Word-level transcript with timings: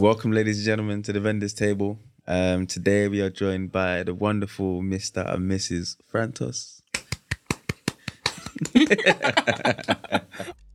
Welcome, 0.00 0.32
ladies 0.32 0.56
and 0.56 0.64
gentlemen, 0.64 1.02
to 1.02 1.12
the 1.12 1.20
vendors 1.20 1.52
table. 1.52 1.98
Um, 2.26 2.66
today 2.66 3.06
we 3.06 3.20
are 3.20 3.28
joined 3.28 3.70
by 3.70 4.02
the 4.02 4.14
wonderful 4.14 4.80
Mr. 4.80 5.30
and 5.30 5.50
Mrs. 5.50 5.98
Frantos. 6.10 6.80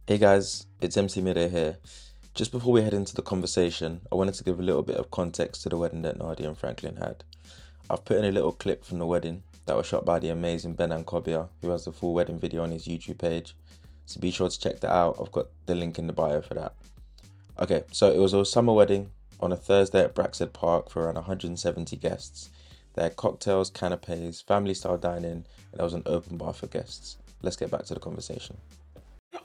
Hey 0.07 0.19
guys, 0.19 0.67
it's 0.79 0.95
MC 0.95 1.21
Midday 1.21 1.49
here. 1.49 1.77
Just 2.35 2.51
before 2.51 2.71
we 2.71 2.83
head 2.83 2.93
into 2.93 3.15
the 3.15 3.23
conversation, 3.23 4.01
I 4.11 4.15
wanted 4.15 4.35
to 4.35 4.43
give 4.43 4.59
a 4.59 4.61
little 4.61 4.83
bit 4.83 4.97
of 4.97 5.09
context 5.09 5.63
to 5.63 5.69
the 5.69 5.77
wedding 5.77 6.03
that 6.03 6.19
Nardia 6.19 6.45
and 6.45 6.55
Franklyn 6.55 6.97
had. 6.97 7.23
I've 7.89 8.05
put 8.05 8.17
in 8.17 8.25
a 8.25 8.31
little 8.31 8.51
clip 8.51 8.85
from 8.85 8.99
the 8.99 9.07
wedding 9.07 9.41
that 9.65 9.75
was 9.75 9.87
shot 9.87 10.05
by 10.05 10.19
the 10.19 10.29
amazing 10.29 10.75
Ben 10.75 10.91
Ankobiah, 10.91 11.49
who 11.63 11.71
has 11.71 11.85
the 11.85 11.91
full 11.91 12.13
wedding 12.13 12.37
video 12.37 12.61
on 12.61 12.69
his 12.69 12.87
YouTube 12.87 13.17
page. 13.17 13.55
So 14.05 14.19
be 14.19 14.29
sure 14.29 14.49
to 14.49 14.59
check 14.59 14.81
that 14.81 14.91
out. 14.91 15.17
I've 15.19 15.31
got 15.31 15.47
the 15.65 15.73
link 15.73 15.97
in 15.97 16.05
the 16.05 16.13
bio 16.13 16.41
for 16.41 16.53
that. 16.53 16.75
Okay, 17.57 17.83
so 17.91 18.11
it 18.11 18.17
was 18.17 18.33
a 18.33 18.43
summer 18.43 18.73
wedding 18.73 19.11
on 19.39 19.53
a 19.53 19.55
Thursday 19.55 20.03
at 20.03 20.13
Braxted 20.13 20.51
Park 20.51 20.89
for 20.89 21.03
around 21.03 21.15
170 21.15 21.95
guests. 21.95 22.49
They 22.95 23.03
had 23.03 23.15
cocktails, 23.15 23.69
canapes, 23.69 24.41
family 24.41 24.73
style 24.73 24.97
dining, 24.97 25.31
and 25.31 25.45
there 25.73 25.85
was 25.85 25.93
an 25.93 26.03
open 26.05 26.35
bar 26.37 26.53
for 26.53 26.67
guests. 26.67 27.17
Let's 27.41 27.55
get 27.55 27.71
back 27.71 27.85
to 27.85 27.93
the 27.93 27.99
conversation. 28.01 28.57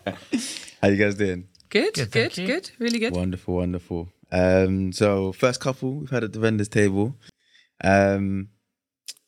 How 0.05 0.89
you 0.89 0.97
guys 0.97 1.15
doing? 1.15 1.49
Good, 1.69 1.95
Good, 1.95 2.11
good, 2.11 2.35
good, 2.35 2.71
really 2.81 2.99
good. 2.99 3.15
Wonderful, 3.15 3.55
wonderful. 3.55 4.09
Um, 4.33 4.93
so 4.93 5.31
first 5.31 5.61
couple 5.61 5.95
we've 5.95 6.11
had 6.11 6.25
at 6.25 6.33
the 6.33 6.41
vendors 6.41 6.69
table. 6.69 7.17
Um, 7.83 8.49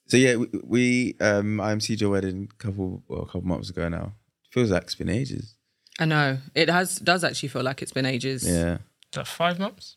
so 0.08 0.16
yeah, 0.16 0.36
we, 0.36 0.48
we 0.64 1.16
um, 1.20 1.60
I'm 1.60 1.78
CJ 1.78 2.10
wedding 2.10 2.48
couple 2.58 3.04
well, 3.08 3.22
a 3.22 3.26
couple 3.26 3.42
months 3.42 3.70
ago 3.70 3.88
now. 3.88 4.14
Feels 4.50 4.70
like 4.70 4.82
it's 4.82 4.94
been 4.96 5.08
ages. 5.08 5.54
I 5.98 6.04
know 6.06 6.38
it 6.54 6.68
has 6.70 6.96
does 6.98 7.22
actually 7.24 7.50
feel 7.50 7.62
like 7.62 7.82
it's 7.82 7.92
been 7.92 8.06
ages. 8.06 8.46
Yeah, 8.48 8.74
Is 8.74 8.80
that 9.12 9.26
five 9.26 9.58
months? 9.58 9.96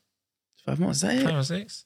five 0.65 0.79
months. 0.79 0.97
Is 0.97 1.01
that 1.03 1.21
Five 1.23 1.35
it? 1.35 1.37
or 1.39 1.43
six? 1.43 1.83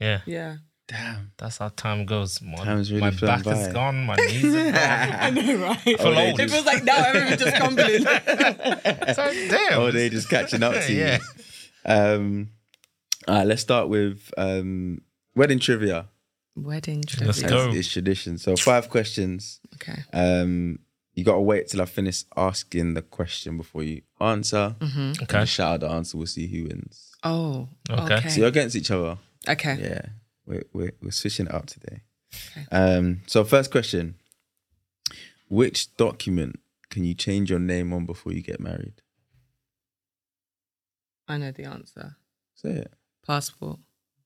Yeah. 0.00 0.20
yeah. 0.26 0.56
Damn. 0.88 1.32
That's 1.38 1.58
how 1.58 1.70
time 1.70 2.06
goes. 2.06 2.40
My, 2.40 2.56
Time's 2.64 2.92
really 2.92 3.00
my 3.00 3.10
flown 3.10 3.28
back 3.36 3.44
by. 3.44 3.52
is 3.54 3.72
gone. 3.72 4.04
My 4.06 4.14
knees 4.16 4.44
are 4.44 4.70
gone. 4.70 4.74
I 4.76 5.30
know, 5.30 5.56
right? 5.56 5.78
Feel 5.82 5.96
they 5.96 6.30
old. 6.30 6.40
It 6.40 6.50
feels 6.50 6.64
like 6.66 6.84
now 6.84 7.02
everyone's 7.04 7.42
just 7.42 7.56
crumbling. 7.56 7.88
It's 7.90 9.18
like, 9.18 9.32
damn. 9.50 9.80
Oh, 9.80 9.90
they 9.90 10.08
just 10.10 10.28
catching 10.30 10.62
up 10.62 10.74
to 10.74 10.92
you. 10.92 10.98
Yeah. 11.00 11.18
Um, 11.84 12.50
all 13.26 13.34
right, 13.38 13.46
let's 13.46 13.62
start 13.62 13.88
with 13.88 14.30
um, 14.38 15.00
wedding 15.34 15.58
trivia. 15.58 16.06
Wedding 16.54 17.02
trivia. 17.02 17.26
Let's 17.26 17.40
trivia. 17.40 17.56
go. 17.56 17.68
It's, 17.70 17.78
it's 17.78 17.92
tradition. 17.92 18.38
So 18.38 18.54
five 18.56 18.88
questions. 18.88 19.58
Okay. 19.74 20.02
Um, 20.12 20.78
you 21.16 21.24
gotta 21.24 21.40
wait 21.40 21.68
till 21.68 21.80
I 21.80 21.86
finish 21.86 22.24
asking 22.36 22.92
the 22.94 23.02
question 23.02 23.56
before 23.56 23.82
you 23.82 24.02
answer. 24.20 24.76
Mm-hmm. 24.78 25.22
Okay. 25.22 25.40
Just 25.40 25.52
shout 25.52 25.74
out 25.74 25.80
the 25.80 25.88
answer. 25.90 26.18
We'll 26.18 26.26
see 26.26 26.46
who 26.46 26.64
wins. 26.64 27.10
Oh. 27.24 27.68
Okay. 27.90 28.16
Okay. 28.16 28.28
So 28.28 28.40
you're 28.40 28.48
against 28.48 28.76
each 28.76 28.90
other. 28.90 29.16
okay. 29.48 29.78
Yeah, 29.80 30.02
we're 30.46 30.64
we're, 30.74 30.92
we're 31.02 31.10
switching 31.10 31.46
it 31.46 31.54
up 31.54 31.66
today. 31.66 32.02
Okay. 32.52 32.66
Um, 32.70 33.22
so 33.26 33.44
first 33.44 33.70
question: 33.70 34.16
Which 35.48 35.96
document 35.96 36.60
can 36.90 37.04
you 37.04 37.14
change 37.14 37.48
your 37.50 37.60
name 37.60 37.94
on 37.94 38.04
before 38.04 38.32
you 38.32 38.42
get 38.42 38.60
married? 38.60 39.00
I 41.26 41.38
know 41.38 41.50
the 41.50 41.64
answer. 41.64 42.16
Say 42.54 42.70
it. 42.70 42.92
Passport. 43.26 43.78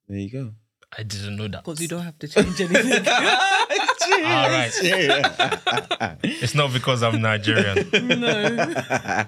There 0.08 0.18
you 0.18 0.28
go. 0.30 0.50
I 0.98 1.04
didn't 1.04 1.36
know 1.36 1.46
that. 1.46 1.64
Because 1.64 1.80
you 1.80 1.86
don't 1.88 2.02
have 2.02 2.18
to 2.18 2.26
change 2.28 2.60
anything. 2.60 3.04
All 4.02 4.48
right. 4.48 4.72
It's 6.22 6.54
not 6.54 6.72
because 6.72 7.02
I'm 7.02 7.20
Nigerian. 7.20 7.88
no. 8.20 8.42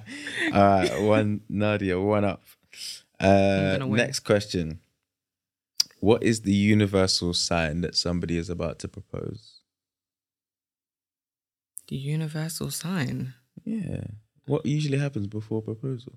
All 0.52 0.60
right, 0.78 1.00
one 1.02 1.40
Nardia, 1.50 2.02
one 2.02 2.24
up. 2.24 2.42
Uh, 3.20 3.72
gonna 3.72 3.86
win. 3.86 3.98
next 3.98 4.20
question: 4.20 4.80
What 6.00 6.22
is 6.22 6.42
the 6.42 6.52
universal 6.54 7.34
sign 7.34 7.82
that 7.82 7.94
somebody 7.96 8.36
is 8.36 8.48
about 8.50 8.78
to 8.80 8.88
propose? 8.88 9.60
The 11.88 11.96
universal 11.96 12.70
sign. 12.70 13.34
Yeah. 13.64 14.04
What 14.46 14.66
usually 14.66 14.98
happens 14.98 15.26
before 15.26 15.62
proposal? 15.62 16.14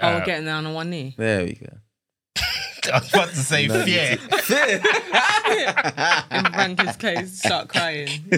Oh, 0.00 0.08
Uh, 0.08 0.24
getting 0.24 0.46
down 0.46 0.64
on 0.66 0.72
one 0.74 0.90
knee. 0.90 1.14
There 1.18 1.44
we 1.44 1.54
go. 1.54 1.78
I 2.92 2.98
was 2.98 3.08
about 3.14 3.28
to 3.30 3.36
say 3.36 3.66
No, 3.68 3.84
fear. 3.84 4.18
In 6.30 6.52
Franklyn's 6.52 6.96
case, 6.96 7.38
start 7.38 7.68
crying. 7.68 8.08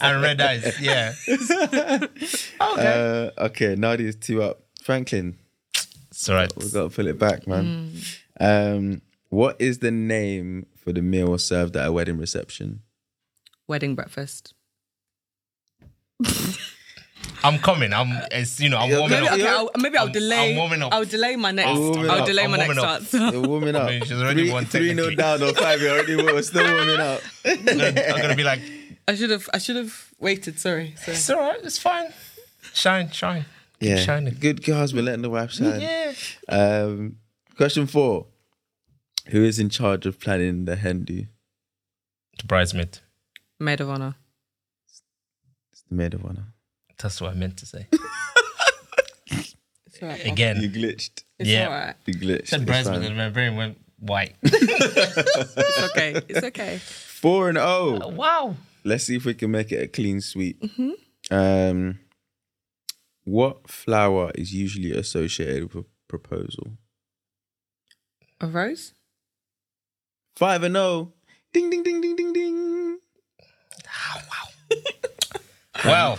and 0.00 0.22
red 0.22 0.40
eyes. 0.40 0.80
Yeah. 0.80 1.14
Uh, 2.60 3.30
okay, 3.38 3.74
Nardia's 3.74 4.16
two 4.16 4.42
up. 4.42 4.62
Franklyn, 4.82 5.36
It's 6.10 6.28
all 6.28 6.36
right. 6.36 6.52
we've 6.56 6.72
got 6.72 6.90
to 6.90 6.94
pull 6.96 7.06
it 7.08 7.18
back, 7.18 7.46
man. 7.46 7.92
Um, 8.38 9.02
what 9.28 9.56
is 9.60 9.78
the 9.80 9.90
name 9.90 10.66
for 10.76 10.92
the 10.92 11.02
meal 11.02 11.36
served 11.38 11.76
at 11.76 11.86
a 11.88 11.92
wedding 11.92 12.18
reception? 12.18 12.82
Wedding 13.66 13.94
breakfast. 13.94 14.54
I'm 17.42 17.58
coming. 17.58 17.92
I'm. 17.92 18.08
It's 18.30 18.60
you 18.60 18.68
know. 18.68 18.78
I'm 18.78 18.90
warming 18.90 19.10
Maybe, 19.20 19.26
up. 19.28 19.32
okay, 19.34 19.46
I'll, 19.48 19.70
maybe 19.78 19.96
I'll 19.96 20.04
I'm- 20.04 20.12
delay. 20.12 20.50
I'm 20.50 20.56
warming 20.56 20.82
up. 20.82 20.92
I'll 20.92 21.04
delay 21.04 21.36
my 21.36 21.50
next. 21.50 21.78
warming 21.78 22.10
I'll 22.10 22.26
delay 22.26 22.44
I'm 22.44 22.50
my 22.50 22.56
next 22.58 22.68
warming 22.76 22.84
up. 22.84 23.00
answer. 23.00 23.18
You're 23.18 23.40
warming 23.48 23.76
up. 23.76 23.88
mean, 23.88 24.02
she's 24.02 24.12
already 24.12 24.42
three, 24.44 24.52
won 24.52 24.64
three 24.66 24.94
nil 24.94 25.10
technically. 25.10 25.16
down 25.16 25.42
or 25.42 25.54
five. 25.54 25.80
You're 25.80 25.92
already 25.92 26.16
we're 26.16 26.42
still 26.42 26.74
warming 26.74 27.00
up. 27.00 27.20
I'm 27.44 27.64
gonna, 27.64 27.84
I'm 28.14 28.20
gonna 28.22 28.36
be 28.36 28.44
like, 28.44 28.60
I 29.08 29.14
should 29.14 29.30
have. 29.30 29.48
I 29.54 29.58
should 29.58 29.76
have 29.76 30.10
waited. 30.18 30.58
Sorry. 30.58 30.94
sorry. 30.96 31.16
it's 31.16 31.30
all 31.30 31.38
right. 31.40 31.60
It's 31.62 31.78
fine. 31.78 32.12
Shine, 32.74 33.10
shine. 33.10 33.46
Keep 33.80 33.88
Yeah, 33.88 33.96
shining. 33.96 34.36
good 34.38 34.64
husband 34.66 35.06
letting 35.06 35.22
the 35.22 35.30
wife 35.30 35.52
shine. 35.52 35.80
Yeah. 35.80 36.12
Um, 36.48 37.16
question 37.56 37.86
four: 37.86 38.26
Who 39.28 39.42
is 39.42 39.58
in 39.58 39.70
charge 39.70 40.04
of 40.06 40.20
planning 40.20 40.66
the 40.66 40.76
hen 40.76 41.04
do? 41.04 41.26
The 42.38 42.44
bridesmaid. 42.46 42.98
Maid 43.58 43.80
of 43.80 43.88
honor. 43.90 44.14
It's 45.72 45.82
the 45.88 45.94
maid 45.94 46.14
of 46.14 46.24
honor. 46.24 46.52
That's 47.02 47.20
what 47.20 47.30
I 47.30 47.34
meant 47.34 47.56
to 47.58 47.66
say. 47.66 47.86
It's 49.26 50.02
alright. 50.02 50.24
Again. 50.26 50.60
You 50.62 50.70
glitched. 50.70 51.24
It's 51.38 51.48
Yeah. 51.48 51.66
alright. 51.68 51.96
You 52.06 52.14
glitched. 52.14 52.48
said 52.48 52.62
It's 52.62 52.66
bridesmaid 52.70 52.98
fine. 53.00 53.06
and 53.06 53.16
my 53.16 53.28
brain 53.30 53.56
went 53.56 53.78
white. 53.98 54.34
It's 54.42 55.82
okay. 55.90 56.14
It's 56.28 56.44
okay. 56.44 56.78
Four 56.78 57.48
and 57.48 57.58
oh. 57.58 57.98
Uh, 58.02 58.08
wow. 58.08 58.56
Let's 58.84 59.04
see 59.04 59.16
if 59.16 59.24
we 59.24 59.34
can 59.34 59.50
make 59.50 59.72
it 59.72 59.82
a 59.82 59.88
clean 59.88 60.20
sweep. 60.20 60.60
Mm-hmm. 60.62 61.34
Um, 61.34 61.98
what 63.24 63.68
flower 63.70 64.30
is 64.34 64.54
usually 64.54 64.92
associated 64.92 65.74
with 65.74 65.84
a 65.84 65.88
proposal? 66.08 66.72
A 68.40 68.46
rose. 68.46 68.94
Five 70.36 70.62
and 70.62 70.76
oh. 70.76 71.12
Ding 71.52 71.68
ding 71.68 71.82
ding 71.82 72.00
ding 72.00 72.16
ding 72.16 72.32
ding. 72.32 72.98
Ah, 73.86 74.22
wow. 74.30 74.76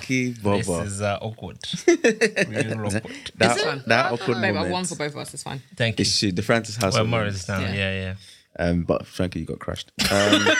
Key 0.02 0.30
This 0.32 0.40
Bobba. 0.68 0.86
is 0.86 1.02
uh, 1.02 1.18
awkward. 1.22 1.58
Real 1.88 2.86
awkward. 2.86 3.32
That, 3.38 3.58
Is 3.58 3.64
it? 3.64 3.86
that 3.88 4.12
awkward 4.12 4.36
Babe, 4.36 4.46
I've 4.46 4.54
moment. 4.56 4.72
won 4.72 4.86
for 4.86 4.96
both 4.96 5.12
of 5.14 5.18
us. 5.18 5.34
It's 5.34 5.44
fine. 5.44 5.62
Thank 5.76 6.00
you. 6.00 6.04
It's 6.04 6.12
shit, 6.12 6.36
the 6.36 6.42
Francis 6.42 6.76
house. 6.78 6.94
Well, 6.94 7.04
one. 7.04 7.10
Morris 7.12 7.46
down. 7.46 7.62
Yeah. 7.62 7.74
Yeah, 7.74 7.94
yeah. 7.94 8.16
Um, 8.60 8.84
but 8.84 9.06
frankly, 9.06 9.42
you 9.42 9.48
got 9.48 9.60
crushed. 9.60 9.92
Um, 10.12 10.46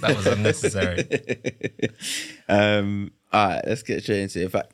That 0.00 0.16
was 0.16 0.26
unnecessary. 0.26 1.06
um, 2.48 3.12
all 3.32 3.48
right, 3.48 3.62
let's 3.66 3.82
get 3.82 4.02
straight 4.02 4.20
into 4.22 4.40
it. 4.40 4.44
In 4.44 4.48
fact, 4.50 4.72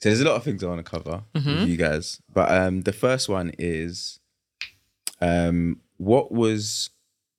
so 0.00 0.08
there's 0.08 0.22
a 0.22 0.24
lot 0.24 0.36
of 0.36 0.42
things 0.42 0.64
I 0.64 0.68
want 0.68 0.84
to 0.84 0.90
cover 0.90 1.22
with 1.34 1.68
you 1.68 1.76
guys, 1.76 2.20
but 2.32 2.50
um, 2.50 2.80
the 2.80 2.92
first 2.92 3.28
one 3.28 3.52
is, 3.58 4.20
um, 5.20 5.80
what 5.98 6.32
was 6.32 6.90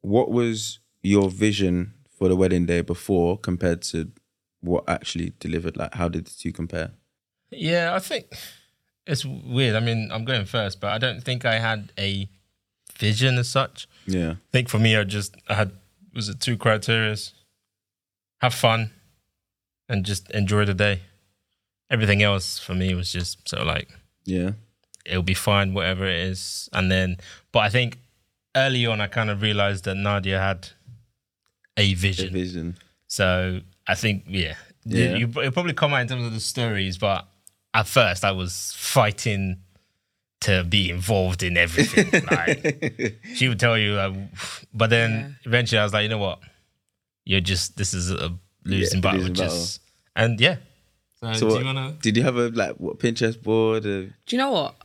what 0.02 0.30
was 0.30 0.80
your 1.02 1.30
vision 1.32 1.94
for 2.18 2.28
the 2.28 2.36
wedding 2.36 2.66
day 2.68 2.82
before 2.82 3.38
compared 3.40 3.82
to 3.84 4.12
what 4.66 4.84
actually 4.88 5.34
delivered? 5.40 5.78
Like, 5.78 5.94
how 5.94 6.10
did 6.10 6.26
the 6.26 6.32
two 6.32 6.52
compare? 6.52 6.92
Yeah, 7.52 7.94
I 7.96 8.00
think 8.00 8.26
it's 9.06 9.26
weird. 9.26 9.76
I 9.76 9.80
mean, 9.80 10.10
I'm 10.12 10.26
going 10.26 10.46
first, 10.46 10.82
but 10.82 10.92
I 10.92 10.98
don't 10.98 11.22
think 11.22 11.46
I 11.46 11.60
had 11.60 11.92
a 11.98 12.28
vision 12.98 13.38
as 13.38 13.50
such. 13.50 13.88
Yeah, 14.06 14.32
I 14.32 14.52
think 14.52 14.70
for 14.70 14.80
me, 14.80 14.96
I 14.96 15.04
just 15.04 15.36
I 15.48 15.56
had 15.56 15.72
was 16.14 16.30
it 16.30 16.40
two 16.40 16.58
criterias: 16.58 17.34
have 18.42 18.54
fun 18.54 18.92
and 19.88 20.06
just 20.06 20.30
enjoy 20.32 20.66
the 20.66 20.74
day. 20.74 21.02
Everything 21.90 22.24
else 22.24 22.58
for 22.58 22.74
me 22.74 22.96
was 22.96 23.12
just 23.12 23.48
sort 23.48 23.62
of 23.62 23.68
like 23.68 23.90
yeah, 24.26 24.52
it'll 25.06 25.24
be 25.24 25.36
fine, 25.36 25.74
whatever 25.74 26.06
it 26.06 26.20
is. 26.20 26.68
And 26.74 26.92
then, 26.92 27.18
but 27.52 27.60
I 27.60 27.70
think 27.70 28.00
early 28.56 28.86
on, 28.86 29.02
I 29.02 29.08
kind 29.08 29.30
of 29.30 29.42
realized 29.42 29.86
that 29.86 29.98
Nardia 29.98 30.40
had 30.40 30.70
a 31.78 31.94
vision. 31.94 32.34
vision. 32.34 32.78
So 33.08 33.62
I 33.88 33.96
think, 33.96 34.26
yeah, 34.28 34.56
Yeah. 34.86 35.16
You, 35.16 35.28
it'll 35.28 35.52
probably 35.52 35.74
come 35.74 35.94
out 35.94 36.02
in 36.02 36.08
terms 36.08 36.26
of 36.26 36.34
the 36.34 36.40
stories, 36.40 36.98
but 36.98 37.28
at 37.74 37.88
first 37.88 38.24
I 38.24 38.32
was 38.32 38.74
fighting 38.76 39.58
to 40.42 40.64
be 40.64 40.90
involved 40.90 41.44
in 41.44 41.58
everything. 41.58 42.10
like 42.32 43.20
she 43.36 43.48
would 43.48 43.60
tell 43.60 43.78
you, 43.78 43.94
uh, 43.94 44.14
but 44.74 44.90
then 44.90 45.12
Yeah. 45.12 45.30
eventually 45.46 45.80
I 45.80 45.84
was 45.84 45.94
like, 45.94 46.04
you 46.04 46.10
know 46.10 46.18
what, 46.20 46.40
you're 47.26 47.42
just 47.42 47.78
this 47.78 47.94
is 47.94 48.12
a 48.12 48.34
losing 48.64 48.98
Yeah, 49.00 49.02
battle. 49.02 49.20
losing 49.22 49.34
just 49.36 49.82
and 50.16 50.40
yeah. 50.40 50.58
So, 51.20 51.34
So 51.34 51.40
do 51.40 51.46
what- 51.48 51.60
you 51.60 51.66
wanna? 51.66 51.98
Did 52.02 52.18
you 52.18 52.24
have 52.24 52.36
a 52.38 52.50
like 52.50 52.76
what 52.78 53.00
Pinterest 53.00 53.42
board? 53.42 53.86
Or, 53.86 54.04
Do 54.06 54.14
you 54.30 54.38
know 54.38 54.52
what? 54.52 54.76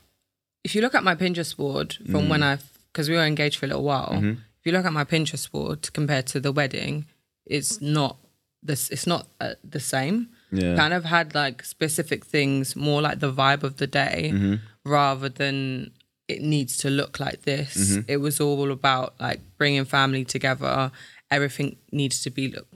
if 0.62 0.75
you 0.75 0.82
look 0.82 0.94
at 0.94 1.03
my 1.03 1.14
Pinterest 1.14 1.56
board 1.56 1.96
from 2.11 2.29
when 2.29 2.43
I, 2.43 2.58
because 2.93 3.08
we 3.08 3.14
were 3.17 3.25
engaged 3.25 3.56
for 3.58 3.64
a 3.64 3.69
little 3.69 3.82
while, 3.82 4.12
if 4.23 4.67
you 4.67 4.73
look 4.73 4.85
at 4.85 4.93
my 4.93 5.05
Pinterest 5.05 5.50
board 5.50 5.91
compared 5.94 6.26
to 6.29 6.38
the 6.41 6.53
wedding, 6.53 7.06
it's 7.46 7.81
not 7.81 8.19
this. 8.62 8.90
It's 8.90 9.06
not 9.06 9.26
uh, 9.40 9.54
the 9.62 9.80
same. 9.80 10.28
Yeah. 10.52 10.76
Kind 10.76 10.94
of 10.94 11.04
had 11.04 11.34
like 11.34 11.64
specific 11.64 12.24
things, 12.24 12.74
more 12.74 13.00
like 13.00 13.20
the 13.20 13.32
vibe 13.32 13.62
of 13.62 13.76
the 13.76 13.86
day, 13.86 14.58
rather 14.84 15.28
than 15.28 15.92
it 16.28 16.42
needs 16.42 16.76
to 16.78 16.90
look 16.90 17.18
like 17.20 17.42
this. 17.42 17.98
It 18.08 18.18
was 18.18 18.40
all 18.40 18.70
about 18.70 19.14
like 19.20 19.40
bringing 19.58 19.84
family 19.84 20.24
together. 20.24 20.90
Everything 21.30 21.76
needs 21.92 22.22
to 22.22 22.30
be 22.30 22.48
look 22.48 22.66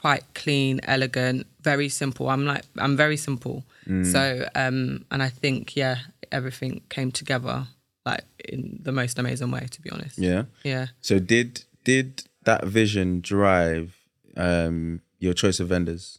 quite 0.00 0.22
clean, 0.34 0.80
elegant, 0.84 1.46
very 1.60 1.88
simple. 1.88 2.28
I'm 2.28 2.44
like 2.44 2.64
I'm 2.78 2.96
very 2.96 3.16
simple. 3.16 3.64
So 4.04 4.46
um 4.54 5.04
and 5.10 5.22
I 5.22 5.28
think 5.28 5.74
yeah, 5.76 5.96
everything 6.30 6.82
came 6.88 7.10
together 7.10 7.66
like 8.06 8.24
in 8.48 8.78
the 8.82 8.92
most 8.92 9.18
amazing 9.18 9.50
way 9.50 9.66
to 9.70 9.80
be 9.80 9.90
honest. 9.90 10.18
Yeah. 10.18 10.44
Yeah. 10.64 10.86
So 11.00 11.18
did 11.18 11.64
did 11.84 12.24
that 12.44 12.64
vision 12.64 13.20
drive 13.20 13.96
um 14.36 15.00
your 15.22 15.34
choice 15.34 15.60
of 15.60 15.68
vendors? 15.68 16.18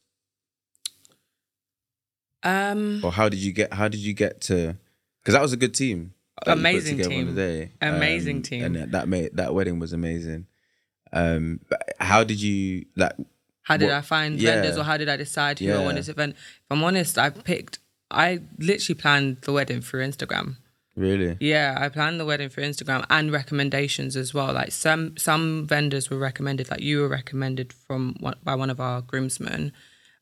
Um 2.44 3.02
Or 3.04 3.12
how 3.12 3.30
did 3.30 3.40
you 3.40 3.52
get 3.52 3.74
how 3.74 3.88
did 3.88 4.00
you 4.02 4.14
get 4.14 4.42
to 4.42 4.76
because 5.22 5.34
that 5.36 5.42
was 5.42 5.54
a 5.54 5.58
good 5.58 5.74
team. 5.74 6.14
that 6.46 6.52
you 6.52 6.56
put 6.56 6.60
Amazing 6.60 6.98
team. 7.04 7.74
Amazing 7.82 8.38
Um, 8.38 8.42
team. 8.44 8.64
And 8.66 8.76
that- 8.76 8.92
that 8.92 9.08
made 9.08 9.30
that 9.38 9.54
wedding 9.54 9.80
was 9.80 9.94
amazing. 9.94 10.48
Um 11.12 11.60
but 11.70 11.82
how 12.00 12.24
did 12.24 12.42
you 12.42 12.86
like 12.96 13.14
how 13.64 13.78
did 13.78 13.86
What- 13.88 13.96
I 13.96 14.02
find 14.02 14.42
yeah. 14.42 14.56
vendors 14.56 14.78
or 14.78 14.84
how 14.84 14.98
did 14.98 15.08
I 15.10 15.16
decide 15.18 15.60
who 15.60 15.66
I 15.66 15.70
Yeah. 15.80 15.84
wanted 15.84 16.04
to 16.06 16.14
vend? 16.14 16.34
If 16.34 16.70
I'm 16.70 16.84
honest, 16.84 17.18
I 17.18 17.30
picked 17.30 17.80
I 18.12 18.42
literally 18.60 19.00
planned 19.00 19.38
the 19.42 19.54
wedding 19.54 19.82
through 19.82 20.06
Instagram. 20.06 20.58
Really? 20.96 21.38
Yeah, 21.40 21.78
I 21.80 21.90
planned 21.90 22.20
the 22.20 22.26
wedding 22.26 22.50
for 22.50 22.62
Instagram 22.62 23.06
and 23.10 23.32
recommendations 23.32 24.16
as 24.16 24.34
well. 24.34 24.54
Like 24.54 24.72
some 24.72 25.18
some 25.18 25.66
vendors 25.68 26.10
were 26.10 26.18
recommended, 26.18 26.70
like 26.70 26.82
you 26.82 27.02
were 27.02 27.08
recommended 27.08 27.74
from 27.74 28.16
one, 28.20 28.36
by 28.44 28.56
one 28.56 28.70
of 28.70 28.80
our 28.80 29.02
groomsmen, 29.02 29.72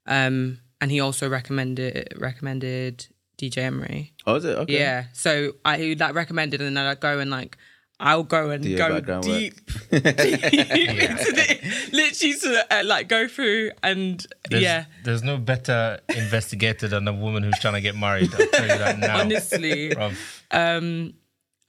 um, 0.05 0.59
and 0.79 0.91
he 0.91 0.99
also 0.99 1.29
recommended 1.29 2.13
recommended 2.17 3.07
DJ 3.37 3.57
Emery. 3.57 4.13
Oh, 4.25 4.35
is 4.35 4.45
it? 4.45 4.57
Okay. 4.57 4.79
Yeah, 4.79 5.05
so 5.13 5.53
I 5.65 5.95
like 5.99 6.13
recommended, 6.13 6.61
and 6.61 6.77
then 6.77 6.85
I 6.85 6.95
go 6.95 7.19
and 7.19 7.31
like 7.31 7.57
I'll 8.03 8.23
go 8.23 8.49
and 8.49 8.63
go 8.63 8.89
background 8.89 9.23
deep, 9.23 9.53
deep 9.91 9.91
into 9.91 11.31
the, 11.31 11.89
literally 11.93 12.33
to 12.33 12.65
uh, 12.71 12.83
like 12.83 13.07
go 13.07 13.27
through 13.27 13.71
and 13.83 14.25
There's, 14.49 14.63
yeah. 14.63 14.85
There's 15.03 15.21
no 15.21 15.37
better 15.37 15.99
investigator 16.09 16.87
than 16.87 17.07
a 17.07 17.13
woman 17.13 17.43
who's 17.43 17.59
trying 17.59 17.75
to 17.75 17.81
get 17.81 17.95
married. 17.95 18.33
I'll 18.33 18.47
tell 18.47 18.61
you 18.63 18.77
that 18.77 18.97
now. 18.99 19.19
Honestly, 19.21 19.95
Um, 20.49 21.13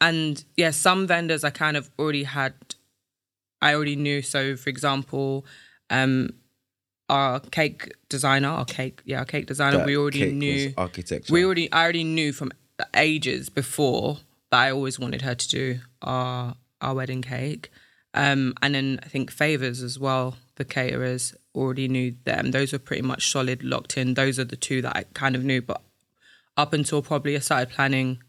and 0.01 0.43
yeah, 0.57 0.71
some 0.71 1.07
vendors 1.07 1.45
I 1.45 1.51
kind 1.51 1.77
of 1.77 1.91
already 1.99 2.25
had, 2.25 2.55
I 3.61 3.75
already 3.75 3.95
knew. 3.97 4.23
So, 4.23 4.57
for 4.57 4.71
example, 4.71 5.45
um, 5.91 6.31
our 7.11 7.41
cake 7.41 7.93
designer, 8.09 8.49
our 8.49 8.65
cake, 8.65 9.03
yeah, 9.05 9.19
our 9.19 9.25
cake 9.27 9.47
designer, 9.47 9.77
That 9.79 9.87
we 9.87 9.97
already 9.99 10.19
cake 10.21 10.29
was 10.31 10.39
knew. 10.39 10.75
architecture. 10.79 11.33
We 11.33 11.45
already, 11.45 11.71
I 11.71 11.83
already 11.83 12.05
knew 12.05 12.33
from 12.33 12.53
ages 12.97 13.51
before 13.51 14.19
that 14.53 14.61
I 14.61 14.71
always 14.71 15.01
wanted 15.01 15.23
her 15.23 15.35
to 15.35 15.49
do 15.49 15.81
our 16.03 16.55
our 16.81 16.95
wedding 16.95 17.23
cake. 17.23 17.71
Um, 18.15 18.53
and 18.61 18.75
then 18.75 19.01
I 19.03 19.09
think 19.09 19.31
favors 19.31 19.83
as 19.83 19.99
well. 19.99 20.37
The 20.57 20.65
caterers 20.65 21.35
already 21.55 21.89
knew 21.89 22.15
them. 22.25 22.51
Those 22.51 22.73
were 22.73 22.79
pretty 22.79 23.03
much 23.03 23.31
solid, 23.31 23.65
locked 23.65 23.97
in. 23.97 24.15
Those 24.15 24.39
are 24.39 24.45
the 24.45 24.57
two 24.57 24.83
that 24.83 24.95
I 24.95 25.05
kind 25.15 25.35
of 25.35 25.43
knew. 25.43 25.63
But 25.63 25.81
up 26.57 26.75
until 26.75 27.01
probably 27.01 27.35
I 27.35 27.39
started 27.39 27.71
planning 27.71 28.23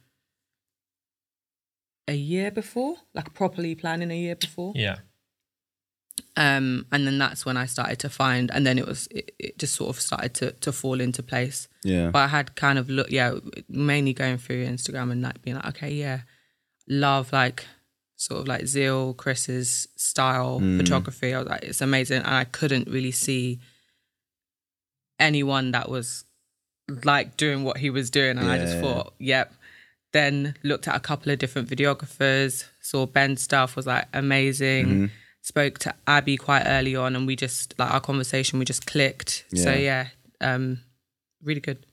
a 2.07 2.13
year 2.13 2.49
before, 2.51 2.95
like 3.13 3.33
properly 3.33 3.75
planning 3.75 4.09
a 4.09 4.17
year 4.17 4.35
before. 4.35 4.71
Yeah. 4.75 4.99
Um, 6.35 6.87
and 6.91 7.05
then 7.05 7.17
that's 7.19 7.45
when 7.45 7.57
I 7.57 7.65
started 7.65 7.99
to 7.99 8.09
find, 8.09 8.49
and 8.51 8.65
then 8.65 8.79
it 8.79 8.87
was 8.87 9.07
it, 9.11 9.33
it 9.37 9.57
just 9.57 9.75
sort 9.75 9.89
of 9.89 10.01
started 10.01 10.33
to 10.35 10.51
to 10.51 10.71
fall 10.71 10.99
into 10.99 11.21
place. 11.21 11.67
Yeah. 11.83 12.09
But 12.09 12.19
I 12.19 12.27
had 12.27 12.55
kind 12.55 12.79
of 12.79 12.89
look, 12.89 13.11
yeah, 13.11 13.35
mainly 13.69 14.13
going 14.13 14.37
through 14.37 14.65
Instagram 14.65 15.11
and 15.11 15.21
like 15.21 15.41
being 15.41 15.57
like, 15.57 15.67
okay, 15.67 15.91
yeah, 15.91 16.21
love 16.87 17.31
like 17.31 17.65
sort 18.15 18.41
of 18.41 18.47
like 18.47 18.65
Zeal, 18.65 19.13
Chris's 19.13 19.87
style 19.95 20.59
photography. 20.59 21.33
I 21.33 21.39
was 21.39 21.47
like, 21.47 21.63
it's 21.63 21.81
amazing, 21.81 22.23
and 22.23 22.35
I 22.35 22.45
couldn't 22.45 22.87
really 22.87 23.11
see 23.11 23.59
anyone 25.19 25.71
that 25.71 25.89
was 25.89 26.25
like 27.03 27.37
doing 27.37 27.63
what 27.63 27.77
he 27.77 27.89
was 27.91 28.09
doing, 28.09 28.37
and 28.37 28.49
I 28.49 28.57
just 28.57 28.79
thought, 28.79 29.13
yep. 29.19 29.53
Then 30.13 30.55
looked 30.61 30.87
at 30.87 30.95
a 30.95 30.99
couple 30.99 31.31
of 31.31 31.39
different 31.39 31.67
videographers, 31.67 32.65
saw 32.81 33.07
Ben's 33.07 33.41
stuff 33.41 33.75
was 33.75 33.87
like 33.87 34.05
amazing. 34.13 35.09
Spoke 35.45 35.77
to 35.79 35.93
Abby 36.07 36.37
quite 36.37 36.63
early 36.65 36.95
on, 36.95 37.17
and 37.17 37.27
we 37.27 37.35
just 37.35 37.77
like 37.77 37.91
our 37.93 37.99
conversation, 37.99 38.59
we 38.59 38.65
just 38.65 38.85
clicked. 38.85 39.43
So 39.53 39.71
Yeah. 39.71 39.75
yeah, 39.75 40.07
um, 40.39 40.79
really 41.43 41.59
good. 41.59 41.85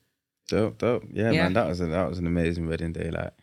Dope, 0.47 0.77
dope. 0.77 1.03
Yeah, 1.11 1.31
Yeah. 1.31 1.43
man, 1.43 1.53
that 1.53 1.67
was 1.67 1.81
a, 1.81 1.87
that 1.87 2.07
was 2.09 2.17
an 2.17 2.27
amazing 2.27 2.69
wedding 2.69 2.93
day, 2.93 3.11
like 3.11 3.33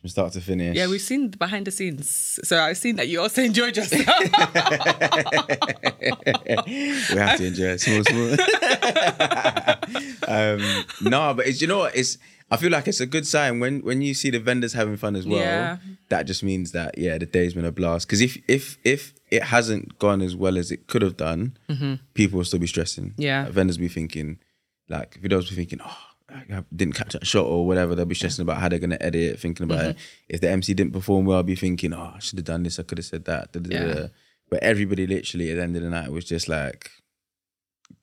from 0.00 0.08
start 0.10 0.32
to 0.32 0.40
finish. 0.40 0.76
Yeah, 0.76 0.88
we've 0.88 1.00
seen 1.00 1.30
the 1.30 1.36
behind 1.36 1.68
the 1.68 1.70
scenes, 1.70 2.40
so 2.42 2.58
I've 2.60 2.78
seen 2.78 2.96
that 2.96 3.06
you 3.06 3.20
also 3.20 3.42
enjoyed 3.42 3.76
yourself. 3.76 4.04
we 4.06 4.10
have 7.20 7.38
to 7.38 7.44
enjoy 7.46 7.76
it. 7.76 7.80
Small, 7.80 8.02
small. 8.04 8.32
um, 10.36 10.84
no, 11.00 11.32
but 11.34 11.46
it's 11.46 11.60
you 11.60 11.66
know 11.68 11.78
what? 11.78 11.94
It's 11.96 12.18
I 12.50 12.56
feel 12.56 12.70
like 12.70 12.86
it's 12.86 13.00
a 13.00 13.06
good 13.06 13.26
sign 13.26 13.58
when 13.58 13.80
when 13.80 14.02
you 14.02 14.14
see 14.14 14.30
the 14.30 14.38
vendors 14.38 14.74
having 14.74 14.96
fun 14.96 15.16
as 15.16 15.26
well. 15.26 15.38
Yeah. 15.40 15.78
That 16.10 16.24
just 16.26 16.42
means 16.42 16.72
that 16.72 16.96
yeah, 16.98 17.18
the 17.18 17.26
day's 17.26 17.54
been 17.54 17.64
a 17.64 17.72
blast. 17.72 18.06
Because 18.06 18.20
if 18.20 18.36
if 18.48 18.78
if 18.84 19.14
it 19.30 19.44
hasn't 19.44 19.98
gone 19.98 20.20
as 20.22 20.36
well 20.36 20.56
as 20.58 20.70
it 20.70 20.86
could 20.86 21.02
have 21.02 21.16
done, 21.16 21.56
people 22.14 22.36
will 22.38 22.44
still 22.44 22.60
be 22.60 22.66
stressing. 22.66 23.10
Mm-hmm. 23.10 23.22
Yeah. 23.22 23.44
Like, 23.44 23.52
vendors 23.52 23.78
be 23.78 23.88
thinking, 23.88 24.38
like 24.88 25.20
videos 25.20 25.48
be 25.48 25.56
thinking, 25.56 25.80
oh. 25.84 25.98
I 26.30 26.64
didn't 26.74 26.94
catch 26.94 27.12
that 27.12 27.24
shot 27.26 27.44
or 27.46 27.64
whatever. 27.64 27.94
They'll 27.94 28.06
be 28.06 28.14
stressing 28.16 28.42
about 28.42 28.56
how 28.56 28.68
they're 28.68 28.80
gonna 28.80 28.98
edit, 29.00 29.38
thinking 29.38 29.64
about 29.64 29.84
it. 29.84 29.96
Mm-hmm. 29.96 30.24
If 30.30 30.40
the 30.40 30.50
MC 30.50 30.74
didn't 30.74 30.92
perform 30.92 31.26
well, 31.26 31.36
I'll 31.36 31.42
be 31.44 31.54
thinking, 31.54 31.92
oh, 31.92 32.12
I 32.16 32.18
should 32.18 32.38
have 32.38 32.44
done 32.46 32.64
this. 32.64 32.80
I 32.80 32.82
could 32.82 32.98
have 32.98 33.04
said 33.04 33.24
that. 33.26 33.52
da, 33.52 33.60
da, 33.60 33.68
da, 33.70 33.76
Yeah. 33.86 33.94
da. 33.94 34.06
But 34.50 34.62
everybody 34.62 35.06
literally 35.06 35.50
at 35.50 35.56
the 35.56 35.62
end 35.62 35.76
of 35.76 35.82
the 35.82 35.90
night 35.90 36.10
was 36.10 36.24
just 36.24 36.48
like 36.48 36.90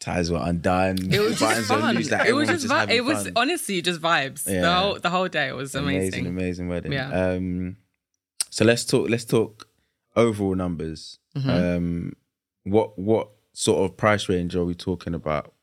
ties 0.02 0.30
were 0.30 0.40
undone. 0.42 0.98
It 1.14 1.20
was 1.22 1.40
just 1.40 1.68
fun. 1.70 1.96
loose, 1.96 2.12
like, 2.12 2.28
it 2.28 2.34
was 2.34 2.50
everyone 2.50 2.56
just, 2.56 2.68
vi- 2.68 2.94
it 2.94 3.06
was 3.06 3.24
fun. 3.24 3.34
honestly 3.38 3.82
just 3.82 4.02
vibes. 4.02 4.44
The 4.44 4.54
Yeah. 4.56 4.82
whole 4.82 5.00
the 5.00 5.10
whole 5.10 5.30
day 5.30 5.48
it 5.48 5.56
was 5.56 5.74
amazing. 5.76 6.26
amazing, 6.26 6.28
amazing 6.28 6.68
wedding. 6.68 6.92
Yeah. 6.92 7.10
Um, 7.32 7.78
so 8.50 8.66
let's 8.66 8.84
talk. 8.84 9.10
Let's 9.10 9.24
talk 9.26 9.68
overall 10.18 10.56
numbers. 10.56 11.20
Mm-hmm. 11.38 11.50
Um, 11.50 12.14
what 12.64 13.00
what 13.00 13.30
sort 13.54 13.90
of 13.90 13.96
price 13.96 14.28
range 14.28 14.56
are 14.58 14.66
we 14.66 14.76
talking 14.76 15.14
about? 15.14 15.54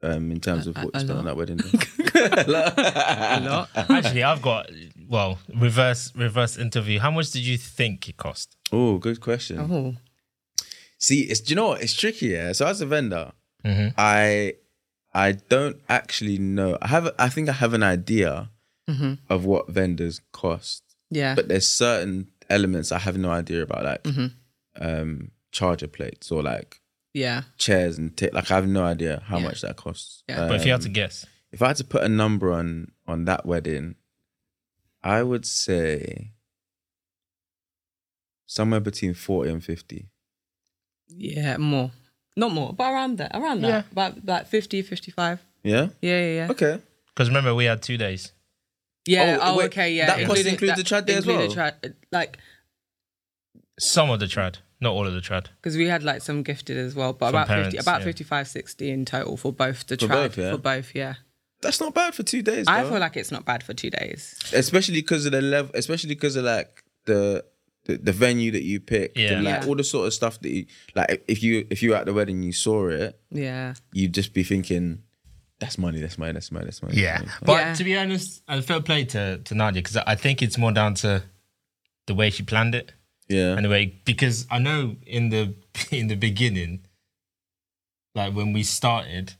Um, 0.00 0.30
in 0.30 0.38
terms 0.40 0.68
of 0.68 0.76
what 0.76 0.94
a 0.94 0.98
you 1.00 1.04
spent 1.06 1.18
on 1.18 1.24
that 1.24 1.36
wedding 1.36 1.56
day? 1.56 1.72
A 2.14 3.40
lot. 3.42 3.68
Actually, 3.74 4.22
I've 4.22 4.40
got 4.42 4.70
well 5.08 5.38
reverse 5.54 6.12
reverse 6.14 6.56
interview. 6.56 7.00
How 7.00 7.10
much 7.10 7.30
did 7.32 7.42
you 7.42 7.58
think 7.58 8.08
it 8.08 8.16
cost? 8.16 8.56
Oh, 8.72 8.98
good 8.98 9.20
question. 9.20 9.58
Oh, 9.58 9.94
See, 10.98 11.22
it's 11.22 11.40
do 11.40 11.50
you 11.52 11.56
know 11.56 11.68
what? 11.68 11.82
It's 11.82 11.94
tricky. 11.94 12.26
Yeah. 12.28 12.52
So 12.52 12.66
as 12.66 12.80
a 12.80 12.86
vendor, 12.86 13.32
I 13.64 14.54
I 15.14 15.32
don't 15.32 15.80
actually 15.88 16.38
know. 16.38 16.78
I 16.82 16.88
have. 16.88 17.12
I 17.18 17.28
think 17.28 17.48
I 17.48 17.52
have 17.52 17.74
an 17.74 17.82
idea 17.82 18.50
of 19.28 19.44
what 19.44 19.68
vendors 19.68 20.20
cost, 20.32 20.82
yeah. 21.10 21.34
but 21.34 21.48
there's 21.48 21.66
certain 21.68 22.28
elements 22.48 22.90
I 22.90 22.98
have 22.98 23.18
no 23.18 23.30
idea 23.30 23.62
about, 23.62 23.84
like 23.84 24.06
um, 24.80 25.30
charger 25.52 25.88
plates 25.88 26.30
or 26.32 26.42
like 26.42 26.80
yeah. 27.12 27.42
chairs 27.58 27.98
and 27.98 28.16
ta- 28.16 28.28
like 28.32 28.50
I 28.50 28.54
have 28.54 28.66
no 28.68 28.84
idea 28.84 29.22
how 29.26 29.36
Yeah. 29.38 29.44
much 29.44 29.60
that 29.60 29.76
costs. 29.76 30.22
Yeah. 30.28 30.48
But 30.48 30.56
if 30.56 30.64
you 30.64 30.72
had 30.72 30.80
Um, 30.80 30.84
to 30.86 30.88
guess, 30.88 31.26
if 31.52 31.60
I 31.60 31.68
had 31.68 31.76
to 31.76 31.84
put 31.84 32.02
a 32.02 32.08
number 32.08 32.50
on 32.52 32.92
on 33.06 33.24
that 33.26 33.44
wedding, 33.44 33.96
I 35.02 35.22
would 35.22 35.44
say 35.44 36.32
somewhere 38.46 38.80
between 38.80 39.14
forty 39.14 39.50
and 39.50 39.62
fifty. 39.64 40.08
Yeah, 41.08 41.56
more. 41.58 41.90
Not 42.38 42.52
more, 42.52 42.72
but 42.72 42.92
around 42.92 43.18
that. 43.18 43.32
Around 43.34 43.60
that. 43.62 43.68
Yeah. 43.68 43.82
About 43.92 44.24
like 44.24 44.46
50, 44.46 44.82
55. 44.82 45.40
Yeah. 45.64 45.88
Yeah, 46.00 46.20
yeah, 46.20 46.34
yeah. 46.34 46.48
Okay. 46.52 46.80
because 47.14 47.28
remember 47.28 47.54
we 47.54 47.64
had 47.64 47.82
two 47.82 47.96
days. 47.98 48.32
Yeah. 49.06 49.38
Oh, 49.40 49.54
Oh, 49.54 49.56
wait, 49.58 49.66
okay. 49.66 49.92
Yeah. 49.92 50.06
that 50.06 50.16
cost 50.26 50.38
Including- 50.38 50.52
includes 50.52 50.76
the 50.76 50.84
trad 50.84 51.06
day 51.06 51.14
as 51.14 51.24
included 51.26 51.56
well? 51.56 51.70
trad- 51.72 51.94
like, 52.12 52.38
Some 53.78 54.10
of 54.10 54.20
the 54.20 54.26
trad, 54.26 54.56
not 54.80 54.92
all 54.92 55.06
of 55.06 55.12
the 55.14 55.20
trad. 55.20 55.46
because 55.56 55.76
we 55.76 55.86
had 55.86 56.02
like 56.02 56.22
some 56.22 56.42
gifted 56.42 56.76
as 56.76 56.94
well, 56.94 57.12
but 57.12 57.30
From 57.30 57.42
about 57.42 57.64
50, 57.64 57.78
about 57.78 58.00
yeah. 58.00 58.04
55, 58.04 58.48
60 58.48 58.90
in 58.90 59.04
total 59.04 59.36
for 59.36 59.52
both 59.52 59.86
the 59.86 59.96
For 59.96 60.06
trad. 60.06 60.08
both, 60.10 60.38
yeah? 60.38 60.50
For 60.52 60.58
both, 60.58 60.94
yeah. 60.94 61.14
That's 61.60 61.80
not 61.80 61.92
bad 61.94 62.14
for 62.14 62.22
two 62.22 62.42
days. 62.42 62.66
I 62.68 62.84
feel 62.84 62.98
like 63.00 63.16
it's 63.16 63.32
not 63.32 63.44
bad 63.44 63.62
for 63.64 63.74
two 63.74 63.90
days. 63.90 64.38
especially 64.52 64.94
because 65.00 65.26
of 65.26 65.32
the 65.32 65.42
level, 65.42 65.72
especially 65.74 66.10
because 66.14 66.36
of 66.36 66.44
like 66.44 66.84
the, 67.06 67.44
the 67.88 67.96
the 67.96 68.12
venue 68.12 68.50
that 68.52 68.62
you 68.62 68.78
picked, 68.80 69.16
Yeah. 69.18 69.32
and 69.32 69.44
like 69.44 69.62
Yeah. 69.62 69.68
all 69.68 69.74
the 69.74 69.82
sort 69.84 70.06
of 70.06 70.14
stuff 70.14 70.38
that 70.42 70.50
you 70.50 70.66
like. 70.94 71.24
If 71.26 71.42
you 71.42 71.66
if 71.70 71.82
you 71.82 71.90
were 71.90 71.96
at 71.96 72.06
the 72.06 72.12
wedding, 72.14 72.42
you 72.44 72.52
saw 72.52 72.86
it, 72.88 73.18
Yeah. 73.32 73.74
you'd 73.92 74.14
just 74.14 74.32
be 74.32 74.44
thinking, 74.44 75.02
That's 75.58 75.76
money. 75.78 76.00
That's 76.00 76.16
money. 76.18 76.32
That's 76.32 76.52
money. 76.52 76.66
That's 76.66 76.82
money. 76.82 76.94
Yeah, 77.00 77.18
that's 77.18 77.26
money. 77.26 77.40
but 77.44 77.60
Yeah. 77.60 77.74
to 77.74 77.84
be 77.84 77.96
honest, 77.96 78.42
uh, 78.46 78.60
fair 78.62 78.80
play 78.80 79.04
to 79.06 79.38
to 79.38 79.54
Nardia 79.54 79.74
because 79.82 79.96
I 79.96 80.14
think 80.14 80.42
it's 80.42 80.56
more 80.56 80.70
down 80.72 80.94
to 81.02 81.24
the 82.06 82.14
way 82.14 82.30
she 82.30 82.42
planned 82.44 82.74
it 82.76 82.92
yeah. 83.28 83.56
and 83.56 83.64
the 83.64 83.68
way 83.68 83.86
because 84.04 84.46
I 84.50 84.58
know 84.60 84.96
in 85.04 85.30
the 85.30 85.54
in 85.90 86.06
the 86.08 86.14
beginning, 86.16 86.84
like 88.14 88.34
when 88.34 88.52
we 88.52 88.62
started, 88.62 89.34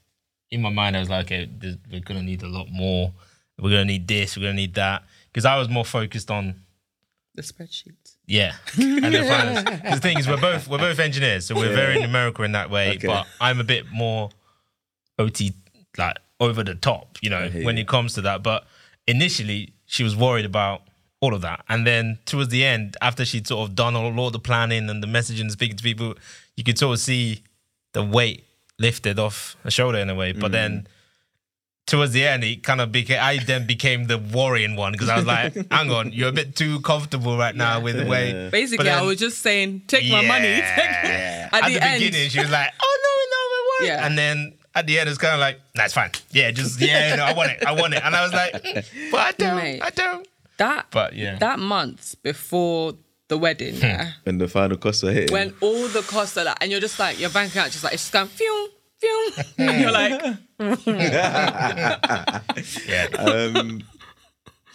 in 0.50 0.62
my 0.62 0.70
mind 0.70 0.96
I 0.96 1.00
was 1.00 1.10
like, 1.10 1.26
okay, 1.26 1.48
we're 1.90 2.00
gonna 2.00 2.22
need 2.22 2.42
a 2.42 2.48
lot 2.48 2.68
more. 2.70 3.12
We're 3.58 3.70
gonna 3.70 3.84
need 3.84 4.06
this. 4.08 4.36
We're 4.36 4.42
gonna 4.44 4.54
need 4.54 4.74
that 4.74 5.02
because 5.30 5.44
I 5.44 5.56
was 5.58 5.68
more 5.68 5.84
focused 5.84 6.30
on 6.30 6.62
The 7.34 7.42
spreadsheet. 7.42 8.07
Yeah. 8.28 8.52
And 8.76 9.14
the, 9.14 9.24
finance. 9.24 9.94
the 9.94 10.00
thing 10.00 10.18
is, 10.18 10.28
we're 10.28 10.36
both 10.36 10.68
we're 10.68 10.78
both 10.78 10.98
engineers, 10.98 11.46
so 11.46 11.54
we're 11.54 11.74
very 11.74 11.98
numerical 11.98 12.44
in 12.44 12.52
that 12.52 12.70
way. 12.70 12.96
Okay. 12.96 13.06
But 13.06 13.26
I'm 13.40 13.58
a 13.58 13.64
bit 13.64 13.90
more 13.90 14.28
OT, 15.18 15.54
like 15.96 16.18
over 16.38 16.62
the 16.62 16.74
top, 16.74 17.16
you 17.22 17.30
know, 17.30 17.48
when 17.48 17.76
you. 17.76 17.82
it 17.82 17.88
comes 17.88 18.12
to 18.14 18.20
that. 18.22 18.42
But 18.42 18.66
initially, 19.06 19.72
she 19.86 20.04
was 20.04 20.14
worried 20.14 20.44
about 20.44 20.82
all 21.20 21.34
of 21.34 21.40
that, 21.40 21.64
and 21.70 21.86
then 21.86 22.18
towards 22.26 22.50
the 22.50 22.64
end, 22.64 22.98
after 23.00 23.24
she'd 23.24 23.46
sort 23.46 23.66
of 23.66 23.74
done 23.74 23.96
all, 23.96 24.20
all 24.20 24.30
the 24.30 24.38
planning 24.38 24.90
and 24.90 25.02
the 25.02 25.08
messaging, 25.08 25.40
and 25.40 25.52
speaking 25.52 25.78
to 25.78 25.82
people, 25.82 26.14
you 26.54 26.64
could 26.64 26.78
sort 26.78 26.92
of 26.92 27.00
see 27.00 27.42
the 27.94 28.04
weight 28.04 28.44
lifted 28.78 29.18
off 29.18 29.56
her 29.64 29.70
shoulder 29.70 29.98
in 29.98 30.10
a 30.10 30.14
way. 30.14 30.32
But 30.32 30.50
mm. 30.50 30.52
then. 30.52 30.86
Towards 31.88 32.12
the 32.12 32.26
end, 32.26 32.44
it 32.44 32.62
kind 32.62 32.80
of 32.80 32.92
became. 32.92 33.18
I 33.20 33.38
then 33.38 33.66
became 33.66 34.04
the 34.04 34.18
worrying 34.18 34.76
one 34.76 34.92
because 34.92 35.08
I 35.08 35.16
was 35.16 35.26
like, 35.26 35.54
"Hang 35.72 35.90
on, 35.90 36.12
you're 36.12 36.28
a 36.28 36.32
bit 36.32 36.54
too 36.54 36.80
comfortable 36.82 37.36
right 37.36 37.54
now 37.56 37.80
with 37.80 37.96
the 37.96 38.06
way." 38.06 38.48
Basically, 38.52 38.84
then- 38.84 38.98
I 38.98 39.02
was 39.02 39.18
just 39.18 39.38
saying, 39.38 39.82
take 39.86 40.10
my 40.10 40.20
money. 40.20 40.54
Take 40.54 40.64
Yeah. 40.64 41.48
At, 41.52 41.54
At, 41.64 41.66
the, 41.68 41.74
the, 41.74 41.84
end, 41.84 42.00
beginning, 42.04 42.28
she 42.30 42.40
was 42.40 42.50
like, 42.50 42.70
"Oh 42.82 42.98
no, 43.04 43.12
no, 43.30 43.36
I 43.36 43.64
want 43.66 43.84
it." 43.84 43.86
Yeah. 43.88 44.06
And 44.06 44.18
then 44.18 44.54
at 44.74 44.86
the 44.86 44.98
end, 44.98 45.08
it's 45.08 45.18
kind 45.18 45.34
of 45.34 45.40
like, 45.40 45.60
"That's 45.74 45.94
fine. 45.94 46.10
Yeah, 46.30 46.50
just 46.50 46.80
yeah, 46.80 47.16
no, 47.16 47.24
I 47.24 47.32
want 47.32 47.50
it. 47.52 47.64
I 47.64 47.72
want 47.72 47.94
it." 47.94 48.02
And 48.04 48.14
I 48.14 48.22
was 48.22 48.32
like, 48.32 48.52
"But 49.10 49.20
I 49.20 49.32
don't. 49.32 49.56
Mate. 49.56 49.80
I 49.82 49.90
don't." 49.90 50.28
that 50.58 50.86
But 50.90 51.14
yeah, 51.14 51.38
that 51.38 51.58
month 51.58 52.16
before 52.22 52.94
the 53.28 53.38
wedding, 53.38 53.76
hmm. 53.76 53.82
yeah, 53.82 54.10
When 54.24 54.38
the 54.38 54.48
final 54.48 54.76
costs 54.76 55.04
are 55.04 55.12
hitting. 55.12 55.32
when 55.32 55.54
all 55.60 55.88
the 55.88 56.02
costs 56.02 56.36
are 56.36 56.44
like, 56.44 56.56
and 56.60 56.70
you're 56.70 56.80
just 56.80 56.98
like, 56.98 57.18
your 57.20 57.30
bank 57.30 57.52
account 57.52 57.72
just 57.72 57.84
like 57.84 57.92
it's 57.94 58.02
just 58.02 58.12
going, 58.12 58.26
phew, 58.26 58.46
phew, 58.48 58.68
and 58.68 58.72
you're 59.58 59.90
like, 59.92 60.20
yeah. 62.86 63.06
um, 63.18 63.82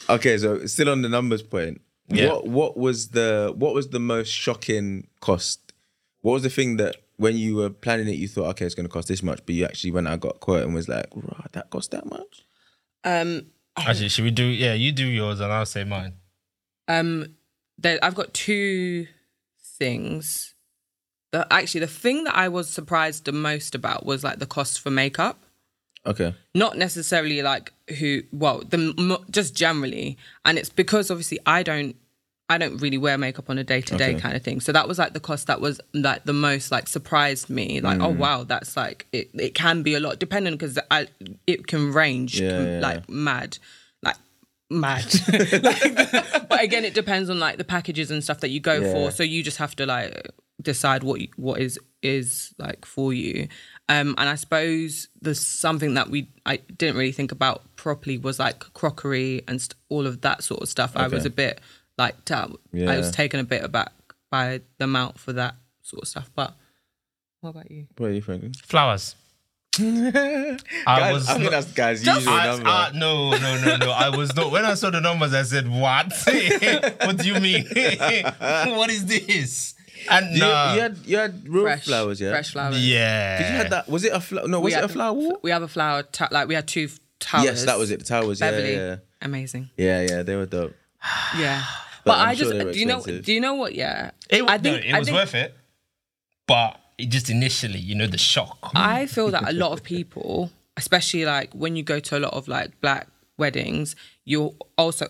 okay, 0.09 0.37
so 0.37 0.65
still 0.65 0.89
on 0.89 1.01
the 1.01 1.09
numbers 1.09 1.41
point. 1.41 1.81
Yeah. 2.07 2.29
What 2.29 2.47
what 2.47 2.77
was 2.77 3.09
the 3.09 3.53
what 3.55 3.73
was 3.73 3.89
the 3.89 3.99
most 3.99 4.29
shocking 4.29 5.07
cost? 5.21 5.73
What 6.21 6.33
was 6.33 6.43
the 6.43 6.49
thing 6.49 6.77
that 6.77 6.97
when 7.17 7.37
you 7.37 7.55
were 7.55 7.69
planning 7.69 8.07
it, 8.07 8.15
you 8.15 8.27
thought, 8.27 8.47
okay, 8.51 8.65
it's 8.65 8.75
going 8.75 8.85
to 8.87 8.91
cost 8.91 9.07
this 9.07 9.21
much, 9.23 9.39
but 9.45 9.55
you 9.55 9.65
actually 9.65 9.91
went 9.91 10.07
out, 10.07 10.19
got 10.19 10.35
a 10.35 10.39
quote, 10.39 10.63
and 10.63 10.73
was 10.73 10.87
like, 10.89 11.05
right, 11.15 11.51
that 11.53 11.69
cost 11.69 11.91
that 11.91 12.05
much? 12.09 12.45
um, 13.03 13.45
Actually, 13.77 14.09
should 14.09 14.23
we 14.23 14.31
do? 14.31 14.43
Yeah, 14.45 14.73
you 14.73 14.91
do 14.91 15.05
yours, 15.05 15.39
and 15.39 15.51
I'll 15.51 15.65
say 15.65 15.83
mine. 15.83 16.13
um, 16.87 17.35
there, 17.77 17.97
I've 18.03 18.15
got 18.15 18.33
two 18.33 19.07
things. 19.79 20.52
The, 21.33 21.45
actually, 21.51 21.81
the 21.81 21.87
thing 21.87 22.23
that 22.23 22.35
I 22.35 22.47
was 22.47 22.69
surprised 22.69 23.25
the 23.25 23.31
most 23.33 23.75
about 23.75 24.05
was 24.05 24.23
like 24.23 24.39
the 24.39 24.45
cost 24.45 24.79
for 24.79 24.89
makeup. 24.91 25.37
Okay. 26.05 26.35
not 26.53 26.77
necessarily 26.77 27.41
like 27.41 27.71
who 27.99 28.23
well 28.33 28.59
the 28.59 29.19
just 29.31 29.55
generally 29.55 30.17
and 30.43 30.57
it's 30.57 30.67
because 30.69 31.09
obviously 31.09 31.39
i 31.45 31.63
don't 31.63 31.95
i 32.49 32.57
don't 32.57 32.75
really 32.81 32.97
wear 32.97 33.17
makeup 33.17 33.49
on 33.49 33.57
a 33.57 33.63
day-to-day 33.63 34.15
kind 34.15 34.35
of 34.35 34.43
thing 34.43 34.59
so 34.59 34.73
that 34.73 34.85
was 34.85 34.99
like 34.99 35.13
the 35.13 35.21
cost 35.21 35.47
that 35.47 35.61
was 35.61 35.79
like 35.93 36.25
the 36.25 36.33
most 36.33 36.73
like 36.73 36.89
surprised 36.89 37.49
me 37.49 37.79
like 37.79 37.99
Mm. 37.99 38.03
oh 38.03 38.09
wow 38.09 38.43
that's 38.43 38.75
like 38.75 39.07
it, 39.13 39.29
it 39.33 39.55
can 39.55 39.81
be 39.81 39.93
a 39.95 40.01
lot 40.01 40.19
depending 40.19 40.55
because 40.55 40.77
i 40.91 41.07
it 41.47 41.67
can 41.67 41.93
range 41.93 42.37
Yeah, 42.41 42.49
com- 42.57 42.67
yeah, 42.67 42.79
like 42.81 43.09
mad 43.09 43.57
like 44.03 44.17
mad 44.69 45.05
like, 45.63 46.49
but 46.49 46.61
again 46.61 46.83
it 46.83 46.93
depends 46.93 47.29
on 47.29 47.39
like 47.39 47.57
the 47.57 47.63
packages 47.63 48.11
and 48.11 48.21
stuff 48.21 48.41
that 48.41 48.49
you 48.49 48.59
go 48.59 48.73
Yeah. 48.81 48.91
for 48.91 49.11
so 49.11 49.23
you 49.23 49.41
just 49.41 49.57
have 49.57 49.73
to 49.77 49.85
like 49.85 50.27
decide 50.63 51.03
what 51.03 51.19
what 51.37 51.59
is 51.59 51.77
is 52.01 52.53
like 52.57 52.85
for 52.85 53.13
you 53.13 53.47
um 53.89 54.13
and 54.17 54.27
i 54.29 54.35
suppose 54.35 55.07
there's 55.21 55.39
something 55.39 55.93
that 55.93 56.09
we 56.09 56.27
i 56.45 56.57
didn't 56.77 56.97
really 56.97 57.11
think 57.11 57.31
about 57.31 57.61
properly 57.75 58.17
was 58.17 58.39
like 58.39 58.59
crockery 58.73 59.41
and 59.47 59.61
st- 59.61 59.75
all 59.89 60.05
of 60.07 60.21
that 60.21 60.43
sort 60.43 60.61
of 60.61 60.67
stuff 60.69 60.91
i 60.95 61.07
was 61.07 61.25
a 61.25 61.29
bit 61.29 61.61
like 61.97 62.15
ta- 62.25 62.49
i 62.87 62.97
was 62.97 63.11
taken 63.11 63.39
a 63.39 63.43
bit 63.43 63.63
aback 63.63 63.91
by 64.31 64.59
the 64.79 64.85
amount 64.85 65.19
for 65.19 65.31
that 65.33 65.55
sort 65.81 66.01
of 66.03 66.07
stuff 66.07 66.29
but 66.35 66.53
what 67.41 67.51
about 67.51 67.69
you 67.71 67.87
What 67.97 68.07
are 68.09 68.13
you 68.13 68.21
thinking? 68.21 68.53
Flowers. 68.65 69.15
I 69.77 70.57
Guys, 70.85 71.13
was. 71.13 71.27
I 71.27 71.33
think 71.33 71.43
not- 71.45 71.51
that's 71.51 71.71
guys' 71.73 72.03
Just- 72.03 72.19
usual 72.21 72.33
I, 72.33 72.45
number. 72.45 72.69
I- 72.69 72.91
no, 72.93 73.31
no, 73.31 73.61
no, 73.65 73.77
no. 73.77 73.91
I 73.91 74.09
was 74.15 74.35
not. 74.35 74.51
When 74.51 74.63
I 74.65 74.75
saw 74.75 74.91
the 74.91 75.01
numbers, 75.01 75.33
I 75.33 75.41
said, 75.43 75.67
"What? 75.67 76.13
what 77.05 77.17
do 77.17 77.27
you 77.27 77.39
mean? 77.39 77.65
what 78.77 78.89
is 78.91 79.05
this?" 79.07 79.72
And 80.09 80.35
you, 80.35 80.43
uh, 80.43 80.73
you 80.75 80.81
had 80.81 80.97
you 81.05 81.17
had 81.17 81.47
real 81.47 81.63
fresh 81.63 81.85
flowers, 81.85 82.19
yeah. 82.21 82.31
fresh 82.31 82.51
flowers 82.51 82.85
yeah. 82.85 83.37
Did 83.39 83.49
you 83.51 83.55
had 83.57 83.69
that? 83.71 83.87
Was 83.89 84.03
it 84.03 84.13
a 84.13 84.19
flower? 84.19 84.47
No, 84.47 84.59
We 84.59 84.65
was 84.65 84.73
it 84.75 84.83
a 84.83 84.87
flower 84.87 85.13
wall? 85.13 85.39
we 85.41 85.51
have 85.51 85.63
a 85.63 85.67
flower 85.67 86.03
ta- 86.03 86.29
like 86.31 86.47
we 86.47 86.55
had 86.55 86.67
two 86.67 86.89
towers 87.19 87.45
Yes, 87.45 87.65
that 87.65 87.77
was 87.77 87.91
it. 87.91 87.99
The 87.99 88.05
towers. 88.05 88.39
Yeah, 88.39 88.51
Beverly 88.51 88.73
yeah, 88.75 88.95
amazing 89.21 89.69
yeah, 89.77 90.01
yeah. 90.01 90.23
They 90.23 90.35
were 90.35 90.45
dope. 90.45 90.73
yeah 91.37 91.63
But 92.05 92.11
but, 92.11 92.17
I'm 92.19 92.35
sure 92.35 92.53
just 92.53 92.73
do 92.73 92.79
you 92.79 92.85
know 92.85 93.01
do 93.01 93.33
you 93.33 93.39
know 93.41 93.53
what 93.55 93.75
yeah 93.75 94.11
It, 94.29 94.43
i 94.43 94.57
no, 94.57 94.63
think 94.63 94.85
it 94.85 94.93
I 94.93 94.99
was 94.99 95.07
think- 95.07 95.15
worth 95.17 95.35
it, 95.35 95.55
but 96.47 96.79
it 96.97 97.09
just 97.09 97.29
initially, 97.29 97.79
you 97.79 97.95
know, 97.95 98.05
the 98.05 98.19
shock. 98.19 98.69
I 98.75 99.07
feel 99.07 99.31
that 99.31 99.49
a 99.49 99.53
lot 99.53 99.71
of 99.71 99.81
people, 99.83 100.51
especially 100.77 101.25
like 101.25 101.51
when 101.53 101.75
you 101.75 101.81
go 101.83 101.99
to 101.99 102.17
a 102.17 102.19
lot 102.19 102.33
of 102.33 102.47
like 102.47 102.79
black 102.81 103.07
weddings, 103.37 103.95
you'll 104.25 104.55
also 104.77 105.07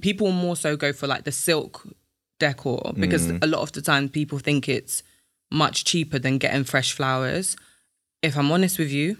people 0.00 0.32
more 0.32 0.56
so 0.56 0.76
go 0.76 0.92
for 0.94 1.06
like 1.06 1.24
the 1.24 1.32
silk 1.32 1.86
decor 2.38 2.92
because 2.98 3.26
Mm. 3.28 3.42
a 3.42 3.46
lot 3.46 3.60
of 3.62 3.72
the 3.72 3.82
time 3.82 4.08
people 4.08 4.38
think 4.38 4.68
it's 4.68 5.02
much 5.50 5.84
cheaper 5.84 6.18
than 6.18 6.38
getting 6.38 6.64
fresh 6.64 6.92
flowers. 6.92 7.56
If 8.22 8.36
I'm 8.36 8.50
honest 8.52 8.78
with 8.78 8.90
you, 8.90 9.16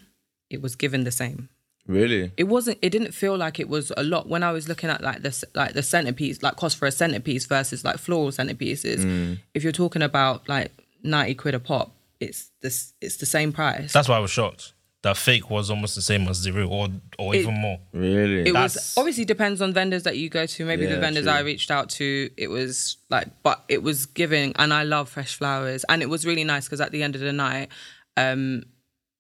it 0.51 0.61
was 0.63 0.75
given 0.77 1.05
the 1.05 1.11
same. 1.11 1.49
Really? 1.87 2.33
It 2.37 2.45
wasn't. 2.45 2.79
It 2.83 2.91
didn't 2.91 3.13
feel 3.13 3.37
like 3.37 3.61
it 3.61 3.69
was 3.69 3.93
a 3.97 4.03
lot 4.03 4.29
when 4.29 4.43
I 4.43 4.51
was 4.51 4.69
looking 4.69 4.91
at 4.91 5.03
like 5.03 5.23
this, 5.23 5.45
like 5.55 5.75
the 5.75 5.83
centerpiece, 5.85 6.43
like 6.43 6.57
cost 6.57 6.77
for 6.77 6.87
a 6.87 6.91
centerpiece 6.93 7.47
versus 7.47 7.85
like 7.85 7.99
floral 7.99 8.31
centerpieces. 8.33 8.99
Mm. 9.05 9.39
If 9.55 9.63
you're 9.63 9.73
talking 9.73 10.03
about 10.03 10.49
like 10.49 10.73
ninety 11.05 11.35
quid 11.37 11.55
a 11.55 11.61
pop, 11.61 11.95
it's 12.19 12.51
this. 12.61 12.93
It's 13.01 13.19
the 13.19 13.27
same 13.27 13.53
price. 13.53 13.93
That's 13.93 14.09
why 14.09 14.17
I 14.17 14.19
was 14.21 14.33
shocked. 14.33 14.73
That 15.07 15.17
fake 15.17 15.49
was 15.51 15.71
almost 15.71 15.95
the 15.95 16.03
same 16.03 16.27
as 16.29 16.43
the 16.43 16.53
real, 16.53 16.69
or 16.73 16.89
or 17.19 17.35
It- 17.35 17.43
even 17.43 17.55
more. 17.55 17.79
Really? 17.93 18.41
it 18.49 18.55
was 18.55 18.75
That's- 18.75 18.99
obviously 18.99 19.25
depends 19.25 19.61
on 19.63 19.73
vendors 19.73 20.03
that 20.03 20.17
you 20.17 20.29
go 20.29 20.45
to. 20.47 20.65
Maybe 20.65 20.85
Yeah, 20.85 20.95
the 20.97 21.01
vendors 21.01 21.25
true. 21.25 21.33
I 21.33 21.41
reached 21.41 21.71
out 21.71 21.89
to, 21.99 22.31
it 22.37 22.49
was 22.49 22.97
like, 23.09 23.29
but 23.43 23.63
it 23.69 23.83
was 23.83 24.07
giving, 24.07 24.53
and 24.57 24.75
I 24.75 24.83
love 24.83 25.09
fresh 25.09 25.35
flowers, 25.37 25.85
and 25.89 26.03
it 26.03 26.09
was 26.15 26.27
really 26.27 26.45
nice 26.45 26.65
because 26.67 26.81
at 26.81 26.91
the 26.93 27.03
end 27.03 27.15
of 27.15 27.21
the 27.21 27.33
night, 27.33 27.69
um, 28.17 28.65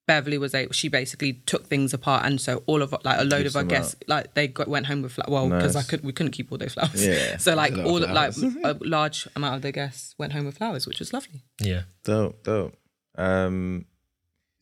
Beverly 0.08 0.38
was 0.38 0.54
able. 0.54 0.72
She 0.72 0.88
basically 0.88 1.32
took 1.46 1.66
things 1.66 1.92
apart, 1.92 2.24
and 2.26 2.40
so 2.40 2.62
all 2.66 2.80
of 2.80 2.92
like 3.04 3.18
a 3.18 3.24
load 3.24 3.42
Gives 3.42 3.54
of 3.54 3.56
our 3.56 3.62
them 3.62 3.68
guests, 3.68 3.96
like 4.06 4.34
they 4.34 4.46
got, 4.46 4.68
went 4.68 4.86
home 4.86 5.02
with 5.02 5.12
flowers. 5.12 5.30
Well, 5.30 5.48
because 5.50 5.74
I 5.74 5.82
could, 5.82 6.04
we 6.04 6.12
couldn't 6.12 6.30
keep 6.32 6.52
all 6.52 6.58
those 6.58 6.74
flowers. 6.74 7.04
Yeah, 7.04 7.36
So 7.46 7.54
like 7.56 7.72
a 7.72 7.76
lot 7.76 7.84
of 7.84 7.90
all 7.90 8.02
of, 8.04 8.10
like 8.10 8.32
a 8.64 8.78
large 8.84 9.26
amount 9.34 9.56
of 9.56 9.62
the 9.62 9.72
guests 9.72 10.14
went 10.16 10.32
home 10.32 10.46
with 10.46 10.58
flowers, 10.58 10.86
which 10.86 11.00
was 11.00 11.12
lovely. 11.12 11.42
Yeah. 11.60 11.82
Dope, 12.04 12.42
dope. 12.44 12.76
Um, 13.18 13.86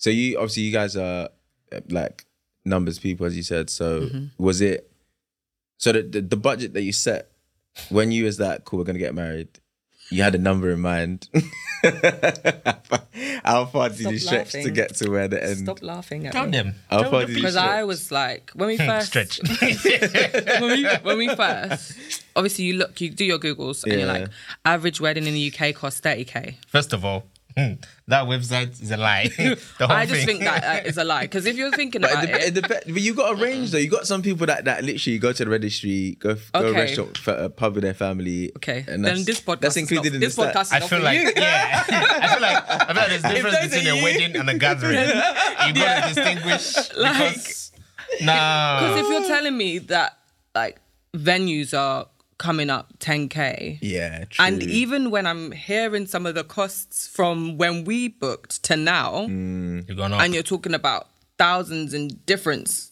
so 0.04 0.10
you 0.10 0.36
obviously 0.36 0.64
you 0.64 0.72
guys 0.72 0.96
are 0.98 1.30
uh, 1.72 1.80
like 1.88 2.26
numbers 2.66 2.98
people, 2.98 3.24
as 3.24 3.34
you 3.34 3.42
said. 3.42 3.70
So 3.70 4.02
Mm-hmm. 4.02 4.18
was 4.36 4.60
was 4.60 4.60
it? 4.60 4.90
So 5.78 5.92
the, 5.92 6.02
the 6.02 6.20
the 6.20 6.36
budget 6.36 6.74
that 6.74 6.82
you 6.82 6.92
set 6.92 7.30
when 7.88 8.12
you 8.12 8.24
was 8.24 8.36
that 8.36 8.64
cool, 8.66 8.80
we're 8.80 8.84
gonna 8.84 8.98
get 8.98 9.14
married. 9.14 9.48
You 10.10 10.22
had 10.22 10.34
a 10.34 10.38
number 10.38 10.70
in 10.70 10.80
mind. 10.80 11.28
How 13.44 13.64
far 13.64 13.88
did 13.88 13.98
Stop 14.00 14.12
you 14.12 14.18
stretch 14.18 14.52
to 14.52 14.70
get 14.70 14.94
to 14.96 15.10
where 15.10 15.26
the 15.28 15.42
end? 15.42 15.60
Stop 15.64 15.82
laughing 15.82 16.26
at 16.26 16.32
Tell 16.32 16.44
me. 16.44 16.50
them. 16.52 16.74
How 16.90 17.00
Tell 17.02 17.10
far 17.10 17.20
the 17.22 17.26
did 17.28 17.36
you. 17.36 17.42
Because 17.42 17.56
I 17.56 17.84
was 17.84 18.12
like, 18.12 18.50
when 18.54 18.68
we 18.68 18.76
first 18.76 19.06
Stretch. 19.08 19.40
when 20.60 20.70
we 20.76 20.84
when 21.02 21.16
we 21.18 21.28
first 21.34 21.96
obviously 22.36 22.64
you 22.66 22.74
look 22.74 23.00
you 23.00 23.08
do 23.10 23.24
your 23.24 23.38
googles 23.38 23.82
and 23.84 23.92
you're 23.94 24.06
like 24.06 24.28
average 24.64 25.00
wedding 25.00 25.26
in 25.26 25.32
the 25.34 25.44
UK 25.52 25.74
costs 25.74 26.00
30k. 26.02 26.56
First 26.68 26.92
of 26.92 27.04
all, 27.04 27.24
that 27.56 28.26
website 28.26 28.80
is 28.82 28.90
a 28.90 28.96
lie. 28.96 29.28
the 29.36 29.56
whole 29.86 29.90
I 29.92 30.06
just 30.06 30.18
thing. 30.24 30.26
think 30.26 30.44
that 30.44 30.84
uh, 30.84 30.88
is 30.88 30.96
a 30.96 31.04
lie 31.04 31.22
because 31.22 31.46
if 31.46 31.56
you're 31.56 31.70
thinking 31.70 32.00
But, 32.00 32.10
about 32.10 32.24
it, 32.24 32.26
dep- 32.32 32.40
it, 32.40 32.56
it 32.56 32.68
dep- 32.68 32.82
but 32.86 33.00
you 33.02 33.14
got 33.14 33.32
a 33.32 33.36
range 33.42 33.70
though. 33.70 33.78
You 33.78 33.88
got 33.88 34.06
some 34.06 34.22
people 34.22 34.46
that, 34.46 34.64
that 34.64 34.84
literally 34.84 35.18
go 35.18 35.32
to 35.32 35.44
the 35.44 35.50
registry, 35.50 36.16
go 36.18 36.34
go 36.34 36.40
Okay. 36.54 36.72
restaurant, 36.72 37.16
f- 37.18 37.28
uh, 37.28 37.48
pub 37.50 37.74
with 37.76 37.84
their 37.84 37.94
family. 37.94 38.50
okay, 38.56 38.84
and 38.88 39.04
then 39.04 39.24
this 39.24 39.40
podcast 39.40 39.60
that's 39.60 39.76
is 39.76 39.82
included 39.82 40.10
not, 40.12 40.14
in 40.16 40.20
this 40.20 40.34
the 40.36 40.42
podcast 40.42 40.66
stat. 40.66 40.82
is 40.82 40.92
I 40.92 40.96
feel 40.96 41.04
like 41.04 41.18
you. 41.20 41.32
yeah. 41.36 41.84
I 41.88 42.28
feel 42.32 42.42
like 42.42 42.64
I 42.68 42.86
feel 42.86 42.96
like 42.96 43.08
there's 43.08 43.24
a 43.24 43.34
difference 43.34 43.74
between 43.74 43.86
a 43.92 43.96
you- 43.96 44.02
wedding 44.02 44.36
and 44.36 44.50
a 44.50 44.58
gathering. 44.58 44.98
You 44.98 45.72
gotta 45.74 46.14
distinguish 46.14 46.94
Like- 46.96 47.34
because 47.34 47.72
nah. 48.20 48.80
Because 48.80 49.00
if 49.00 49.08
you're 49.10 49.26
telling 49.28 49.56
me 49.56 49.78
that 49.78 50.18
like 50.54 50.80
venues 51.16 51.76
are 51.78 52.06
coming 52.44 52.68
up 52.68 52.86
10k. 52.98 53.78
Yeah, 53.80 54.24
true. 54.28 54.44
And 54.44 54.62
even 54.62 55.10
when 55.10 55.26
I'm 55.26 55.50
hearing 55.52 56.06
some 56.06 56.26
of 56.26 56.34
the 56.34 56.44
costs 56.44 57.08
from 57.08 57.56
when 57.56 57.84
we 57.84 58.08
booked 58.08 58.62
to 58.64 58.76
now, 58.76 59.26
Mm. 59.28 59.88
You're 59.88 59.96
going 59.96 60.12
up. 60.12 60.20
and 60.20 60.34
you're 60.34 60.42
talking 60.54 60.74
about 60.74 61.08
thousands 61.38 61.94
in 61.94 62.08
difference. 62.26 62.90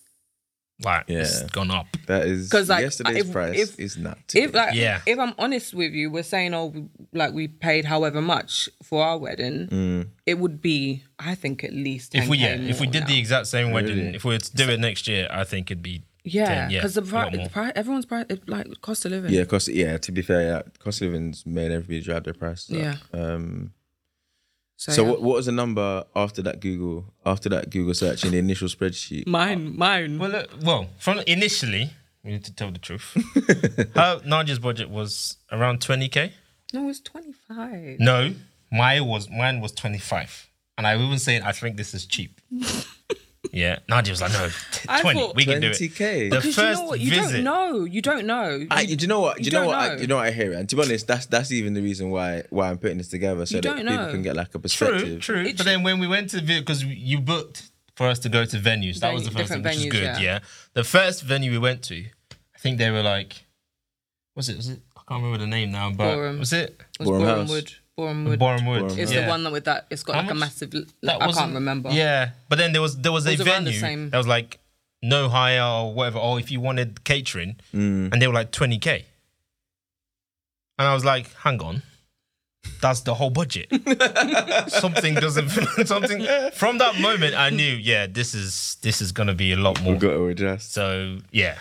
Like 0.85 1.05
Yeah. 1.07 1.19
it's 1.21 1.43
gone 1.59 1.71
up. 1.71 1.87
That 2.07 2.27
is 2.27 2.49
'Cause, 2.49 2.69
like, 2.69 2.83
yesterday's 2.83 3.27
if- 3.27 3.33
price 3.33 3.59
if- 3.59 3.79
is 3.79 3.97
not. 3.97 4.19
If 4.35 4.53
like 4.55 4.75
Yeah. 4.75 5.01
if 5.07 5.17
I'm 5.19 5.35
honest 5.39 5.75
with 5.75 5.93
you, 5.93 6.11
we're 6.11 6.25
saying 6.25 6.55
oh 6.55 6.67
we- 6.75 6.89
like 7.13 7.33
we 7.35 7.47
paid 7.47 7.85
however 7.85 8.21
much 8.21 8.69
for 8.83 9.05
our 9.05 9.17
wedding, 9.19 10.09
it 10.27 10.39
would 10.39 10.61
be 10.63 11.05
I 11.21 11.35
think 11.37 11.63
at 11.63 11.73
least 11.73 12.13
10K 12.13 12.25
If 12.25 12.29
we 12.31 12.39
yeah, 12.39 12.55
if 12.55 12.81
we 12.81 12.87
more 12.87 12.93
did 12.95 13.07
the 13.07 13.19
exact 13.19 13.47
same 13.47 13.71
wedding, 13.71 13.97
Really? 13.99 14.17
if 14.17 14.25
we 14.25 14.35
were 14.35 14.39
to 14.39 14.57
do 14.57 14.69
it 14.71 14.81
next 14.81 15.07
year, 15.07 15.29
I 15.31 15.45
think 15.45 15.71
it'd 15.71 15.83
be 15.85 16.03
yeah 16.25 16.47
10, 16.47 16.71
yeah, 16.71 16.79
because 16.81 16.95
the, 16.95 17.03
a 17.03 17.05
pri- 17.05 17.31
the 17.31 17.49
pri- 17.51 17.73
everyone's 17.75 18.07
price 18.07 18.27
like 18.47 18.67
cost 18.81 19.05
of 19.05 19.13
living 19.13 19.33
yeah, 19.33 19.45
cost. 19.45 19.69
Yeah, 19.69 19.99
to 19.99 20.13
be 20.13 20.23
fair, 20.23 20.43
yeah, 20.43 20.63
cost 20.79 21.01
of 21.03 21.07
living's 21.09 21.45
made 21.47 21.71
everybody 21.73 22.01
drive 22.01 22.25
their 22.25 22.35
price. 22.35 22.71
up. 22.71 22.77
Yeah. 22.77 22.97
Um. 23.13 23.73
so, 24.77 24.93
So 24.93 25.03
yeah. 25.05 25.11
what, 25.11 25.23
what 25.23 25.37
was 25.37 25.47
the 25.47 25.53
number 25.53 26.05
after 26.15 26.43
that 26.43 26.61
Google 26.61 27.13
after 27.27 27.49
that 27.51 27.71
Google 27.71 27.95
search 27.95 28.25
in 28.25 28.31
the 28.33 28.39
initial 28.39 28.69
spreadsheet? 28.69 29.27
mine 29.27 29.77
mine 29.77 30.19
Well, 30.19 30.31
look, 30.31 30.51
well, 30.63 30.87
from 30.99 31.19
initially, 31.27 31.91
we 32.25 32.33
need 32.33 32.45
to 32.45 32.55
tell 32.55 32.71
the 32.71 32.79
truth. 32.79 33.13
Her 33.95 34.21
Nardia's 34.25 34.59
budget 34.59 34.91
was 34.91 35.37
around 35.51 35.81
twenty 35.81 36.09
k. 36.09 36.33
no 36.73 36.85
it 36.85 36.87
was 36.87 37.01
twenty 37.01 37.33
five. 37.33 37.99
No, 37.99 38.35
mine 38.71 39.07
was 39.07 39.29
mine 39.29 39.61
was 39.61 39.73
twenty 39.73 39.99
five, 39.99 40.49
and 40.79 40.87
I 40.87 40.95
even 40.97 41.19
saying 41.19 41.43
I 41.43 41.53
think 41.53 41.77
this 41.77 41.95
is 41.95 42.07
cheap. 42.07 42.41
yeah, 43.53 43.79
Nardia 43.89 44.11
was 44.11 44.21
like, 44.23 44.33
no, 44.33 44.49
t- 44.49 44.87
I 44.89 45.01
twenty, 45.03 45.21
thought- 45.21 45.37
we 45.37 45.45
can 45.45 45.61
do 45.61 45.69
Twenty 45.69 45.85
it. 45.85 45.95
k. 45.95 46.29
The 46.29 46.37
Because 46.37 46.47
you 46.47 46.53
first 46.55 46.81
know 46.81 46.87
what? 46.89 47.01
You 47.01 47.11
visit- 47.11 47.33
don't 47.33 47.45
know. 47.45 47.85
You 47.85 48.03
don't 48.03 48.27
know. 48.27 48.67
I, 48.71 48.87
do 48.87 48.95
you 48.95 49.07
know 49.07 49.21
what? 49.21 49.37
Do 49.37 49.43
you 49.43 49.47
you, 49.47 49.53
know 49.53 49.59
don't 49.61 49.67
what? 49.69 49.77
I, 49.79 49.89
know. 49.95 50.01
you 50.01 50.07
know 50.09 50.17
what 50.17 50.27
I 50.27 50.31
hear 50.33 50.53
it. 50.53 50.57
And 50.59 50.69
to 50.71 50.77
be 50.77 50.83
honest, 50.83 51.07
that's 51.07 51.27
that's 51.27 51.53
even 51.53 51.75
the 51.75 51.83
reason 51.83 52.11
why 52.11 52.43
why 52.51 52.71
I'm 52.71 52.79
putting 52.79 52.99
this 52.99 53.09
together 53.09 53.45
so 53.47 53.57
You 53.57 53.61
that 53.63 53.69
don't 53.69 53.79
people 53.87 53.97
know. 54.07 54.11
can 54.11 54.23
get 54.23 54.35
like 54.37 54.49
a 54.49 54.53
True, 54.53 54.61
perspective. 54.61 55.21
true. 55.21 55.43
It 55.43 55.57
but 55.59 55.67
then 55.67 55.83
when 55.83 55.99
we 56.01 56.07
went 56.09 56.31
to 56.31 56.41
because 56.41 56.83
you 56.85 57.21
booked 57.21 57.71
for 57.95 58.09
us 58.09 58.19
to 58.21 58.29
go 58.31 58.45
to 58.47 58.57
venues, 58.57 59.01
that 59.01 59.13
was 59.13 59.25
the 59.25 59.31
Venue- 59.31 59.43
first 59.45 59.53
thing, 59.53 59.63
different 59.63 59.65
which 59.65 59.77
is 59.77 59.85
venues, 59.85 59.91
good. 59.91 60.03
yeah. 60.03 60.19
Yeah. 60.21 60.39
the 60.73 60.83
first 60.85 61.23
venue 61.23 61.51
we 61.51 61.59
went 61.59 61.83
to, 61.85 61.97
I 62.55 62.59
think 62.59 62.79
they 62.79 62.91
were 62.91 63.03
like, 63.03 63.45
was 64.35 64.49
it? 64.49 64.57
Was 64.57 64.69
it? 64.71 64.81
I 64.97 65.01
can't 65.07 65.23
remember 65.23 65.39
the 65.45 65.47
name 65.47 65.73
now, 65.73 65.91
but 65.91 66.15
Boreham. 66.15 66.39
was 66.39 66.53
it 66.55 66.71
It 66.71 67.01
was 67.01 67.09
Boreham 67.09 67.23
Boreham 67.27 67.41
House. 67.41 67.51
Wood. 67.51 67.73
Boreham 67.97 68.25
Wood. 68.25 68.39
Boreham 68.39 68.67
Wood? 68.67 68.81
Boreham 68.81 68.99
It's 68.99 69.13
yeah. 69.13 69.23
the 69.23 69.29
one 69.29 69.45
that 69.45 69.53
with 69.53 69.65
that. 69.65 69.87
It's 69.91 70.03
got 70.03 70.15
How 70.17 70.23
like 70.23 70.31
a 70.31 70.35
much? 70.35 70.41
massive. 70.41 70.71
That 71.03 71.23
I 71.23 71.33
can't 71.33 71.55
remember. 71.55 71.91
Yeah, 71.91 72.31
but 72.49 72.57
then 72.59 72.73
there 72.73 72.83
was 72.83 72.97
there 72.97 73.13
was, 73.13 73.27
It 73.27 73.35
a 73.35 73.39
was 73.39 73.47
around 73.49 73.65
the 73.65 73.71
venue 73.71 73.81
same- 73.81 74.11
that 74.11 74.17
was 74.19 74.27
like 74.27 74.59
no 75.03 75.29
hire 75.29 75.63
or 75.63 75.93
whatever, 75.93 76.19
or 76.19 76.39
if 76.39 76.51
you 76.51 76.61
wanted 76.61 77.05
catering, 77.05 77.57
Mm. 77.75 78.13
and 78.13 78.23
they 78.23 78.27
were 78.27 78.35
like 78.35 78.51
twenty 78.53 78.79
k, 78.79 79.05
and 80.79 80.89
I 80.89 80.95
was 80.95 81.05
like, 81.05 81.33
hang 81.37 81.61
on. 81.63 81.83
That's 82.81 83.01
the 83.01 83.15
whole 83.15 83.31
budget. 83.31 83.69
something 84.69 85.15
doesn't. 85.15 85.49
Something 85.87 86.25
from 86.53 86.79
that 86.79 86.99
moment, 87.01 87.35
I 87.35 87.51
knew. 87.51 87.75
Yeah, 87.75 88.07
this 88.07 88.35
is 88.35 88.77
this 88.83 89.03
is 89.03 89.11
gonna 89.13 89.35
be 89.35 89.53
a 89.53 89.57
lot 89.57 89.81
more. 89.83 89.93
We've 89.93 90.01
got 90.01 90.13
to 90.15 90.27
adjust. 90.27 90.73
So 90.73 91.19
yeah, 91.33 91.59